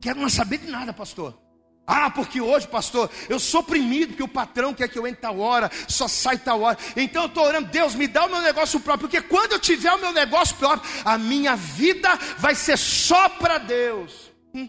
Quero 0.00 0.20
não 0.20 0.28
saber 0.28 0.58
de 0.58 0.70
nada, 0.70 0.92
pastor. 0.92 1.38
Ah, 1.86 2.10
porque 2.10 2.38
hoje, 2.38 2.68
pastor, 2.68 3.10
eu 3.30 3.40
sou 3.40 3.60
oprimido, 3.60 4.08
porque 4.08 4.22
o 4.22 4.28
patrão 4.28 4.74
quer 4.74 4.88
que 4.88 4.98
eu 4.98 5.06
entre 5.06 5.22
tal 5.22 5.38
hora, 5.38 5.70
só 5.88 6.06
sai 6.06 6.36
tal 6.36 6.60
hora. 6.60 6.76
Então 6.94 7.22
eu 7.22 7.28
estou 7.28 7.44
orando, 7.44 7.70
Deus, 7.70 7.94
me 7.94 8.06
dá 8.06 8.26
o 8.26 8.28
meu 8.28 8.42
negócio 8.42 8.78
próprio, 8.78 9.08
porque 9.08 9.26
quando 9.26 9.52
eu 9.52 9.58
tiver 9.58 9.90
o 9.92 9.98
meu 9.98 10.12
negócio 10.12 10.54
próprio, 10.56 10.88
a 11.02 11.16
minha 11.16 11.56
vida 11.56 12.14
vai 12.36 12.54
ser 12.54 12.76
só 12.76 13.30
para 13.30 13.56
Deus. 13.56 14.30
Hum. 14.54 14.68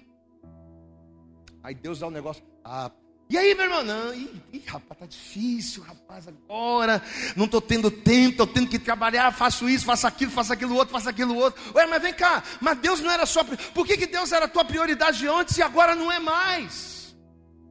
Aí 1.61 1.75
Deus 1.75 1.99
dá 1.99 2.07
um 2.07 2.11
negócio. 2.11 2.41
Ah, 2.63 2.89
e 3.29 3.37
aí, 3.37 3.53
meu 3.53 3.65
irmão? 3.65 3.83
Não, 3.83 4.13
ih, 4.13 4.41
ih, 4.51 4.63
rapaz, 4.65 4.99
tá 4.99 5.05
difícil, 5.05 5.83
rapaz, 5.83 6.27
agora. 6.27 6.99
Não 7.35 7.45
estou 7.45 7.61
tendo 7.61 7.91
tempo, 7.91 8.31
estou 8.31 8.47
tendo 8.47 8.67
que 8.67 8.79
trabalhar, 8.79 9.31
faço 9.31 9.69
isso, 9.69 9.85
faço 9.85 10.07
aquilo, 10.07 10.31
faço 10.31 10.51
aquilo 10.51 10.75
outro, 10.75 10.91
faço 10.91 11.09
aquilo 11.09 11.35
outro. 11.35 11.61
Ué, 11.75 11.85
mas 11.85 12.01
vem 12.01 12.13
cá, 12.13 12.43
mas 12.59 12.79
Deus 12.79 13.01
não 13.01 13.11
era 13.11 13.27
só. 13.27 13.43
Por 13.43 13.85
que, 13.85 13.97
que 13.97 14.07
Deus 14.07 14.31
era 14.31 14.45
a 14.45 14.47
tua 14.47 14.65
prioridade 14.65 15.27
antes 15.27 15.57
e 15.57 15.61
agora 15.61 15.93
não 15.93 16.11
é 16.11 16.17
mais? 16.17 17.15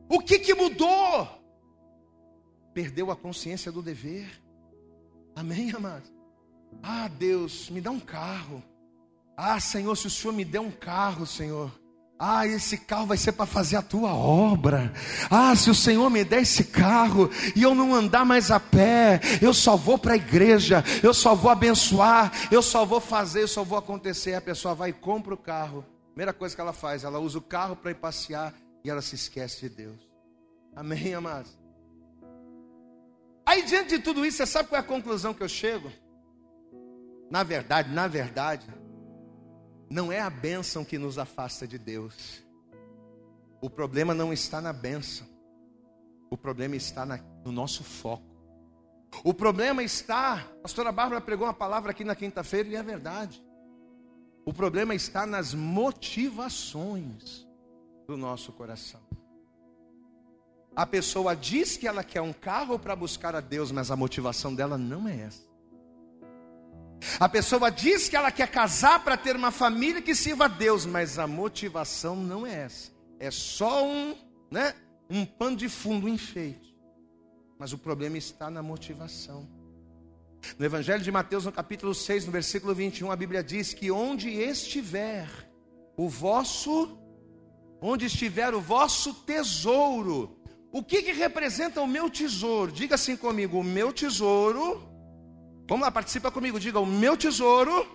O 0.09 0.21
que, 0.21 0.39
que 0.39 0.55
mudou? 0.55 1.29
Perdeu 2.73 3.11
a 3.11 3.17
consciência 3.17 3.73
do 3.73 3.83
dever. 3.83 4.31
Amém, 5.35 5.73
amado? 5.75 6.09
Ah, 6.83 7.09
Deus, 7.09 7.69
me 7.69 7.81
dá 7.81 7.91
um 7.91 8.01
carro. 8.01 8.63
Ah, 9.37 9.59
Senhor, 9.59 9.97
se 9.97 10.07
o 10.07 10.11
Senhor 10.11 10.33
me 10.33 10.45
der 10.45 10.61
um 10.61 10.71
carro, 10.71 11.27
Senhor. 11.27 11.73
Ah, 12.19 12.45
esse 12.47 12.77
carro 12.77 13.07
vai 13.07 13.17
ser 13.17 13.31
para 13.31 13.47
fazer 13.47 13.77
a 13.77 13.83
tua 13.83 14.13
obra. 14.13 14.93
Ah, 15.31 15.55
se 15.55 15.71
o 15.71 15.75
Senhor 15.75 16.11
me 16.11 16.25
der 16.25 16.43
esse 16.43 16.65
carro 16.65 17.31
e 17.55 17.63
eu 17.63 17.77
não 17.77 17.95
andar 17.95 18.25
mais 18.25 18.51
a 18.51 18.59
pé, 18.59 19.21
eu 19.41 19.55
só 19.55 19.77
vou 19.77 19.97
para 19.97 20.15
a 20.15 20.17
igreja, 20.17 20.83
eu 21.01 21.15
só 21.15 21.37
vou 21.37 21.49
abençoar, 21.49 22.33
eu 22.51 22.61
só 22.61 22.85
vou 22.85 23.01
fazer, 23.01 23.43
eu 23.43 23.49
só 23.49 23.63
vou 23.63 23.79
acontecer. 23.79 24.35
A 24.35 24.41
pessoa 24.41 24.75
vai 24.75 24.91
e 24.91 24.93
compra 24.93 25.33
o 25.33 25.39
carro. 25.39 25.85
Primeira 26.13 26.33
coisa 26.33 26.57
que 26.57 26.61
ela 26.61 26.73
faz, 26.73 27.05
ela 27.05 27.21
usa 27.21 27.39
o 27.39 27.43
carro 27.43 27.77
para 27.77 27.93
ir 27.93 27.95
passear 27.95 28.53
e 28.83 28.91
ela 28.91 29.01
se 29.01 29.15
esquece 29.15 29.69
de 29.69 29.77
Deus. 29.77 30.09
Amém, 30.75 31.15
amados? 31.15 31.57
Aí, 33.47 33.63
diante 33.63 33.97
de 33.97 34.01
tudo 34.01 34.27
isso, 34.27 34.39
você 34.39 34.47
sabe 34.47 34.69
qual 34.69 34.79
é 34.79 34.81
a 34.81 34.87
conclusão 34.87 35.33
que 35.33 35.43
eu 35.43 35.49
chego? 35.49 35.91
Na 37.31 37.45
verdade, 37.45 37.93
na 37.93 38.09
verdade, 38.09 38.67
não 39.91 40.13
é 40.13 40.21
a 40.21 40.31
bênção 40.31 40.85
que 40.85 40.99
nos 40.99 41.19
afasta 41.19 41.67
de 41.67 41.79
Deus. 41.79 42.45
O 43.61 43.71
problema 43.71 44.15
não 44.15 44.33
está 44.33 44.61
na 44.61 44.73
bênção. 44.73 45.27
O 46.31 46.37
problema 46.37 46.77
está 46.77 47.07
na, 47.07 47.19
no 47.45 47.51
nosso 47.51 47.83
foco. 47.83 48.29
O 49.25 49.33
problema 49.33 49.83
está, 49.83 50.35
a 50.35 50.63
pastora 50.63 50.93
Bárbara 50.93 51.21
pregou 51.21 51.47
uma 51.47 51.55
palavra 51.55 51.91
aqui 51.91 52.05
na 52.05 52.15
quinta-feira 52.15 52.69
e 52.69 52.77
é 52.77 52.83
verdade. 52.83 53.43
O 54.45 54.53
problema 54.53 54.95
está 54.95 55.27
nas 55.27 55.55
motivações 55.55 57.47
do 58.07 58.17
nosso 58.17 58.53
coração. 58.53 59.01
A 60.77 60.87
pessoa 60.87 61.35
diz 61.35 61.77
que 61.77 61.89
ela 61.89 62.05
quer 62.05 62.21
um 62.21 62.33
carro 62.33 62.79
para 62.79 62.95
buscar 62.95 63.35
a 63.35 63.41
Deus, 63.41 63.73
mas 63.73 63.91
a 63.91 63.97
motivação 63.97 64.55
dela 64.55 64.79
não 64.79 65.09
é 65.09 65.23
essa. 65.23 65.48
A 67.21 67.29
pessoa 67.29 67.71
diz 67.71 68.09
que 68.09 68.17
ela 68.17 68.31
quer 68.31 68.49
casar 68.49 69.03
para 69.03 69.17
ter 69.17 69.37
uma 69.37 69.51
família 69.51 70.03
que 70.03 70.15
sirva 70.15 70.47
a 70.47 70.49
Deus, 70.49 70.85
mas 70.85 71.19
a 71.19 71.27
motivação 71.27 72.17
não 72.17 72.47
é 72.47 72.65
essa. 72.65 72.91
É 73.19 73.31
só 73.31 73.87
um, 73.87 74.17
né, 74.51 74.75
um 75.09 75.25
pano 75.25 75.57
de 75.57 75.69
fundo, 75.69 76.07
um 76.07 76.09
enfeite. 76.09 76.77
Mas 77.59 77.73
o 77.73 77.79
problema 77.79 78.17
está 78.17 78.51
na 78.51 78.63
motivação. 78.63 79.49
No 80.59 80.65
Evangelho 80.65 81.03
de 81.03 81.11
Mateus, 81.11 81.45
no 81.45 81.53
capítulo 81.53 81.95
6, 81.95 82.27
no 82.27 82.33
versículo 82.33 82.75
21, 82.75 83.11
a 83.11 83.17
Bíblia 83.17 83.43
diz 83.43 83.75
que 83.75 83.91
onde 83.91 84.31
estiver 84.31 85.29
o 85.97 86.09
vosso, 86.09 86.97
onde 87.81 88.07
estiver 88.07 88.55
o 88.55 88.61
vosso 88.61 89.13
tesouro, 89.13 90.39
o 90.71 90.83
que, 90.83 91.03
que 91.03 91.13
representa 91.13 91.81
o 91.81 91.87
meu 91.87 92.09
tesouro? 92.09 92.71
Diga 92.71 92.95
assim 92.95 93.17
comigo: 93.17 93.59
o 93.59 93.65
meu 93.65 93.93
tesouro 93.93 94.88
Vamos 95.69 95.85
lá, 95.85 95.93
participa 95.93 96.31
comigo. 96.31 96.59
Diga: 96.59 96.81
O 96.81 96.87
meu 96.87 97.15
tesouro 97.17 97.87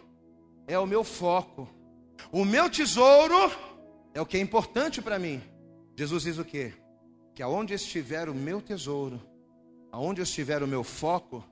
é 0.67 0.78
o 0.78 0.86
meu 0.86 1.03
foco. 1.03 1.67
O 2.32 2.45
meu 2.45 2.69
tesouro 2.69 3.51
é 4.13 4.21
o 4.21 4.26
que 4.26 4.38
é 4.38 4.39
importante 4.39 5.01
para 5.01 5.17
mim. 5.17 5.41
Jesus 5.95 6.24
diz 6.24 6.38
o 6.38 6.45
quê? 6.45 6.74
Que 7.34 7.41
aonde 7.41 7.74
estiver 7.74 8.30
o 8.30 8.34
meu 8.34 8.61
tesouro, 8.61 9.19
aonde 9.91 10.21
estiver 10.21 10.61
o 10.61 10.67
meu 10.67 10.84
foco, 10.84 11.43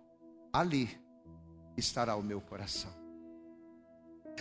ali 0.54 0.90
estará 1.76 2.16
o 2.16 2.24
meu 2.24 2.40
coração. 2.40 2.92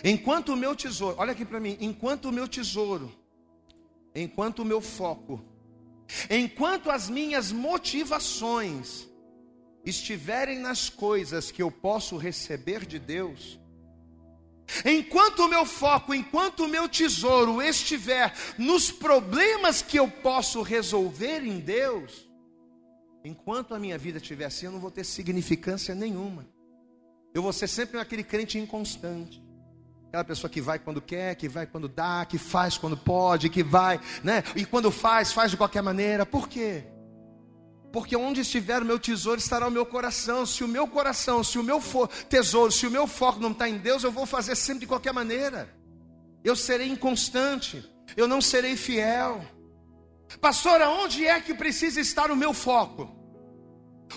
Enquanto 0.05 0.51
o 0.51 0.57
meu 0.57 0.77
tesouro, 0.77 1.17
olha 1.19 1.33
aqui 1.33 1.45
para 1.47 1.59
mim, 1.59 1.79
enquanto 1.81 2.27
o 2.27 2.33
meu 2.33 2.47
tesouro, 2.47 3.11
enquanto 4.15 4.61
o 4.61 4.65
meu 4.65 4.83
foco, 4.83 5.43
enquanto 6.31 6.91
as 6.91 7.09
minhas 7.09 7.51
motivações 7.51 9.10
estiverem 9.85 10.59
nas 10.59 10.89
coisas 10.89 11.51
que 11.51 11.63
eu 11.63 11.71
posso 11.71 12.17
receber 12.17 12.85
de 12.85 12.99
Deus, 12.99 13.59
enquanto 14.85 15.41
o 15.41 15.49
meu 15.49 15.65
foco, 15.65 16.15
enquanto 16.15 16.65
o 16.65 16.69
meu 16.69 16.89
tesouro 16.89 17.61
estiver 17.63 18.35
nos 18.59 18.91
problemas 18.91 19.83
que 19.83 19.99
eu 19.99 20.09
posso 20.09 20.63
resolver 20.63 21.43
em 21.45 21.59
Deus, 21.59 22.29
enquanto 23.25 23.75
a 23.75 23.79
minha 23.79 23.99
vida 23.99 24.19
estiver 24.19 24.45
assim, 24.45 24.67
eu 24.67 24.73
não 24.73 24.81
vou 24.81 24.91
ter 24.91 25.05
significância 25.05 25.95
nenhuma. 25.95 26.47
Eu 27.33 27.43
vou 27.43 27.53
ser 27.53 27.69
sempre 27.69 27.99
aquele 27.99 28.25
crente 28.25 28.59
inconstante. 28.59 29.43
Aquela 30.09 30.25
pessoa 30.25 30.51
que 30.51 30.61
vai 30.61 30.79
quando 30.79 31.01
quer, 31.01 31.37
que 31.37 31.49
vai 31.49 31.67
quando 31.67 31.89
dá, 31.89 32.27
que 32.27 32.37
faz 32.37 32.77
quando 32.77 32.97
pode, 32.97 33.49
que 33.49 33.63
vai, 33.63 34.01
né? 34.25 34.43
E 34.57 34.65
quando 34.65 34.91
faz, 34.91 35.33
faz 35.33 35.53
de 35.53 35.57
qualquer 35.57 35.83
maneira. 35.83 36.27
Por 36.27 36.49
quê? 36.49 36.85
Porque 37.93 38.17
onde 38.17 38.41
estiver 38.41 38.83
o 38.83 38.85
meu 38.85 38.99
tesouro 38.99 39.41
estará 39.41 39.67
o 39.67 39.71
meu 39.71 39.85
coração. 39.85 40.47
Se 40.47 40.63
o 40.63 40.69
meu 40.69 40.87
coração, 40.87 41.43
se 41.43 41.59
o 41.59 41.63
meu 41.63 41.81
tesouro, 42.29 42.71
se 42.71 42.87
o 42.87 42.91
meu 42.91 43.07
foco 43.07 43.41
não 43.41 43.51
está 43.51 43.69
em 43.69 43.79
Deus, 43.79 44.05
eu 44.05 44.13
vou 44.13 44.27
fazer 44.27 44.55
sempre 44.57 44.81
de 44.81 44.87
qualquer 44.87 45.13
maneira. 45.13 45.69
Eu 46.45 46.57
serei 46.57 46.89
inconstante, 46.89 47.85
eu 48.17 48.27
não 48.27 48.41
serei 48.41 48.77
fiel. 48.77 49.45
Pastor, 50.41 50.81
aonde 50.81 51.27
é 51.27 51.41
que 51.41 51.53
precisa 51.53 52.01
estar 52.01 52.31
o 52.31 52.37
meu 52.37 52.55
foco? 52.55 53.20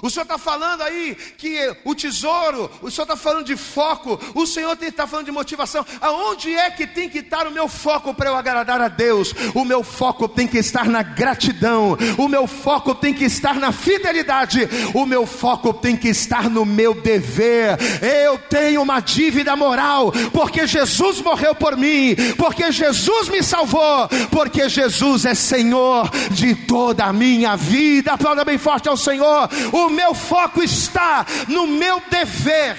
O 0.01 0.09
Senhor 0.09 0.23
está 0.23 0.37
falando 0.37 0.81
aí 0.81 1.15
que 1.37 1.75
o 1.85 1.95
tesouro, 1.95 2.69
o 2.81 2.89
Senhor 2.89 3.03
está 3.03 3.15
falando 3.15 3.45
de 3.45 3.55
foco, 3.55 4.19
o 4.33 4.45
Senhor 4.45 4.77
está 4.81 5.07
falando 5.07 5.25
de 5.25 5.31
motivação. 5.31 5.85
Aonde 6.01 6.53
é 6.53 6.69
que 6.71 6.85
tem 6.87 7.09
que 7.09 7.19
estar 7.19 7.47
o 7.47 7.51
meu 7.51 7.67
foco 7.67 8.13
para 8.13 8.29
eu 8.29 8.35
agradar 8.35 8.81
a 8.81 8.87
Deus? 8.87 9.33
O 9.53 9.63
meu 9.63 9.83
foco 9.83 10.27
tem 10.27 10.47
que 10.47 10.57
estar 10.57 10.85
na 10.85 11.03
gratidão, 11.03 11.97
o 12.17 12.27
meu 12.27 12.47
foco 12.47 12.95
tem 12.95 13.13
que 13.13 13.25
estar 13.25 13.55
na 13.55 13.71
fidelidade, 13.71 14.67
o 14.93 15.05
meu 15.05 15.25
foco 15.25 15.73
tem 15.73 15.95
que 15.95 16.09
estar 16.09 16.49
no 16.49 16.65
meu 16.65 16.93
dever. 16.93 17.77
Eu 18.01 18.37
tenho 18.37 18.81
uma 18.81 18.99
dívida 18.99 19.55
moral, 19.55 20.11
porque 20.31 20.67
Jesus 20.67 21.21
morreu 21.21 21.55
por 21.55 21.77
mim, 21.77 22.15
porque 22.37 22.71
Jesus 22.71 23.29
me 23.29 23.43
salvou, 23.43 24.07
porque 24.31 24.67
Jesus 24.67 25.25
é 25.25 25.33
Senhor 25.33 26.09
de 26.31 26.55
toda 26.55 27.05
a 27.05 27.13
minha 27.13 27.55
vida. 27.55 28.13
Aplauda 28.13 28.43
bem 28.43 28.57
forte 28.57 28.89
ao 28.89 28.97
Senhor. 28.97 29.49
O 29.71 29.82
o 29.86 29.89
meu 29.89 30.13
foco 30.13 30.61
está 30.61 31.25
no 31.47 31.67
meu 31.67 31.99
dever. 32.09 32.77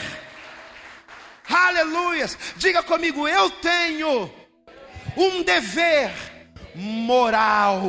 Aleluias. 1.48 2.36
Diga 2.56 2.82
comigo, 2.82 3.28
eu 3.28 3.50
tenho 3.50 4.30
um 5.16 5.42
dever 5.42 6.10
moral 6.74 7.82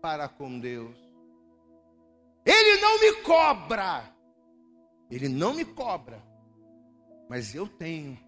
para 0.00 0.28
com 0.28 0.58
Deus. 0.58 0.96
Ele 2.44 2.80
não 2.80 3.00
me 3.00 3.12
cobra. 3.22 4.04
Ele 5.10 5.28
não 5.28 5.54
me 5.54 5.64
cobra. 5.64 6.22
Mas 7.28 7.54
eu 7.54 7.66
tenho. 7.66 8.18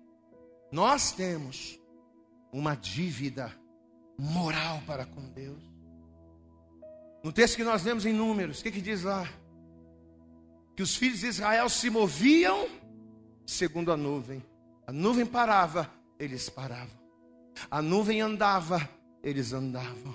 Nós 0.73 1.13
temos 1.13 1.79
uma 2.53 2.75
dívida 2.75 3.53
moral 4.19 4.83
para 4.87 5.07
com 5.07 5.23
Deus. 5.31 5.63
No 7.23 7.33
texto 7.33 7.57
que 7.57 7.65
nós 7.65 7.85
lemos 7.85 8.07
em 8.07 8.13
Números, 8.13 8.61
o 8.61 8.63
que, 8.63 8.71
que 8.71 8.81
diz 8.81 9.03
lá? 9.03 9.29
Que 10.79 10.83
os 10.83 10.95
filhos 10.95 11.19
de 11.19 11.27
Israel 11.27 11.69
se 11.69 11.91
moviam 11.91 12.69
segundo 13.45 13.91
a 13.91 13.97
nuvem. 13.97 14.41
A 14.87 14.93
nuvem 14.93 15.27
parava, 15.27 15.93
eles 16.21 16.49
paravam. 16.49 16.97
A 17.69 17.83
nuvem 17.83 18.21
andava, 18.21 18.89
eles 19.21 19.53
andavam. 19.53 20.15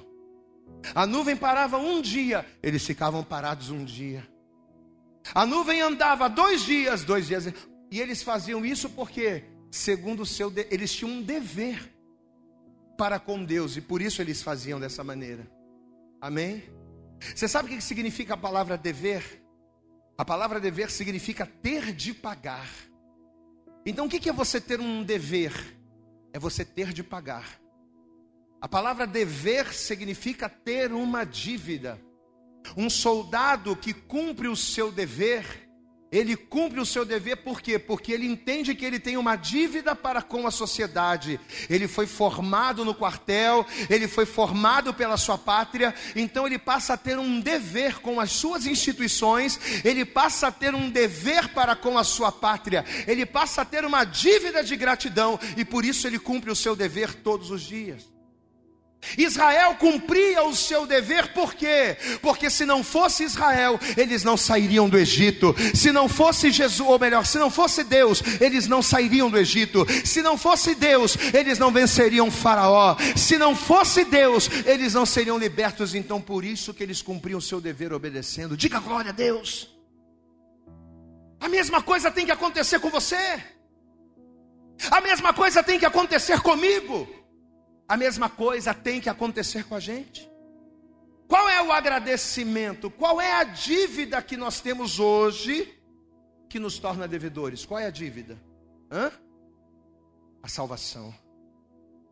A 0.95 1.05
nuvem 1.05 1.35
parava 1.35 1.77
um 1.77 2.01
dia, 2.01 2.45
eles 2.63 2.85
ficavam 2.85 3.25
parados 3.25 3.71
um 3.71 3.83
dia. 3.83 4.25
A 5.35 5.45
nuvem 5.45 5.81
andava 5.81 6.29
dois 6.29 6.61
dias, 6.61 7.03
dois 7.03 7.27
dias. 7.27 7.53
E 7.91 7.99
eles 7.99 8.23
faziam 8.23 8.65
isso 8.65 8.89
porque, 8.89 9.43
segundo 9.69 10.21
o 10.21 10.25
seu, 10.25 10.49
eles 10.71 10.93
tinham 10.95 11.11
um 11.11 11.21
dever 11.21 11.93
para 12.97 13.19
com 13.19 13.43
Deus 13.43 13.75
e 13.75 13.81
por 13.81 14.01
isso 14.01 14.21
eles 14.21 14.41
faziam 14.41 14.79
dessa 14.79 15.03
maneira. 15.03 15.45
Amém? 16.21 16.63
Você 17.35 17.49
sabe 17.49 17.67
o 17.67 17.75
que 17.75 17.83
significa 17.83 18.35
a 18.35 18.37
palavra 18.37 18.77
dever? 18.77 19.42
A 20.17 20.23
palavra 20.23 20.59
dever 20.59 20.91
significa 20.91 21.45
ter 21.45 21.91
de 21.91 22.13
pagar. 22.13 22.69
Então 23.85 24.05
o 24.05 24.09
que 24.09 24.29
é 24.29 24.33
você 24.33 24.61
ter 24.61 24.79
um 24.79 25.03
dever? 25.03 25.51
É 26.31 26.39
você 26.39 26.63
ter 26.63 26.93
de 26.93 27.03
pagar. 27.03 27.59
A 28.61 28.67
palavra 28.67 29.05
dever 29.05 29.73
significa 29.73 30.47
ter 30.47 30.93
uma 30.93 31.25
dívida. 31.25 31.99
Um 32.77 32.89
soldado 32.89 33.75
que 33.75 33.93
cumpre 33.93 34.47
o 34.47 34.55
seu 34.55 34.91
dever, 34.91 35.62
ele 36.13 36.35
cumpre 36.35 36.79
o 36.79 36.85
seu 36.85 37.03
dever 37.03 37.37
por 37.37 37.59
quê? 37.59 37.79
Porque 37.79 38.11
ele 38.11 38.27
entende 38.27 38.75
que 38.75 38.85
ele 38.85 38.99
tem 38.99 39.17
uma 39.17 39.35
dívida 39.35 39.95
para 39.95 40.21
com 40.21 40.45
a 40.45 40.51
sociedade. 40.51 41.39
Ele 41.67 41.87
foi 41.87 42.05
formado 42.05 42.85
no 42.85 42.93
quartel, 42.93 43.65
ele 43.89 44.07
foi 44.07 44.27
formado 44.27 44.93
pela 44.93 45.17
sua 45.17 45.39
pátria, 45.39 45.93
então 46.15 46.45
ele 46.45 46.59
passa 46.59 46.93
a 46.93 46.97
ter 46.97 47.17
um 47.17 47.39
dever 47.39 47.99
com 47.99 48.19
as 48.19 48.31
suas 48.31 48.67
instituições, 48.67 49.59
ele 49.83 50.05
passa 50.05 50.47
a 50.47 50.51
ter 50.51 50.75
um 50.75 50.87
dever 50.87 51.49
para 51.49 51.75
com 51.75 51.97
a 51.97 52.03
sua 52.03 52.31
pátria, 52.31 52.85
ele 53.07 53.25
passa 53.25 53.63
a 53.63 53.65
ter 53.65 53.83
uma 53.83 54.03
dívida 54.03 54.63
de 54.63 54.75
gratidão 54.75 55.39
e 55.57 55.65
por 55.65 55.83
isso 55.83 56.05
ele 56.05 56.19
cumpre 56.19 56.51
o 56.51 56.55
seu 56.55 56.75
dever 56.75 57.15
todos 57.15 57.49
os 57.49 57.63
dias. 57.63 58.12
Israel 59.17 59.75
cumpria 59.75 60.43
o 60.43 60.55
seu 60.55 60.85
dever, 60.85 61.33
por 61.33 61.53
quê? 61.53 61.97
Porque 62.21 62.49
se 62.49 62.65
não 62.65 62.83
fosse 62.83 63.23
Israel, 63.23 63.79
eles 63.97 64.23
não 64.23 64.37
sairiam 64.37 64.89
do 64.89 64.97
Egito. 64.97 65.55
Se 65.73 65.91
não 65.91 66.07
fosse 66.07 66.51
Jesus, 66.51 66.87
ou 66.87 66.99
melhor, 66.99 67.25
se 67.25 67.37
não 67.37 67.49
fosse 67.49 67.83
Deus, 67.83 68.21
eles 68.39 68.67
não 68.67 68.81
sairiam 68.81 69.29
do 69.29 69.37
Egito. 69.37 69.85
Se 70.05 70.21
não 70.21 70.37
fosse 70.37 70.75
Deus, 70.75 71.17
eles 71.33 71.59
não 71.59 71.71
venceriam 71.71 72.29
Faraó. 72.31 72.95
Se 73.15 73.37
não 73.37 73.55
fosse 73.55 74.03
Deus, 74.05 74.49
eles 74.65 74.93
não 74.93 75.05
seriam 75.05 75.37
libertos. 75.37 75.95
Então, 75.95 76.21
por 76.21 76.43
isso 76.43 76.73
que 76.73 76.83
eles 76.83 77.01
cumpriam 77.01 77.39
o 77.39 77.41
seu 77.41 77.59
dever 77.59 77.93
obedecendo. 77.93 78.57
Diga 78.57 78.79
glória 78.79 79.09
a 79.09 79.13
Deus. 79.13 79.69
A 81.39 81.49
mesma 81.49 81.81
coisa 81.81 82.09
tem 82.09 82.25
que 82.25 82.31
acontecer 82.31 82.79
com 82.79 82.89
você. 82.89 83.43
A 84.89 85.01
mesma 85.01 85.33
coisa 85.33 85.61
tem 85.61 85.77
que 85.77 85.85
acontecer 85.85 86.39
comigo. 86.41 87.22
A 87.93 87.97
mesma 87.97 88.27
coisa 88.27 88.73
tem 88.73 88.99
que 88.99 89.07
acontecer 89.07 89.65
com 89.65 89.75
a 89.75 89.79
gente. 89.79 90.27
Qual 91.27 91.47
é 91.47 91.61
o 91.61 91.71
agradecimento? 91.71 92.89
Qual 92.89 93.21
é 93.21 93.33
a 93.33 93.43
dívida 93.43 94.19
que 94.19 94.35
nós 94.35 94.59
temos 94.59 94.99
hoje 94.99 95.79
que 96.49 96.57
nos 96.57 96.79
torna 96.79 97.07
devedores? 97.07 97.67
Qual 97.67 97.79
é 97.79 97.85
a 97.85 97.91
dívida? 97.91 98.35
Hã? 98.91 99.11
A 100.41 100.47
salvação. 100.47 101.13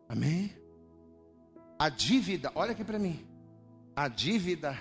Amém? 0.08 0.56
A 1.76 1.88
dívida, 1.88 2.52
olha 2.54 2.70
aqui 2.70 2.84
para 2.84 3.00
mim. 3.00 3.26
A 3.96 4.06
dívida 4.06 4.78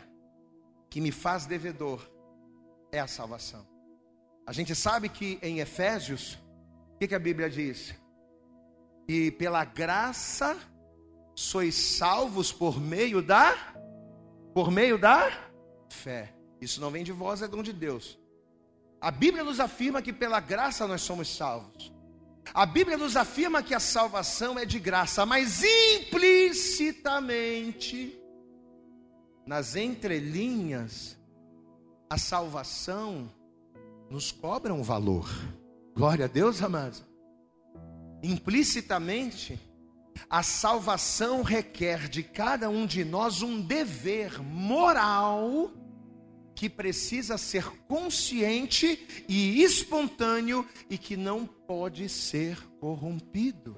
que 0.87 1.01
me 1.01 1.11
faz 1.11 1.47
devedor 1.47 2.07
é 2.91 2.99
a 2.99 3.07
salvação. 3.07 3.67
A 4.45 4.53
gente 4.53 4.75
sabe 4.75 5.09
que 5.09 5.39
em 5.41 5.61
Efésios, 5.61 6.37
o 6.93 6.99
que, 6.99 7.07
que 7.07 7.15
a 7.15 7.19
Bíblia 7.19 7.49
diz? 7.49 7.91
E 9.07 9.31
pela 9.31 9.65
graça 9.65 10.55
sois 11.41 11.75
salvos 11.75 12.51
por 12.51 12.79
meio 12.79 13.21
da 13.21 13.55
por 14.53 14.69
meio 14.69 14.97
da 14.97 15.31
fé. 15.89 16.33
Isso 16.59 16.81
não 16.81 16.91
vem 16.91 17.03
de 17.03 17.11
vós, 17.11 17.41
é 17.41 17.47
dom 17.47 17.63
de 17.63 17.73
Deus. 17.73 18.19
A 18.99 19.09
Bíblia 19.09 19.43
nos 19.43 19.59
afirma 19.59 20.01
que 20.01 20.13
pela 20.13 20.39
graça 20.39 20.87
nós 20.87 21.01
somos 21.01 21.35
salvos. 21.35 21.91
A 22.53 22.65
Bíblia 22.65 22.97
nos 22.97 23.15
afirma 23.15 23.63
que 23.63 23.73
a 23.73 23.79
salvação 23.79 24.59
é 24.59 24.65
de 24.65 24.77
graça, 24.77 25.25
mas 25.25 25.63
implicitamente, 25.63 28.21
nas 29.45 29.75
entrelinhas, 29.75 31.17
a 32.09 32.17
salvação 32.17 33.31
nos 34.09 34.31
cobra 34.31 34.73
um 34.73 34.83
valor. 34.83 35.29
Glória 35.95 36.25
a 36.25 36.27
Deus, 36.27 36.61
amados. 36.61 37.03
Implicitamente, 38.21 39.57
a 40.29 40.43
salvação 40.43 41.41
requer 41.41 42.07
de 42.07 42.23
cada 42.23 42.69
um 42.69 42.85
de 42.85 43.03
nós 43.03 43.41
um 43.41 43.61
dever 43.61 44.41
moral 44.41 45.71
que 46.55 46.69
precisa 46.69 47.37
ser 47.37 47.65
consciente 47.87 49.25
e 49.27 49.63
espontâneo 49.63 50.67
e 50.89 50.97
que 50.97 51.17
não 51.17 51.45
pode 51.45 52.07
ser 52.07 52.57
corrompido. 52.79 53.75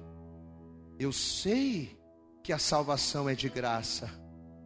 Eu 0.98 1.12
sei 1.12 1.98
que 2.42 2.52
a 2.52 2.58
salvação 2.58 3.28
é 3.28 3.34
de 3.34 3.48
graça, 3.48 4.10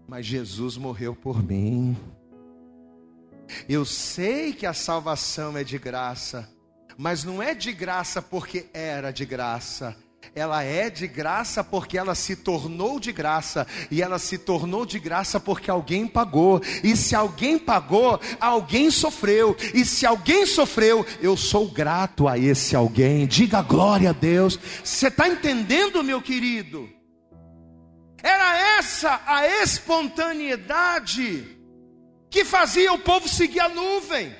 mas 0.06 0.26
Jesus 0.26 0.76
morreu 0.76 1.14
por 1.14 1.42
mim. 1.42 1.96
Eu 3.68 3.84
sei 3.84 4.52
que 4.52 4.66
a 4.66 4.74
salvação 4.74 5.56
é 5.56 5.64
de 5.64 5.78
graça, 5.78 6.52
mas 6.98 7.24
não 7.24 7.42
é 7.42 7.54
de 7.54 7.72
graça 7.72 8.20
porque 8.20 8.68
era 8.74 9.10
de 9.10 9.24
graça 9.24 9.96
ela 10.34 10.62
é 10.62 10.90
de 10.90 11.06
graça 11.06 11.62
porque 11.62 11.96
ela 11.98 12.14
se 12.14 12.36
tornou 12.36 12.98
de 13.00 13.12
graça, 13.12 13.66
e 13.90 14.02
ela 14.02 14.18
se 14.18 14.38
tornou 14.38 14.84
de 14.86 14.98
graça 14.98 15.38
porque 15.38 15.70
alguém 15.70 16.06
pagou, 16.06 16.60
e 16.82 16.96
se 16.96 17.14
alguém 17.14 17.58
pagou, 17.58 18.20
alguém 18.40 18.90
sofreu, 18.90 19.56
e 19.74 19.84
se 19.84 20.06
alguém 20.06 20.46
sofreu, 20.46 21.04
eu 21.20 21.36
sou 21.36 21.68
grato 21.68 22.26
a 22.28 22.38
esse 22.38 22.74
alguém, 22.74 23.26
diga 23.26 23.62
glória 23.62 24.10
a 24.10 24.12
Deus. 24.12 24.58
Você 24.82 25.08
está 25.08 25.28
entendendo, 25.28 26.02
meu 26.02 26.22
querido? 26.22 26.88
Era 28.22 28.76
essa 28.78 29.20
a 29.26 29.46
espontaneidade 29.62 31.56
que 32.30 32.44
fazia 32.44 32.92
o 32.92 32.98
povo 32.98 33.28
seguir 33.28 33.60
a 33.60 33.68
nuvem. 33.68 34.34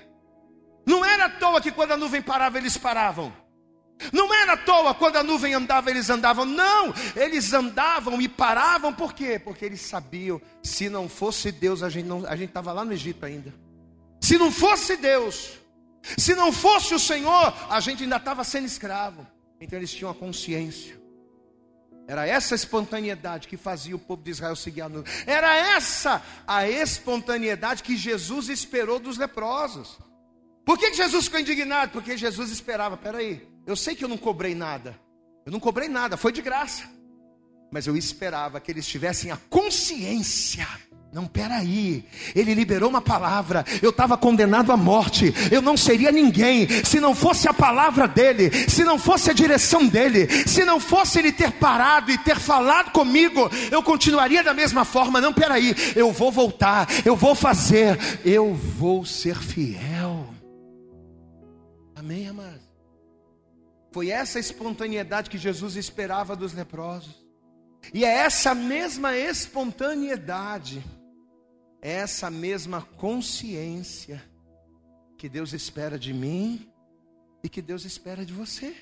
Não 0.87 1.05
era 1.05 1.27
à 1.27 1.31
toa 1.31 1.61
que 1.61 1.71
quando 1.71 1.93
a 1.93 1.97
nuvem 1.97 2.23
parava, 2.23 2.59
eles 2.59 2.77
paravam. 2.77 3.33
Não 4.13 4.33
era 4.33 4.53
à 4.53 4.57
toa 4.57 4.95
quando 4.95 5.17
a 5.17 5.23
nuvem 5.23 5.55
andava, 5.55 5.91
eles 5.91 6.09
andavam. 6.09 6.45
Não, 6.45 6.95
eles 7.17 7.53
andavam 7.53 8.21
e 8.21 8.29
paravam, 8.29 8.93
por 8.93 9.13
quê? 9.13 9.39
Porque 9.39 9.65
eles 9.65 9.81
sabiam, 9.81 10.41
se 10.63 10.89
não 10.89 11.09
fosse 11.09 11.51
Deus, 11.51 11.83
a 11.83 11.89
gente 11.89 12.09
estava 12.45 12.73
lá 12.73 12.85
no 12.85 12.93
Egito 12.93 13.25
ainda. 13.25 13.53
Se 14.21 14.39
não 14.39 14.51
fosse 14.51 14.97
Deus, 14.97 15.59
se 16.17 16.35
não 16.35 16.53
fosse 16.53 16.95
o 16.95 16.99
Senhor, 16.99 17.55
a 17.69 17.81
gente 17.81 18.03
ainda 18.03 18.17
estava 18.17 18.45
sendo 18.45 18.67
escravo. 18.67 19.27
Então 19.61 19.79
eles 19.79 19.93
tinham 19.93 20.11
a 20.11 20.15
consciência. 20.15 20.99
Era 22.07 22.27
essa 22.27 22.55
espontaneidade 22.55 23.49
que 23.49 23.57
fazia 23.57 23.95
o 23.95 23.99
povo 23.99 24.23
de 24.23 24.31
Israel 24.31 24.57
seguir 24.57 24.81
a 24.81 24.89
nuvem. 24.89 25.13
Era 25.27 25.55
essa 25.55 26.23
a 26.47 26.67
espontaneidade 26.67 27.83
que 27.83 27.97
Jesus 27.97 28.49
esperou 28.49 28.99
dos 28.99 29.19
leprosos. 29.19 29.99
Por 30.65 30.79
que 30.79 30.95
Jesus 30.95 31.27
ficou 31.27 31.41
indignado? 31.41 31.93
Porque 31.93 32.17
Jesus 32.17 32.51
esperava, 32.51 32.97
peraí, 32.97 33.47
eu 33.69 33.77
sei 33.77 33.95
que 33.95 34.03
eu 34.03 34.09
não 34.09 34.17
cobrei 34.17 34.55
nada. 34.55 34.99
Eu 35.45 35.53
não 35.53 35.61
cobrei 35.61 35.89
nada, 35.89 36.17
foi 36.17 36.33
de 36.33 36.41
graça. 36.41 36.85
Mas 37.71 37.87
eu 37.87 37.95
esperava 37.99 38.59
que 38.61 38.73
eles 38.73 38.87
tivessem 38.87 39.31
a 39.31 39.37
consciência. 39.37 40.67
Não, 41.13 41.27
peraí, 41.27 42.03
ele 42.35 42.55
liberou 42.55 42.89
uma 42.89 43.03
palavra, 43.03 43.65
eu 43.83 43.91
estava 43.91 44.17
condenado 44.17 44.73
à 44.73 44.77
morte, 44.77 45.33
eu 45.51 45.63
não 45.63 45.75
seria 45.75 46.13
ninguém 46.13 46.67
se 46.85 47.01
não 47.01 47.15
fosse 47.15 47.49
a 47.49 47.55
palavra 47.55 48.07
dele, 48.07 48.51
se 48.69 48.85
não 48.85 48.99
fosse 48.99 49.31
a 49.31 49.35
direção 49.35 49.87
dele, 49.87 50.29
se 50.47 50.67
não 50.67 50.79
fosse 50.79 51.19
ele 51.19 51.33
ter 51.33 51.53
parado 51.53 52.11
e 52.11 52.19
ter 52.19 52.39
falado 52.39 52.91
comigo, 52.91 53.51
eu 53.71 53.83
continuaria 53.83 54.43
da 54.43 54.53
mesma 54.53 54.85
forma. 54.85 55.21
Não, 55.21 55.33
peraí, 55.33 55.75
eu 55.95 56.11
vou 56.13 56.31
voltar, 56.31 56.87
eu 57.05 57.17
vou 57.17 57.35
fazer, 57.35 57.99
eu 58.25 58.55
vou 58.55 59.05
ser 59.05 59.37
fiel. 59.37 60.27
Amém, 61.97 62.29
amado? 62.29 62.68
Foi 63.91 64.11
essa 64.11 64.39
espontaneidade 64.39 65.31
que 65.31 65.39
Jesus 65.39 65.77
esperava 65.77 66.37
dos 66.37 66.53
leprosos. 66.53 67.27
E 67.93 68.05
é 68.05 68.09
essa 68.09 68.55
mesma 68.55 69.17
espontaneidade, 69.17 70.85
é 71.81 71.93
essa 71.93 72.31
mesma 72.31 72.83
consciência 72.83 74.23
que 75.17 75.29
Deus 75.29 75.53
espera 75.53 75.99
de 75.99 76.13
mim 76.13 76.71
e 77.43 77.49
que 77.49 77.63
Deus 77.63 77.85
espera 77.85 78.25
de 78.25 78.33
você. 78.33 78.77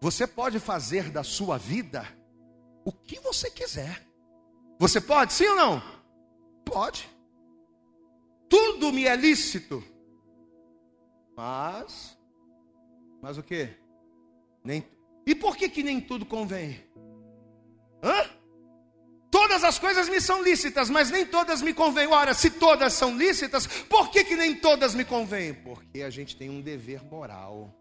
Você 0.00 0.26
pode 0.26 0.58
fazer 0.58 1.10
da 1.10 1.22
sua 1.22 1.58
vida 1.58 2.06
o 2.84 2.92
que 2.92 3.20
você 3.20 3.50
quiser. 3.50 4.04
Você 4.78 5.00
pode, 5.00 5.32
sim 5.32 5.46
ou 5.46 5.56
não? 5.56 5.82
Pode. 6.64 7.08
Tudo 8.48 8.92
me 8.92 9.06
é 9.06 9.14
lícito. 9.14 9.82
Mas, 11.36 12.18
mas 13.20 13.38
o 13.38 13.42
que? 13.42 13.81
Nem, 14.64 14.84
e 15.26 15.34
por 15.34 15.56
que, 15.56 15.68
que 15.68 15.82
nem 15.82 16.00
tudo 16.00 16.26
convém? 16.26 16.80
Hã? 18.02 18.30
Todas 19.30 19.64
as 19.64 19.78
coisas 19.78 20.08
me 20.08 20.20
são 20.20 20.42
lícitas, 20.42 20.90
mas 20.90 21.10
nem 21.10 21.24
todas 21.24 21.62
me 21.62 21.72
convêm. 21.72 22.06
Ora, 22.06 22.34
se 22.34 22.50
todas 22.50 22.92
são 22.92 23.16
lícitas, 23.16 23.66
por 23.66 24.10
que, 24.10 24.24
que 24.24 24.36
nem 24.36 24.54
todas 24.54 24.94
me 24.94 25.04
convêm? 25.04 25.54
Porque 25.54 26.02
a 26.02 26.10
gente 26.10 26.36
tem 26.36 26.50
um 26.50 26.60
dever 26.60 27.02
moral. 27.04 27.74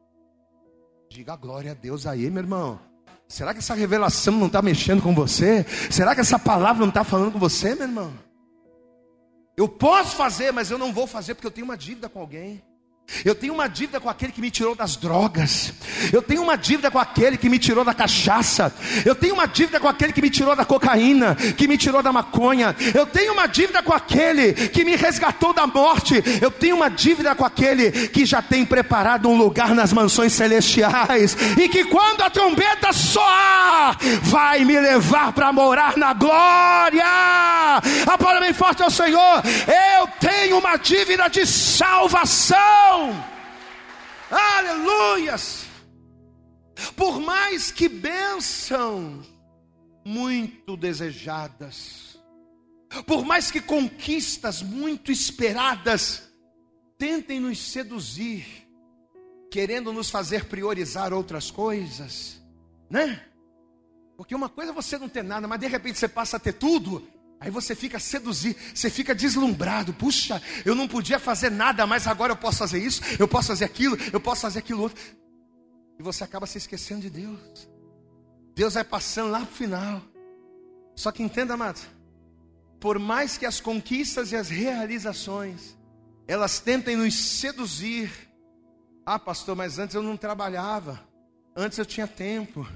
Diga 1.09 1.36
glória 1.36 1.71
a 1.71 1.73
Deus 1.73 2.07
aí, 2.07 2.29
meu 2.29 2.43
irmão. 2.43 2.79
Será 3.27 3.53
que 3.53 3.59
essa 3.59 3.73
revelação 3.73 4.36
não 4.36 4.47
está 4.47 4.61
mexendo 4.61 5.01
com 5.01 5.13
você? 5.13 5.65
Será 5.89 6.15
que 6.15 6.21
essa 6.21 6.39
palavra 6.39 6.82
não 6.82 6.89
está 6.89 7.03
falando 7.03 7.34
com 7.34 7.39
você, 7.39 7.75
meu 7.75 7.84
irmão? 7.84 8.13
Eu 9.57 9.67
posso 9.67 10.15
fazer, 10.15 10.53
mas 10.53 10.71
eu 10.71 10.77
não 10.77 10.93
vou 10.93 11.05
fazer 11.05 11.36
porque 11.36 11.47
eu 11.47 11.51
tenho 11.51 11.65
uma 11.65 11.77
dívida 11.77 12.07
com 12.07 12.19
alguém. 12.19 12.63
Eu 13.24 13.36
tenho 13.36 13.53
uma 13.53 13.68
dívida 13.68 13.99
com 13.99 14.09
aquele 14.09 14.32
que 14.32 14.41
me 14.41 14.51
tirou 14.51 14.76
das 14.76 14.95
drogas. 14.95 15.74
Eu 16.12 16.22
tenho 16.22 16.41
uma 16.41 16.55
dívida 16.55 16.89
com 16.89 16.99
aquele 16.99 17.38
que 17.38 17.49
me 17.49 17.59
tirou 17.59 17.84
da 17.84 17.93
cachaça. 17.93 18.74
Eu 19.05 19.16
tenho 19.16 19.34
uma 19.34 19.47
dívida 19.47 19.80
com 19.80 19.88
aquele 19.88 20.14
que 20.14 20.22
me 20.22 20.30
tirou 20.30 20.55
da 20.55 20.66
cocaína, 20.66 21.36
que 21.36 21.68
me 21.68 21.78
tirou 21.78 22.01
da 22.01 22.12
maconha. 22.12 22.76
Eu 22.93 23.05
tenho 23.05 23.34
uma 23.34 23.47
dívida 23.47 23.82
com 23.84 23.93
aquele 23.93 24.53
que 24.53 24.84
me 24.84 24.95
resgatou 24.95 25.53
da 25.53 25.68
morte. 25.68 26.24
Eu 26.41 26.51
tenho 26.51 26.76
uma 26.76 26.89
dívida 26.89 27.36
com 27.36 27.45
aquele 27.45 27.91
que 28.09 28.26
já 28.26 28.41
tem 28.41 28.66
preparado 28.66 29.30
um 29.30 29.38
lugar 29.38 29.74
nas 29.76 29.93
mansões 29.93 30.34
celestiais 30.34 31.36
e 31.57 31.68
que 31.70 31.86
quando 31.86 32.22
a 32.22 32.30
trombeta 32.30 32.93
soar, 32.93 33.97
vai 34.24 34.64
me 34.64 34.80
levar 34.80 35.34
para 35.34 35.51
morar 35.51 35.97
na 35.97 36.14
glória. 36.14 37.03
A 37.03 38.18
palavra 38.18 38.41
bem 38.41 38.53
forte 38.53 38.84
ao 38.84 38.89
Senhor. 38.89 39.41
Eu 39.99 40.07
tenho 40.20 40.57
uma 40.57 40.78
dívida 40.78 41.28
de 41.30 41.45
salvação. 41.45 43.01
Aleluias! 44.30 45.66
Por 46.95 47.20
mais 47.20 47.72
que 47.72 47.88
bênçãos 47.88 49.28
muito 50.06 50.76
desejadas, 50.76 52.20
por 53.06 53.24
mais 53.24 53.52
que 53.52 53.62
conquistas 53.62 54.62
muito 54.62 55.12
esperadas 55.12 56.32
tentem 56.97 57.39
nos 57.39 57.60
seduzir, 57.60 58.45
querendo 59.49 59.91
nos 59.91 60.10
fazer 60.10 60.45
priorizar 60.45 61.14
outras 61.14 61.52
coisas, 61.52 62.41
né? 62.89 63.26
Porque 64.18 64.36
uma 64.36 64.49
coisa 64.49 64.72
é 64.72 64.76
você 64.76 64.97
não 64.97 65.10
ter 65.10 65.24
nada, 65.24 65.47
mas 65.47 65.60
de 65.60 65.68
repente 65.68 65.97
você 65.97 66.08
passa 66.08 66.38
a 66.38 66.39
ter 66.39 66.54
tudo, 66.54 67.08
Aí 67.41 67.49
você 67.49 67.73
fica 67.73 67.97
seduzido, 67.97 68.55
você 68.71 68.87
fica 68.87 69.15
deslumbrado. 69.15 69.91
Puxa, 69.91 70.39
eu 70.63 70.75
não 70.75 70.87
podia 70.87 71.17
fazer 71.17 71.49
nada, 71.49 71.87
mas 71.87 72.05
agora 72.05 72.33
eu 72.33 72.37
posso 72.37 72.59
fazer 72.59 72.77
isso, 72.77 73.01
eu 73.17 73.27
posso 73.27 73.47
fazer 73.47 73.65
aquilo, 73.65 73.97
eu 74.13 74.21
posso 74.21 74.41
fazer 74.41 74.59
aquilo 74.59 74.83
outro. 74.83 75.03
E 75.97 76.03
você 76.03 76.23
acaba 76.23 76.45
se 76.45 76.59
esquecendo 76.59 77.01
de 77.01 77.09
Deus. 77.09 77.67
Deus 78.53 78.75
vai 78.75 78.83
passando 78.83 79.31
lá 79.31 79.39
para 79.39 79.49
o 79.49 79.55
final. 79.55 80.03
Só 80.95 81.11
que 81.11 81.23
entenda, 81.23 81.55
amado, 81.55 81.81
por 82.79 82.99
mais 82.99 83.39
que 83.39 83.45
as 83.47 83.59
conquistas 83.59 84.31
e 84.31 84.35
as 84.35 84.49
realizações, 84.49 85.75
elas 86.27 86.59
tentem 86.59 86.95
nos 86.95 87.15
seduzir. 87.15 88.11
Ah, 89.03 89.17
pastor, 89.17 89.55
mas 89.55 89.79
antes 89.79 89.95
eu 89.95 90.03
não 90.03 90.15
trabalhava, 90.15 91.03
antes 91.55 91.79
eu 91.79 91.87
tinha 91.87 92.05
tempo. 92.05 92.67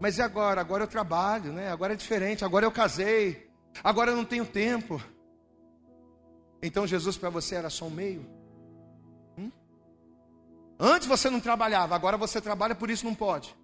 Mas 0.00 0.18
e 0.18 0.22
agora? 0.22 0.60
Agora 0.60 0.84
eu 0.84 0.88
trabalho, 0.88 1.52
né? 1.52 1.72
Agora 1.72 1.94
é 1.94 1.96
diferente, 1.96 2.44
agora 2.44 2.64
eu 2.64 2.70
casei, 2.70 3.43
Agora 3.82 4.10
eu 4.10 4.16
não 4.16 4.24
tenho 4.24 4.46
tempo. 4.46 5.02
Então 6.62 6.86
Jesus 6.86 7.16
para 7.16 7.30
você 7.30 7.56
era 7.56 7.68
só 7.68 7.86
um 7.86 7.90
meio? 7.90 8.26
Hum? 9.38 9.50
Antes 10.78 11.06
você 11.06 11.28
não 11.28 11.40
trabalhava, 11.40 11.94
agora 11.94 12.16
você 12.16 12.40
trabalha, 12.40 12.74
por 12.74 12.90
isso 12.90 13.04
não 13.04 13.14
pode. 13.14 13.54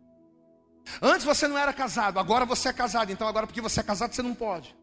Antes 1.01 1.25
você 1.25 1.47
não 1.47 1.57
era 1.57 1.73
casado, 1.73 2.19
agora 2.19 2.45
você 2.45 2.69
é 2.69 2.73
casado, 2.73 3.13
então 3.13 3.29
agora 3.29 3.47
porque 3.47 3.61
você 3.61 3.81
é 3.81 3.83
casado 3.83 4.15
você 4.15 4.23
não 4.23 4.35
pode. 4.35 4.77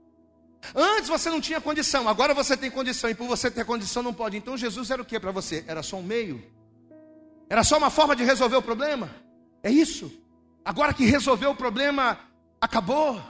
Antes 0.73 1.09
você 1.09 1.29
não 1.29 1.39
tinha 1.39 1.61
condição, 1.61 2.07
agora 2.07 2.33
você 2.33 2.57
tem 2.57 2.71
condição, 2.71 3.09
e 3.09 3.15
por 3.15 3.27
você 3.27 3.51
ter 3.51 3.65
condição 3.65 4.01
não 4.01 4.13
pode. 4.13 4.37
Então 4.37 4.57
Jesus 4.57 4.89
era 4.89 5.01
o 5.01 5.05
que 5.05 5.19
para 5.19 5.31
você? 5.31 5.63
Era 5.67 5.83
só 5.83 5.97
um 5.97 6.03
meio? 6.03 6.43
Era 7.49 7.63
só 7.63 7.77
uma 7.77 7.89
forma 7.89 8.15
de 8.15 8.23
resolver 8.23 8.57
o 8.57 8.61
problema? 8.61 9.09
É 9.63 9.69
isso? 9.69 10.11
Agora 10.65 10.93
que 10.93 11.05
resolveu 11.05 11.51
o 11.51 11.55
problema, 11.55 12.19
acabou 12.59 13.21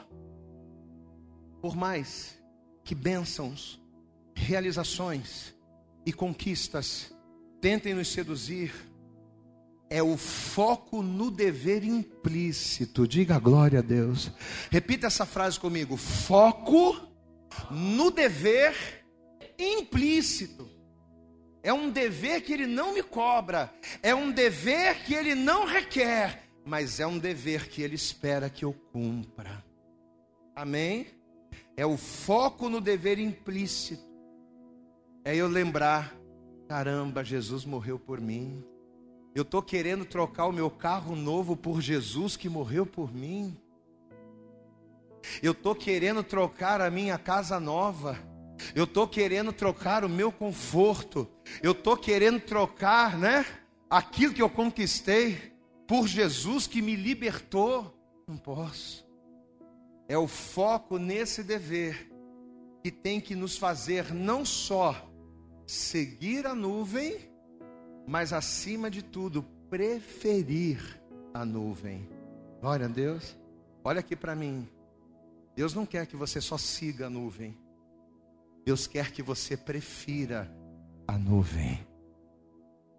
por 1.67 1.75
mais 1.75 2.39
que 2.81 2.95
bênçãos, 2.95 3.77
realizações 4.33 5.53
e 6.05 6.13
conquistas 6.13 7.13
tentem 7.59 7.93
nos 7.93 8.07
seduzir, 8.07 8.73
é 9.89 10.01
o 10.01 10.15
foco 10.15 11.03
no 11.03 11.29
dever 11.29 11.83
implícito. 11.83 13.05
Diga 13.05 13.37
glória 13.37 13.79
a 13.79 13.81
Deus. 13.81 14.31
Repita 14.71 15.07
essa 15.07 15.25
frase 15.25 15.59
comigo: 15.59 15.97
foco 15.97 16.95
no 17.69 18.11
dever 18.11 19.05
implícito. 19.59 20.69
É 21.61 21.73
um 21.73 21.89
dever 21.89 22.43
que 22.43 22.53
ele 22.53 22.65
não 22.65 22.93
me 22.93 23.03
cobra, 23.03 23.73
é 24.01 24.15
um 24.15 24.31
dever 24.31 25.03
que 25.03 25.13
ele 25.13 25.35
não 25.35 25.65
requer, 25.65 26.43
mas 26.65 27.01
é 27.01 27.05
um 27.05 27.17
dever 27.19 27.67
que 27.67 27.81
ele 27.81 27.95
espera 27.95 28.49
que 28.49 28.63
eu 28.63 28.71
cumpra. 28.71 29.65
Amém? 30.55 31.16
É 31.77 31.85
o 31.85 31.95
foco 31.95 32.67
no 32.67 32.81
dever 32.81 33.19
implícito. 33.19 34.03
É 35.23 35.35
eu 35.35 35.47
lembrar: 35.47 36.17
caramba, 36.67 37.23
Jesus 37.23 37.63
morreu 37.63 37.99
por 37.99 38.19
mim. 38.19 38.63
Eu 39.35 39.43
estou 39.43 39.61
querendo 39.61 40.03
trocar 40.03 40.47
o 40.47 40.51
meu 40.51 40.71
carro 40.71 41.15
novo 41.15 41.55
por 41.55 41.79
Jesus 41.79 42.35
que 42.35 42.49
morreu 42.49 42.87
por 42.87 43.13
mim. 43.13 43.55
Eu 45.43 45.51
estou 45.51 45.75
querendo 45.75 46.23
trocar 46.23 46.81
a 46.81 46.89
minha 46.89 47.19
casa 47.19 47.59
nova. 47.59 48.17
Eu 48.73 48.85
estou 48.85 49.07
querendo 49.07 49.53
trocar 49.53 50.03
o 50.03 50.09
meu 50.09 50.31
conforto. 50.31 51.27
Eu 51.61 51.73
estou 51.73 51.95
querendo 51.95 52.39
trocar, 52.39 53.15
né? 53.15 53.45
Aquilo 53.87 54.33
que 54.33 54.41
eu 54.41 54.49
conquistei 54.49 55.53
por 55.87 56.07
Jesus 56.07 56.65
que 56.65 56.81
me 56.81 56.95
libertou. 56.95 57.93
Não 58.27 58.37
posso. 58.37 59.06
É 60.07 60.17
o 60.17 60.27
foco 60.27 60.97
nesse 60.97 61.43
dever 61.43 62.09
que 62.83 62.91
tem 62.91 63.19
que 63.19 63.35
nos 63.35 63.57
fazer 63.57 64.13
não 64.13 64.45
só 64.45 64.95
seguir 65.65 66.47
a 66.47 66.55
nuvem, 66.55 67.29
mas 68.07 68.31
acima 68.31 68.89
de 68.89 69.01
tudo, 69.01 69.43
preferir 69.69 70.79
a 71.33 71.43
nuvem. 71.43 72.07
Glória 72.61 72.85
a 72.85 72.89
Deus. 72.89 73.37
Olha 73.83 73.99
aqui 73.99 74.15
para 74.15 74.35
mim. 74.35 74.67
Deus 75.55 75.73
não 75.73 75.85
quer 75.85 76.05
que 76.07 76.15
você 76.15 76.39
só 76.39 76.57
siga 76.57 77.07
a 77.07 77.09
nuvem. 77.09 77.57
Deus 78.65 78.87
quer 78.87 79.11
que 79.11 79.21
você 79.21 79.57
prefira 79.57 80.49
a 81.07 81.17
nuvem. 81.17 81.85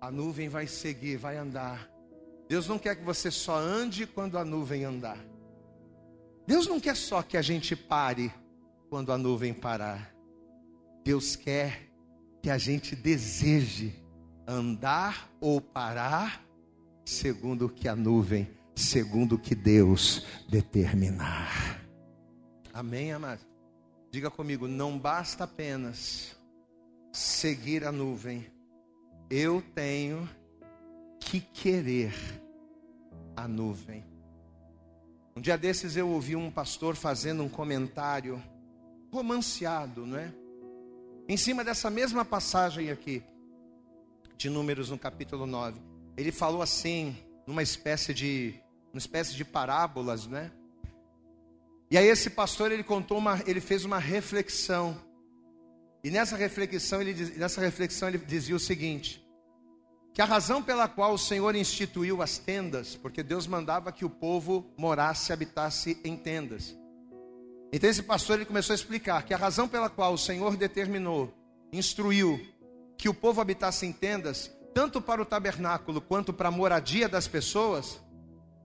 A 0.01 0.11
nuvem 0.11 0.49
vai 0.49 0.67
seguir, 0.67 1.17
vai 1.17 1.37
andar. 1.37 1.91
Deus 2.49 2.69
não 2.69 2.79
quer 2.79 2.97
que 2.97 3.05
você 3.05 3.31
só 3.31 3.57
ande 3.57 4.07
quando 4.07 4.39
a 4.39 4.45
nuvem 4.45 4.85
andar. 4.85 5.19
Deus 6.49 6.67
não 6.67 6.81
quer 6.81 6.97
só 6.97 7.23
que 7.23 7.37
a 7.37 7.43
gente 7.43 7.77
pare 7.77 8.33
quando 8.89 9.13
a 9.13 9.19
nuvem 9.19 9.53
parar. 9.53 10.15
Deus 11.05 11.37
quer 11.37 11.91
que 12.43 12.49
a 12.49 12.57
gente 12.57 12.97
deseje 12.97 13.95
andar 14.47 15.31
ou 15.43 15.61
parar 15.61 16.43
segundo 17.05 17.67
o 17.67 17.69
que 17.69 17.87
a 17.87 17.95
nuvem, 17.95 18.49
segundo 18.75 19.35
o 19.35 19.39
que 19.39 19.55
Deus 19.55 20.25
determinar. 20.49 21.85
Amém, 22.73 23.13
amado? 23.13 23.45
Diga 24.11 24.31
comigo, 24.31 24.67
não 24.67 24.99
basta 24.99 25.45
apenas 25.45 26.35
seguir 27.13 27.85
a 27.85 27.93
nuvem. 27.93 28.47
Eu 29.29 29.63
tenho 29.75 30.27
que 31.21 31.43
querer 31.43 32.15
a 33.37 33.47
nuvem. 33.47 34.08
Um 35.39 35.41
dia 35.41 35.57
desses 35.57 35.97
eu 35.97 36.09
ouvi 36.09 36.35
um 36.35 36.51
pastor 36.51 36.97
fazendo 36.97 37.45
um 37.45 37.49
comentário 37.49 38.43
romanceado, 39.13 40.05
não 40.05 40.19
é? 40.19 40.35
Em 41.29 41.37
cima 41.37 41.63
dessa 41.63 41.89
mesma 41.89 42.25
passagem 42.25 42.91
aqui, 42.91 43.23
de 44.37 44.51
Números 44.51 44.91
no 44.91 44.99
capítulo 44.99 45.47
9. 45.47 45.81
Ele 46.17 46.33
falou 46.33 46.61
assim, 46.61 47.17
numa 47.47 47.63
espécie 47.63 48.13
de, 48.13 48.53
uma 48.93 48.99
espécie 48.99 49.37
de 49.37 49.45
parábolas, 49.45 50.27
né? 50.27 50.51
E 51.89 51.97
aí 51.97 52.09
esse 52.09 52.31
pastor 52.31 52.73
ele 52.73 52.83
contou 52.83 53.17
uma, 53.17 53.41
ele 53.47 53.61
fez 53.61 53.85
uma 53.85 54.01
reflexão. 54.01 55.01
E 56.03 56.11
nessa 56.11 56.37
reflexão 56.37 57.01
ele 57.01 57.15
nessa 57.39 57.61
reflexão 57.61 58.09
ele 58.09 58.19
dizia 58.19 58.57
o 58.57 58.59
seguinte: 58.59 59.25
que 60.19 60.23
a 60.23 60.25
razão 60.25 60.61
pela 60.61 60.89
qual 60.89 61.15
o 61.15 61.19
Senhor 61.19 61.55
instituiu 61.55 62.21
as 62.21 62.39
tendas, 62.39 62.97
porque 62.97 63.23
Deus 63.23 63.47
mandava 63.47 63.93
que 63.93 64.05
o 64.05 64.11
povo 64.11 64.69
morasse, 64.77 65.33
habitasse 65.33 65.97
em 66.03 66.17
tendas. 66.17 66.77
Então 67.73 67.89
esse 67.89 68.03
pastor 68.03 68.35
ele 68.35 68.45
começou 68.45 68.75
a 68.75 68.75
explicar 68.75 69.23
que 69.23 69.33
a 69.33 69.37
razão 69.37 69.69
pela 69.69 69.89
qual 69.89 70.13
o 70.13 70.19
Senhor 70.19 70.57
determinou, 70.57 71.33
instruiu 71.73 72.45
que 72.97 73.09
o 73.09 73.15
povo 73.15 73.41
habitasse 73.41 73.87
em 73.87 73.93
tendas, 73.93 74.51
tanto 74.75 75.01
para 75.01 75.23
o 75.23 75.25
tabernáculo 75.25 76.01
quanto 76.01 76.33
para 76.33 76.49
a 76.49 76.51
moradia 76.51 77.09
das 77.09 77.29
pessoas, 77.29 78.01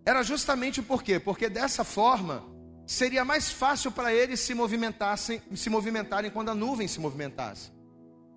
era 0.03 0.23
justamente 0.23 0.81
por 0.81 1.03
quê? 1.03 1.19
Porque 1.19 1.49
dessa 1.49 1.83
forma 1.83 2.43
seria 2.87 3.23
mais 3.23 3.51
fácil 3.51 3.91
para 3.91 4.11
eles 4.11 4.39
se 4.39 4.55
movimentassem, 4.55 5.39
se 5.53 5.69
movimentarem 5.69 6.31
quando 6.31 6.49
a 6.49 6.55
nuvem 6.55 6.87
se 6.87 6.99
movimentasse. 6.99 7.71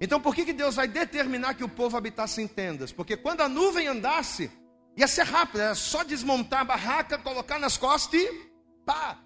Então 0.00 0.20
por 0.20 0.34
que, 0.34 0.44
que 0.44 0.52
Deus 0.52 0.76
vai 0.76 0.86
determinar 0.86 1.54
que 1.54 1.64
o 1.64 1.68
povo 1.68 1.96
habitasse 1.96 2.42
em 2.42 2.46
tendas? 2.46 2.92
Porque 2.92 3.16
quando 3.16 3.40
a 3.40 3.48
nuvem 3.48 3.88
andasse, 3.88 4.50
ia 4.96 5.08
ser 5.08 5.24
rápido, 5.24 5.60
era 5.60 5.74
só 5.74 6.02
desmontar 6.02 6.60
a 6.60 6.64
barraca, 6.64 7.18
colocar 7.18 7.58
nas 7.58 7.76
costas 7.76 8.20
e 8.20 8.50
pá. 8.84 9.18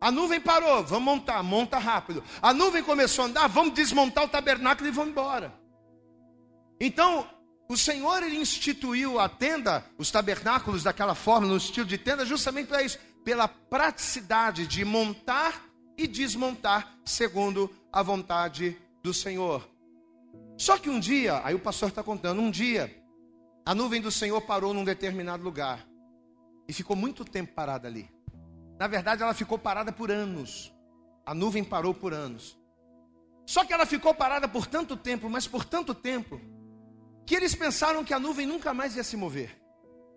A 0.00 0.10
nuvem 0.10 0.40
parou, 0.40 0.82
vamos 0.84 1.04
montar, 1.04 1.42
monta 1.42 1.78
rápido. 1.78 2.24
A 2.40 2.54
nuvem 2.54 2.82
começou 2.82 3.24
a 3.24 3.28
andar, 3.28 3.46
vamos 3.48 3.74
desmontar 3.74 4.24
o 4.24 4.28
tabernáculo 4.28 4.88
e 4.88 4.92
vamos 4.92 5.10
embora. 5.10 5.52
Então, 6.80 7.28
o 7.68 7.76
Senhor 7.76 8.22
ele 8.22 8.36
instituiu 8.36 9.20
a 9.20 9.28
tenda, 9.28 9.84
os 9.98 10.10
tabernáculos 10.10 10.82
daquela 10.82 11.14
forma, 11.14 11.46
no 11.46 11.56
estilo 11.56 11.86
de 11.86 11.98
tenda, 11.98 12.24
justamente 12.24 12.68
para 12.68 12.82
isso, 12.82 12.98
pela 13.22 13.46
praticidade 13.46 14.66
de 14.66 14.84
montar 14.84 15.62
e 15.96 16.06
desmontar 16.06 16.96
segundo 17.04 17.70
a 17.92 18.02
vontade 18.02 18.76
do 19.02 19.12
Senhor. 19.12 19.69
Só 20.60 20.76
que 20.76 20.90
um 20.90 21.00
dia, 21.00 21.40
aí 21.42 21.54
o 21.54 21.58
pastor 21.58 21.88
está 21.88 22.02
contando, 22.02 22.42
um 22.42 22.50
dia, 22.50 22.94
a 23.64 23.74
nuvem 23.74 23.98
do 23.98 24.10
Senhor 24.10 24.38
parou 24.42 24.74
num 24.74 24.84
determinado 24.84 25.42
lugar 25.42 25.88
e 26.68 26.72
ficou 26.74 26.94
muito 26.94 27.24
tempo 27.24 27.54
parada 27.54 27.88
ali. 27.88 28.10
Na 28.78 28.86
verdade, 28.86 29.22
ela 29.22 29.32
ficou 29.32 29.58
parada 29.58 29.90
por 29.90 30.10
anos. 30.10 30.70
A 31.24 31.32
nuvem 31.32 31.64
parou 31.64 31.94
por 31.94 32.12
anos. 32.12 32.60
Só 33.46 33.64
que 33.64 33.72
ela 33.72 33.86
ficou 33.86 34.12
parada 34.12 34.46
por 34.46 34.66
tanto 34.66 34.98
tempo, 34.98 35.30
mas 35.30 35.48
por 35.48 35.64
tanto 35.64 35.94
tempo, 35.94 36.38
que 37.24 37.34
eles 37.34 37.54
pensaram 37.54 38.04
que 38.04 38.12
a 38.12 38.18
nuvem 38.18 38.44
nunca 38.46 38.74
mais 38.74 38.94
ia 38.96 39.02
se 39.02 39.16
mover. 39.16 39.58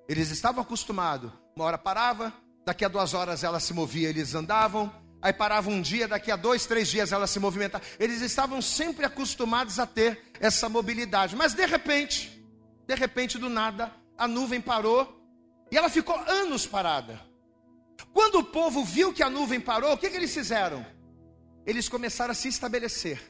Eles 0.09 0.29
estavam 0.29 0.61
acostumados. 0.61 1.31
Uma 1.55 1.63
hora 1.63 1.77
parava, 1.77 2.33
daqui 2.65 2.83
a 2.83 2.89
duas 2.89 3.13
horas 3.13 3.45
ela 3.45 3.61
se 3.61 3.73
movia, 3.73 4.09
eles 4.09 4.35
andavam. 4.35 4.91
Aí 5.24 5.32
parava 5.32 5.69
um 5.69 5.82
dia, 5.82 6.05
daqui 6.05 6.30
a 6.30 6.36
dois, 6.36 6.65
três 6.65 6.89
dias 6.89 7.13
ela 7.13 7.26
se 7.28 7.39
movimentava. 7.39 7.82
Eles 7.97 8.19
estavam 8.19 8.61
sempre 8.61 9.05
acostumados 9.05 9.80
a 9.80 9.88
ter 9.88 10.21
essa 10.38 10.67
mobilidade. 10.67 11.34
Mas 11.34 11.53
de 11.53 11.65
repente, 11.65 12.45
de 12.86 12.93
repente, 12.93 13.38
do 13.38 13.47
nada, 13.47 13.89
a 14.17 14.28
nuvem 14.28 14.59
parou 14.59 15.26
e 15.71 15.78
ela 15.78 15.88
ficou 15.88 16.13
anos 16.28 16.67
parada. 16.67 17.21
Quando 18.11 18.39
o 18.39 18.43
povo 18.43 18.84
viu 18.84 19.13
que 19.13 19.24
a 19.24 19.30
nuvem 19.30 19.61
parou, 19.61 19.93
o 19.93 19.97
que, 19.97 20.09
que 20.09 20.17
eles 20.17 20.34
fizeram? 20.34 20.86
Eles 21.65 21.88
começaram 21.88 22.34
a 22.34 22.36
se 22.36 22.49
estabelecer. 22.49 23.21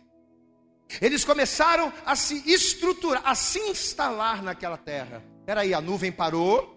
Eles 1.00 1.24
começaram 1.24 1.94
a 2.08 2.16
se 2.16 2.41
estruturar, 2.52 3.22
a 3.24 3.36
se 3.36 3.60
instalar 3.60 4.41
naquela 4.41 4.78
terra. 4.78 5.24
Peraí, 5.46 5.76
a 5.76 5.80
nuvem 5.80 6.12
parou. 6.12 6.74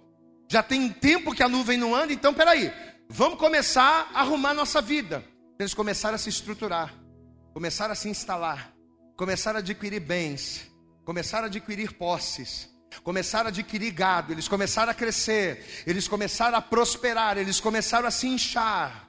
Já 0.47 0.62
tem 0.62 0.91
tempo 0.91 1.35
que 1.35 1.43
a 1.43 1.49
nuvem 1.49 1.79
não 1.79 1.95
anda, 1.95 2.12
então 2.12 2.33
peraí, 2.33 2.71
vamos 3.09 3.39
começar 3.39 4.11
a 4.13 4.21
arrumar 4.21 4.55
nossa 4.55 4.81
vida. 4.81 5.25
Eles 5.59 5.75
começaram 5.75 6.17
a 6.17 6.19
se 6.19 6.29
estruturar, 6.29 6.95
começaram 7.55 7.93
a 7.93 7.97
se 7.97 8.09
instalar, 8.09 8.75
começaram 9.17 9.57
a 9.57 9.61
adquirir 9.61 10.01
bens, 10.01 10.71
começaram 11.05 11.45
a 11.45 11.47
adquirir 11.47 11.95
posses, 11.95 12.69
começaram 13.03 13.47
a 13.47 13.49
adquirir 13.49 13.91
gado, 13.91 14.33
eles 14.33 14.49
começaram 14.49 14.91
a 14.93 14.95
crescer, 14.95 15.85
eles 15.87 16.07
começaram 16.07 16.59
a 16.59 16.63
prosperar, 16.63 17.39
eles 17.39 17.61
começaram 17.61 18.07
a 18.07 18.11
se 18.11 18.27
inchar. 18.27 19.09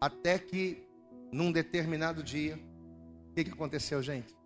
Até 0.00 0.38
que, 0.38 0.86
num 1.32 1.50
determinado 1.50 2.22
dia, 2.22 2.56
o 3.30 3.34
que, 3.34 3.44
que 3.44 3.50
aconteceu, 3.50 4.00
gente? 4.00 4.36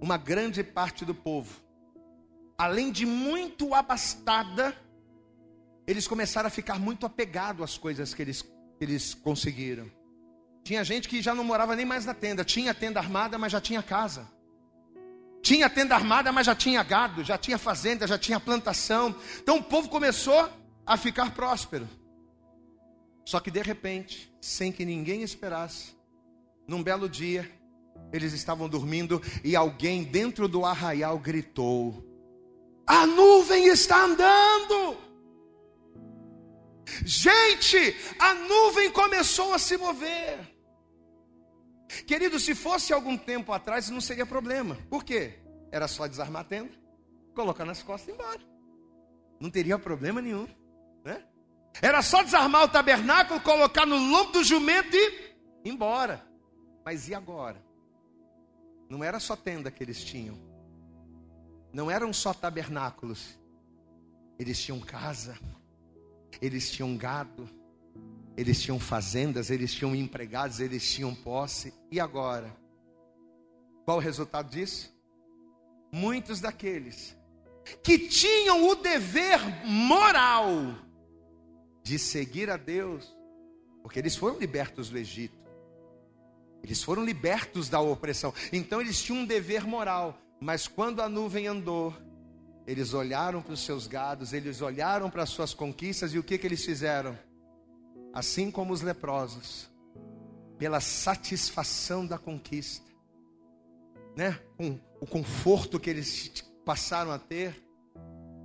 Uma 0.00 0.16
grande 0.16 0.62
parte 0.62 1.04
do 1.04 1.14
povo, 1.14 1.60
além 2.56 2.92
de 2.92 3.04
muito 3.04 3.74
abastada, 3.74 4.76
eles 5.86 6.06
começaram 6.06 6.46
a 6.46 6.50
ficar 6.50 6.78
muito 6.78 7.06
apegados 7.06 7.62
às 7.62 7.78
coisas 7.78 8.14
que 8.14 8.22
eles, 8.22 8.44
eles 8.80 9.14
conseguiram. 9.14 9.90
Tinha 10.64 10.84
gente 10.84 11.08
que 11.08 11.20
já 11.20 11.34
não 11.34 11.42
morava 11.42 11.74
nem 11.74 11.84
mais 11.84 12.04
na 12.04 12.14
tenda, 12.14 12.44
tinha 12.44 12.72
tenda 12.72 13.00
armada, 13.00 13.36
mas 13.36 13.50
já 13.50 13.60
tinha 13.60 13.82
casa. 13.82 14.30
Tinha 15.42 15.68
tenda 15.68 15.96
armada, 15.96 16.30
mas 16.30 16.46
já 16.46 16.54
tinha 16.54 16.82
gado, 16.84 17.24
já 17.24 17.36
tinha 17.36 17.58
fazenda, 17.58 18.06
já 18.06 18.16
tinha 18.16 18.38
plantação. 18.38 19.14
Então 19.40 19.58
o 19.58 19.62
povo 19.62 19.88
começou 19.88 20.48
a 20.86 20.96
ficar 20.96 21.34
próspero. 21.34 21.88
Só 23.24 23.40
que 23.40 23.50
de 23.50 23.60
repente, 23.60 24.32
sem 24.40 24.70
que 24.70 24.84
ninguém 24.84 25.22
esperasse, 25.22 25.96
num 26.66 26.82
belo 26.82 27.08
dia, 27.08 27.50
eles 28.12 28.32
estavam 28.32 28.68
dormindo 28.68 29.20
e 29.42 29.56
alguém 29.56 30.04
dentro 30.04 30.46
do 30.46 30.64
arraial 30.64 31.18
gritou: 31.18 32.04
A 32.86 33.04
nuvem 33.04 33.66
está 33.66 34.04
andando! 34.04 35.11
Gente, 37.04 37.96
a 38.18 38.34
nuvem 38.34 38.90
começou 38.90 39.52
a 39.54 39.58
se 39.58 39.76
mover. 39.76 40.38
Querido, 42.06 42.38
se 42.40 42.54
fosse 42.54 42.92
algum 42.92 43.16
tempo 43.16 43.52
atrás, 43.52 43.88
não 43.90 44.00
seria 44.00 44.26
problema. 44.26 44.78
Por 44.88 45.04
quê? 45.04 45.38
Era 45.70 45.88
só 45.88 46.06
desarmar 46.06 46.42
a 46.42 46.44
tenda, 46.44 46.72
colocar 47.34 47.64
nas 47.64 47.82
costas 47.82 48.08
e 48.08 48.10
ir 48.10 48.14
embora. 48.14 48.40
Não 49.40 49.50
teria 49.50 49.78
problema 49.78 50.20
nenhum. 50.20 50.46
Né? 51.04 51.22
Era 51.80 52.02
só 52.02 52.22
desarmar 52.22 52.64
o 52.64 52.68
tabernáculo, 52.68 53.40
colocar 53.40 53.86
no 53.86 53.96
lombo 53.96 54.32
do 54.32 54.44
jumento 54.44 54.94
e 54.94 54.98
ir 55.64 55.70
embora. 55.70 56.24
Mas 56.84 57.08
e 57.08 57.14
agora? 57.14 57.62
Não 58.88 59.02
era 59.02 59.18
só 59.18 59.34
tenda 59.34 59.70
que 59.70 59.82
eles 59.82 60.02
tinham. 60.02 60.38
Não 61.72 61.90
eram 61.90 62.12
só 62.12 62.34
tabernáculos. 62.34 63.38
Eles 64.38 64.62
tinham 64.62 64.80
casa. 64.80 65.38
Eles 66.42 66.70
tinham 66.70 66.94
gado 66.96 67.48
eles 68.36 68.62
tinham 68.62 68.80
fazendas, 68.80 69.50
eles 69.50 69.74
tinham 69.74 69.94
empregados, 69.94 70.60
eles 70.60 70.90
tinham 70.90 71.14
posse. 71.14 71.72
E 71.90 72.00
agora? 72.00 72.54
Qual 73.84 73.98
o 73.98 74.00
resultado 74.00 74.50
disso? 74.50 74.92
Muitos 75.92 76.40
daqueles 76.40 77.16
que 77.80 77.96
tinham 77.96 78.66
o 78.68 78.74
dever 78.74 79.38
moral 79.64 80.48
de 81.84 81.96
seguir 81.96 82.50
a 82.50 82.56
Deus, 82.56 83.14
porque 83.82 84.00
eles 84.00 84.16
foram 84.16 84.36
libertos 84.38 84.88
do 84.88 84.98
Egito, 84.98 85.36
eles 86.60 86.82
foram 86.82 87.04
libertos 87.04 87.68
da 87.68 87.80
opressão, 87.80 88.34
então 88.52 88.80
eles 88.80 89.00
tinham 89.00 89.20
um 89.20 89.24
dever 89.24 89.64
moral, 89.64 90.18
mas 90.40 90.66
quando 90.66 91.00
a 91.00 91.08
nuvem 91.08 91.46
andou, 91.46 91.94
eles 92.66 92.94
olharam 92.94 93.42
para 93.42 93.52
os 93.52 93.60
seus 93.60 93.86
gados, 93.86 94.32
eles 94.32 94.60
olharam 94.60 95.10
para 95.10 95.22
as 95.22 95.30
suas 95.30 95.52
conquistas 95.52 96.14
e 96.14 96.18
o 96.18 96.22
que, 96.22 96.38
que 96.38 96.46
eles 96.46 96.64
fizeram? 96.64 97.16
assim 98.12 98.50
como 98.50 98.72
os 98.72 98.82
leprosos, 98.82 99.70
pela 100.58 100.80
satisfação 100.80 102.06
da 102.06 102.18
conquista, 102.18 102.86
né? 104.16 104.38
Com 104.56 104.78
o 105.00 105.06
conforto 105.06 105.80
que 105.80 105.88
eles 105.88 106.42
passaram 106.64 107.10
a 107.10 107.18
ter, 107.18 107.60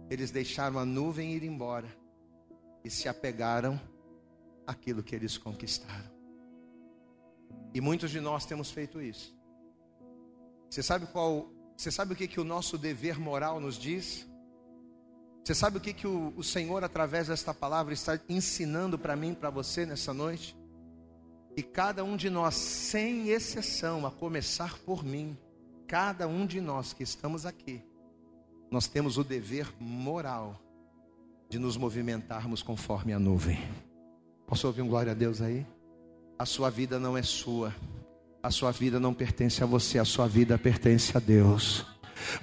eles 0.09 0.31
deixaram 0.31 0.79
a 0.79 0.85
nuvem 0.85 1.33
ir 1.33 1.43
embora 1.43 1.87
e 2.83 2.89
se 2.89 3.09
apegaram 3.09 3.79
àquilo 4.65 5.03
que 5.03 5.13
eles 5.13 5.37
conquistaram. 5.37 6.15
E 7.73 7.81
muitos 7.81 8.09
de 8.09 8.21
nós 8.21 8.45
temos 8.45 8.71
feito 8.71 9.01
isso. 9.01 9.37
Você 10.69 10.81
sabe 10.81 11.05
qual? 11.07 11.51
Você 11.77 11.91
sabe 11.91 12.13
o 12.13 12.15
que 12.15 12.27
que 12.27 12.39
o 12.39 12.43
nosso 12.43 12.75
dever 12.75 13.19
moral 13.19 13.59
nos 13.59 13.75
diz? 13.77 14.27
Você 15.43 15.53
sabe 15.53 15.77
o 15.77 15.79
que, 15.79 15.93
que 15.93 16.07
o, 16.07 16.33
o 16.35 16.43
Senhor, 16.43 16.83
através 16.83 17.27
desta 17.27 17.53
palavra, 17.53 17.93
está 17.93 18.19
ensinando 18.27 18.97
para 18.97 19.15
mim, 19.15 19.33
para 19.33 19.49
você 19.51 19.85
nessa 19.85 20.13
noite? 20.13 20.57
E 21.55 21.63
cada 21.63 22.03
um 22.03 22.17
de 22.17 22.29
nós, 22.29 22.55
sem 22.55 23.29
exceção, 23.29 24.05
a 24.05 24.11
começar 24.11 24.77
por 24.79 25.05
mim, 25.05 25.37
cada 25.87 26.27
um 26.27 26.45
de 26.45 26.59
nós 26.59 26.93
que 26.93 27.03
estamos 27.03 27.45
aqui, 27.45 27.81
nós 28.69 28.87
temos 28.87 29.17
o 29.17 29.23
dever 29.23 29.71
moral 29.79 30.59
de 31.47 31.57
nos 31.57 31.77
movimentarmos 31.77 32.61
conforme 32.61 33.13
a 33.13 33.19
nuvem. 33.19 33.57
Posso 34.47 34.67
ouvir 34.67 34.81
um 34.81 34.87
glória 34.89 35.11
a 35.11 35.15
Deus 35.15 35.41
aí? 35.41 35.65
A 36.37 36.45
sua 36.45 36.69
vida 36.69 36.99
não 36.99 37.17
é 37.17 37.23
sua, 37.23 37.73
a 38.47 38.51
sua 38.51 38.71
vida 38.71 38.97
não 38.97 39.13
pertence 39.13 39.61
a 39.61 39.65
você, 39.65 39.99
a 39.99 40.05
sua 40.05 40.25
vida 40.25 40.57
pertence 40.57 41.15
a 41.17 41.19
Deus. 41.19 41.85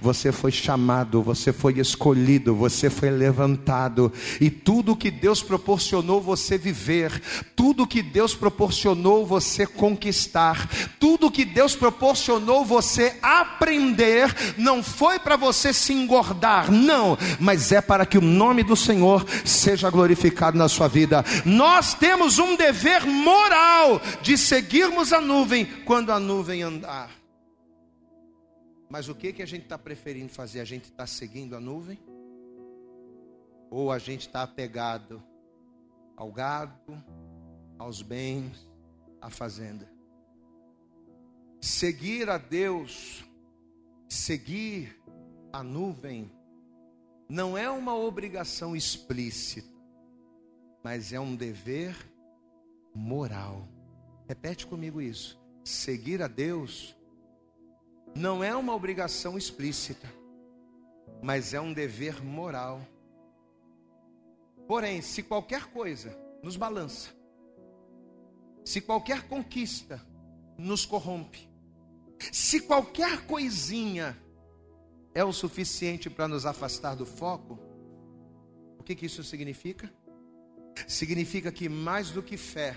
Você 0.00 0.32
foi 0.32 0.50
chamado, 0.50 1.22
você 1.22 1.52
foi 1.52 1.78
escolhido, 1.78 2.54
você 2.54 2.90
foi 2.90 3.10
levantado, 3.10 4.12
e 4.40 4.50
tudo 4.50 4.96
que 4.96 5.10
Deus 5.10 5.42
proporcionou 5.42 6.20
você 6.20 6.58
viver, 6.58 7.22
tudo 7.56 7.86
que 7.86 8.02
Deus 8.02 8.34
proporcionou 8.34 9.26
você 9.26 9.66
conquistar, 9.66 10.68
tudo 10.98 11.30
que 11.30 11.44
Deus 11.44 11.74
proporcionou 11.74 12.64
você 12.64 13.16
aprender, 13.22 14.54
não 14.56 14.82
foi 14.82 15.18
para 15.18 15.36
você 15.36 15.72
se 15.72 15.92
engordar, 15.92 16.70
não, 16.70 17.16
mas 17.40 17.72
é 17.72 17.80
para 17.80 18.06
que 18.06 18.18
o 18.18 18.22
nome 18.22 18.62
do 18.62 18.76
Senhor 18.76 19.24
seja 19.44 19.90
glorificado 19.90 20.58
na 20.58 20.68
sua 20.68 20.88
vida. 20.88 21.24
Nós 21.44 21.94
temos 21.94 22.38
um 22.38 22.56
dever 22.56 23.06
moral 23.06 24.00
de 24.22 24.36
seguirmos 24.36 25.12
a 25.12 25.20
nuvem 25.20 25.64
quando 25.84 26.10
a 26.10 26.18
nuvem 26.18 26.62
andar. 26.62 27.23
Mas 28.94 29.08
o 29.08 29.14
que, 29.16 29.32
que 29.32 29.42
a 29.42 29.46
gente 29.46 29.64
está 29.64 29.76
preferindo 29.76 30.28
fazer? 30.28 30.60
A 30.60 30.64
gente 30.64 30.84
está 30.84 31.04
seguindo 31.04 31.56
a 31.56 31.60
nuvem? 31.60 31.98
Ou 33.68 33.90
a 33.90 33.98
gente 33.98 34.28
está 34.28 34.44
apegado 34.44 35.20
ao 36.16 36.30
gado, 36.30 37.04
aos 37.76 38.02
bens, 38.02 38.70
à 39.20 39.28
fazenda? 39.28 39.90
Seguir 41.60 42.30
a 42.30 42.38
Deus, 42.38 43.24
seguir 44.08 44.96
a 45.52 45.60
nuvem, 45.60 46.30
não 47.28 47.58
é 47.58 47.68
uma 47.68 47.96
obrigação 47.96 48.76
explícita, 48.76 49.74
mas 50.84 51.12
é 51.12 51.18
um 51.18 51.34
dever 51.34 51.96
moral. 52.94 53.66
Repete 54.28 54.68
comigo 54.68 55.02
isso. 55.02 55.36
Seguir 55.64 56.22
a 56.22 56.28
Deus 56.28 56.96
não 58.14 58.44
é 58.44 58.54
uma 58.54 58.74
obrigação 58.74 59.36
explícita, 59.36 60.08
mas 61.22 61.52
é 61.52 61.60
um 61.60 61.72
dever 61.72 62.22
moral. 62.22 62.80
Porém, 64.68 65.02
se 65.02 65.22
qualquer 65.22 65.66
coisa 65.66 66.16
nos 66.42 66.56
balança, 66.56 67.10
se 68.64 68.80
qualquer 68.80 69.26
conquista 69.26 70.00
nos 70.56 70.86
corrompe, 70.86 71.48
se 72.32 72.60
qualquer 72.60 73.26
coisinha 73.26 74.16
é 75.14 75.24
o 75.24 75.32
suficiente 75.32 76.08
para 76.08 76.28
nos 76.28 76.46
afastar 76.46 76.94
do 76.94 77.04
foco, 77.04 77.58
o 78.78 78.82
que, 78.82 78.94
que 78.94 79.06
isso 79.06 79.22
significa? 79.24 79.92
Significa 80.88 81.52
que 81.52 81.68
mais 81.68 82.10
do 82.10 82.22
que 82.22 82.36
fé, 82.36 82.76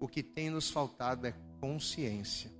o 0.00 0.08
que 0.08 0.22
tem 0.22 0.50
nos 0.50 0.70
faltado 0.70 1.26
é 1.26 1.34
consciência, 1.60 2.50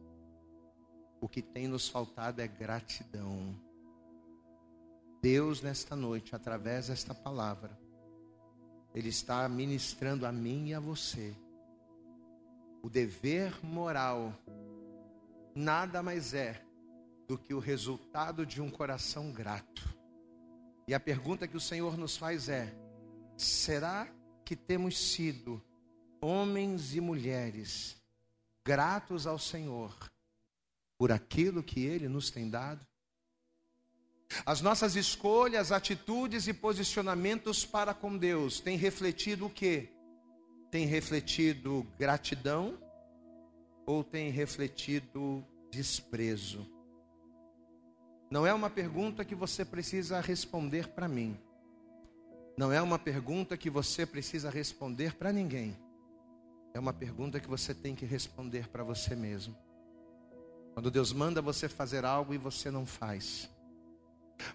o 1.24 1.28
que 1.28 1.40
tem 1.40 1.66
nos 1.66 1.88
faltado 1.88 2.42
é 2.42 2.46
gratidão. 2.46 3.58
Deus, 5.22 5.62
nesta 5.62 5.96
noite, 5.96 6.36
através 6.36 6.88
desta 6.88 7.14
palavra, 7.14 7.80
Ele 8.94 9.08
está 9.08 9.48
ministrando 9.48 10.26
a 10.26 10.32
mim 10.32 10.68
e 10.68 10.74
a 10.74 10.80
você 10.80 11.34
o 12.82 12.90
dever 12.90 13.58
moral 13.64 14.34
nada 15.54 16.02
mais 16.02 16.34
é 16.34 16.62
do 17.26 17.38
que 17.38 17.54
o 17.54 17.58
resultado 17.58 18.44
de 18.44 18.60
um 18.60 18.68
coração 18.68 19.32
grato. 19.32 19.96
E 20.86 20.92
a 20.92 21.00
pergunta 21.00 21.48
que 21.48 21.56
o 21.56 21.60
Senhor 21.60 21.96
nos 21.96 22.18
faz 22.18 22.50
é: 22.50 22.70
será 23.34 24.06
que 24.44 24.54
temos 24.54 24.98
sido 24.98 25.58
homens 26.20 26.94
e 26.94 27.00
mulheres 27.00 27.96
gratos 28.62 29.26
ao 29.26 29.38
Senhor 29.38 30.12
por 30.98 31.12
aquilo 31.12 31.62
que 31.62 31.84
Ele 31.84 32.08
nos 32.08 32.30
tem 32.30 32.48
dado? 32.48 32.84
As 34.44 34.60
nossas 34.60 34.96
escolhas, 34.96 35.70
atitudes 35.70 36.48
e 36.48 36.54
posicionamentos 36.54 37.64
para 37.64 37.94
com 37.94 38.16
Deus 38.16 38.60
têm 38.60 38.76
refletido 38.76 39.46
o 39.46 39.50
que? 39.50 39.90
Tem 40.70 40.86
refletido 40.86 41.86
gratidão 41.98 42.78
ou 43.86 44.02
tem 44.02 44.30
refletido 44.30 45.44
desprezo? 45.70 46.68
Não 48.30 48.46
é 48.46 48.52
uma 48.52 48.70
pergunta 48.70 49.24
que 49.24 49.34
você 49.34 49.64
precisa 49.64 50.20
responder 50.20 50.88
para 50.88 51.06
mim. 51.06 51.38
Não 52.56 52.72
é 52.72 52.80
uma 52.80 52.98
pergunta 52.98 53.56
que 53.56 53.70
você 53.70 54.06
precisa 54.06 54.50
responder 54.50 55.14
para 55.14 55.32
ninguém. 55.32 55.76
É 56.72 56.80
uma 56.80 56.92
pergunta 56.92 57.38
que 57.38 57.48
você 57.48 57.72
tem 57.72 57.94
que 57.94 58.04
responder 58.04 58.68
para 58.68 58.82
você 58.82 59.14
mesmo. 59.14 59.56
Quando 60.74 60.90
Deus 60.90 61.12
manda 61.12 61.40
você 61.40 61.68
fazer 61.68 62.04
algo 62.04 62.34
e 62.34 62.38
você 62.38 62.70
não 62.70 62.84
faz. 62.84 63.48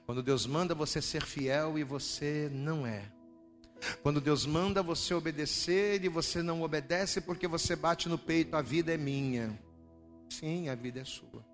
Quando 0.05 0.21
Deus 0.21 0.45
manda 0.45 0.75
você 0.75 1.01
ser 1.01 1.23
fiel 1.23 1.79
e 1.79 1.83
você 1.83 2.49
não 2.51 2.85
é. 2.85 3.09
Quando 4.03 4.19
Deus 4.19 4.45
manda 4.45 4.83
você 4.83 5.13
obedecer 5.13 6.03
e 6.03 6.09
você 6.09 6.43
não 6.43 6.61
obedece 6.61 7.21
porque 7.21 7.47
você 7.47 7.73
bate 7.75 8.09
no 8.09 8.17
peito, 8.17 8.55
a 8.55 8.61
vida 8.61 8.93
é 8.93 8.97
minha. 8.97 9.57
Sim, 10.29 10.67
a 10.67 10.75
vida 10.75 10.99
é 10.99 11.05
sua. 11.05 11.45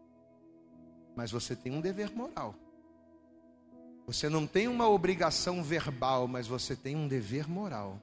Mas 1.16 1.30
você 1.30 1.56
tem 1.56 1.72
um 1.72 1.80
dever 1.80 2.12
moral. 2.12 2.56
Você 4.08 4.30
não 4.30 4.46
tem 4.46 4.68
uma 4.68 4.90
obrigação 4.90 5.64
verbal, 5.64 6.28
mas 6.28 6.48
você 6.48 6.76
tem 6.76 6.96
um 6.96 7.08
dever 7.08 7.48
moral. 7.48 8.02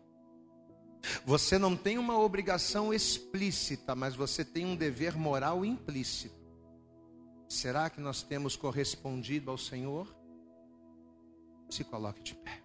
Você 1.24 1.58
não 1.58 1.76
tem 1.76 1.98
uma 1.98 2.16
obrigação 2.16 2.94
explícita, 2.94 3.94
mas 3.94 4.14
você 4.14 4.44
tem 4.44 4.64
um 4.64 4.76
dever 4.76 5.16
moral 5.16 5.64
implícito. 5.64 6.41
Será 7.52 7.90
que 7.90 8.00
nós 8.00 8.22
temos 8.22 8.56
correspondido 8.56 9.50
ao 9.50 9.58
Senhor? 9.58 10.08
Se 11.68 11.84
coloque 11.84 12.22
de 12.22 12.34
pé. 12.34 12.62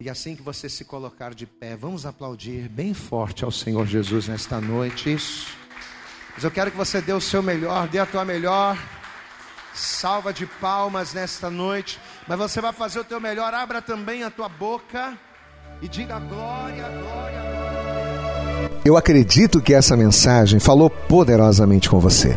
E 0.00 0.10
assim 0.10 0.34
que 0.34 0.42
você 0.42 0.68
se 0.68 0.84
colocar 0.84 1.32
de 1.32 1.46
pé, 1.46 1.76
vamos 1.76 2.04
aplaudir 2.04 2.68
bem 2.68 2.92
forte 2.92 3.44
ao 3.44 3.52
Senhor 3.52 3.86
Jesus 3.86 4.26
nesta 4.26 4.60
noite. 4.60 5.14
Isso. 5.14 5.56
Mas 6.34 6.42
eu 6.42 6.50
quero 6.50 6.72
que 6.72 6.76
você 6.76 7.00
dê 7.00 7.12
o 7.12 7.20
seu 7.20 7.40
melhor, 7.40 7.86
dê 7.86 8.00
a 8.00 8.06
tua 8.06 8.24
melhor 8.24 8.76
salva 9.72 10.32
de 10.32 10.44
palmas 10.44 11.14
nesta 11.14 11.48
noite. 11.48 12.00
Mas 12.26 12.38
você 12.38 12.60
vai 12.60 12.72
fazer 12.72 12.98
o 12.98 13.04
teu 13.04 13.20
melhor, 13.20 13.54
abra 13.54 13.80
também 13.80 14.24
a 14.24 14.30
tua 14.32 14.48
boca 14.48 15.16
e 15.80 15.86
diga 15.86 16.18
glória, 16.18 16.88
glória, 16.88 17.42
glória. 17.52 18.80
Eu 18.84 18.96
acredito 18.96 19.62
que 19.62 19.74
essa 19.74 19.96
mensagem 19.96 20.58
falou 20.58 20.90
poderosamente 20.90 21.88
com 21.88 22.00
você. 22.00 22.36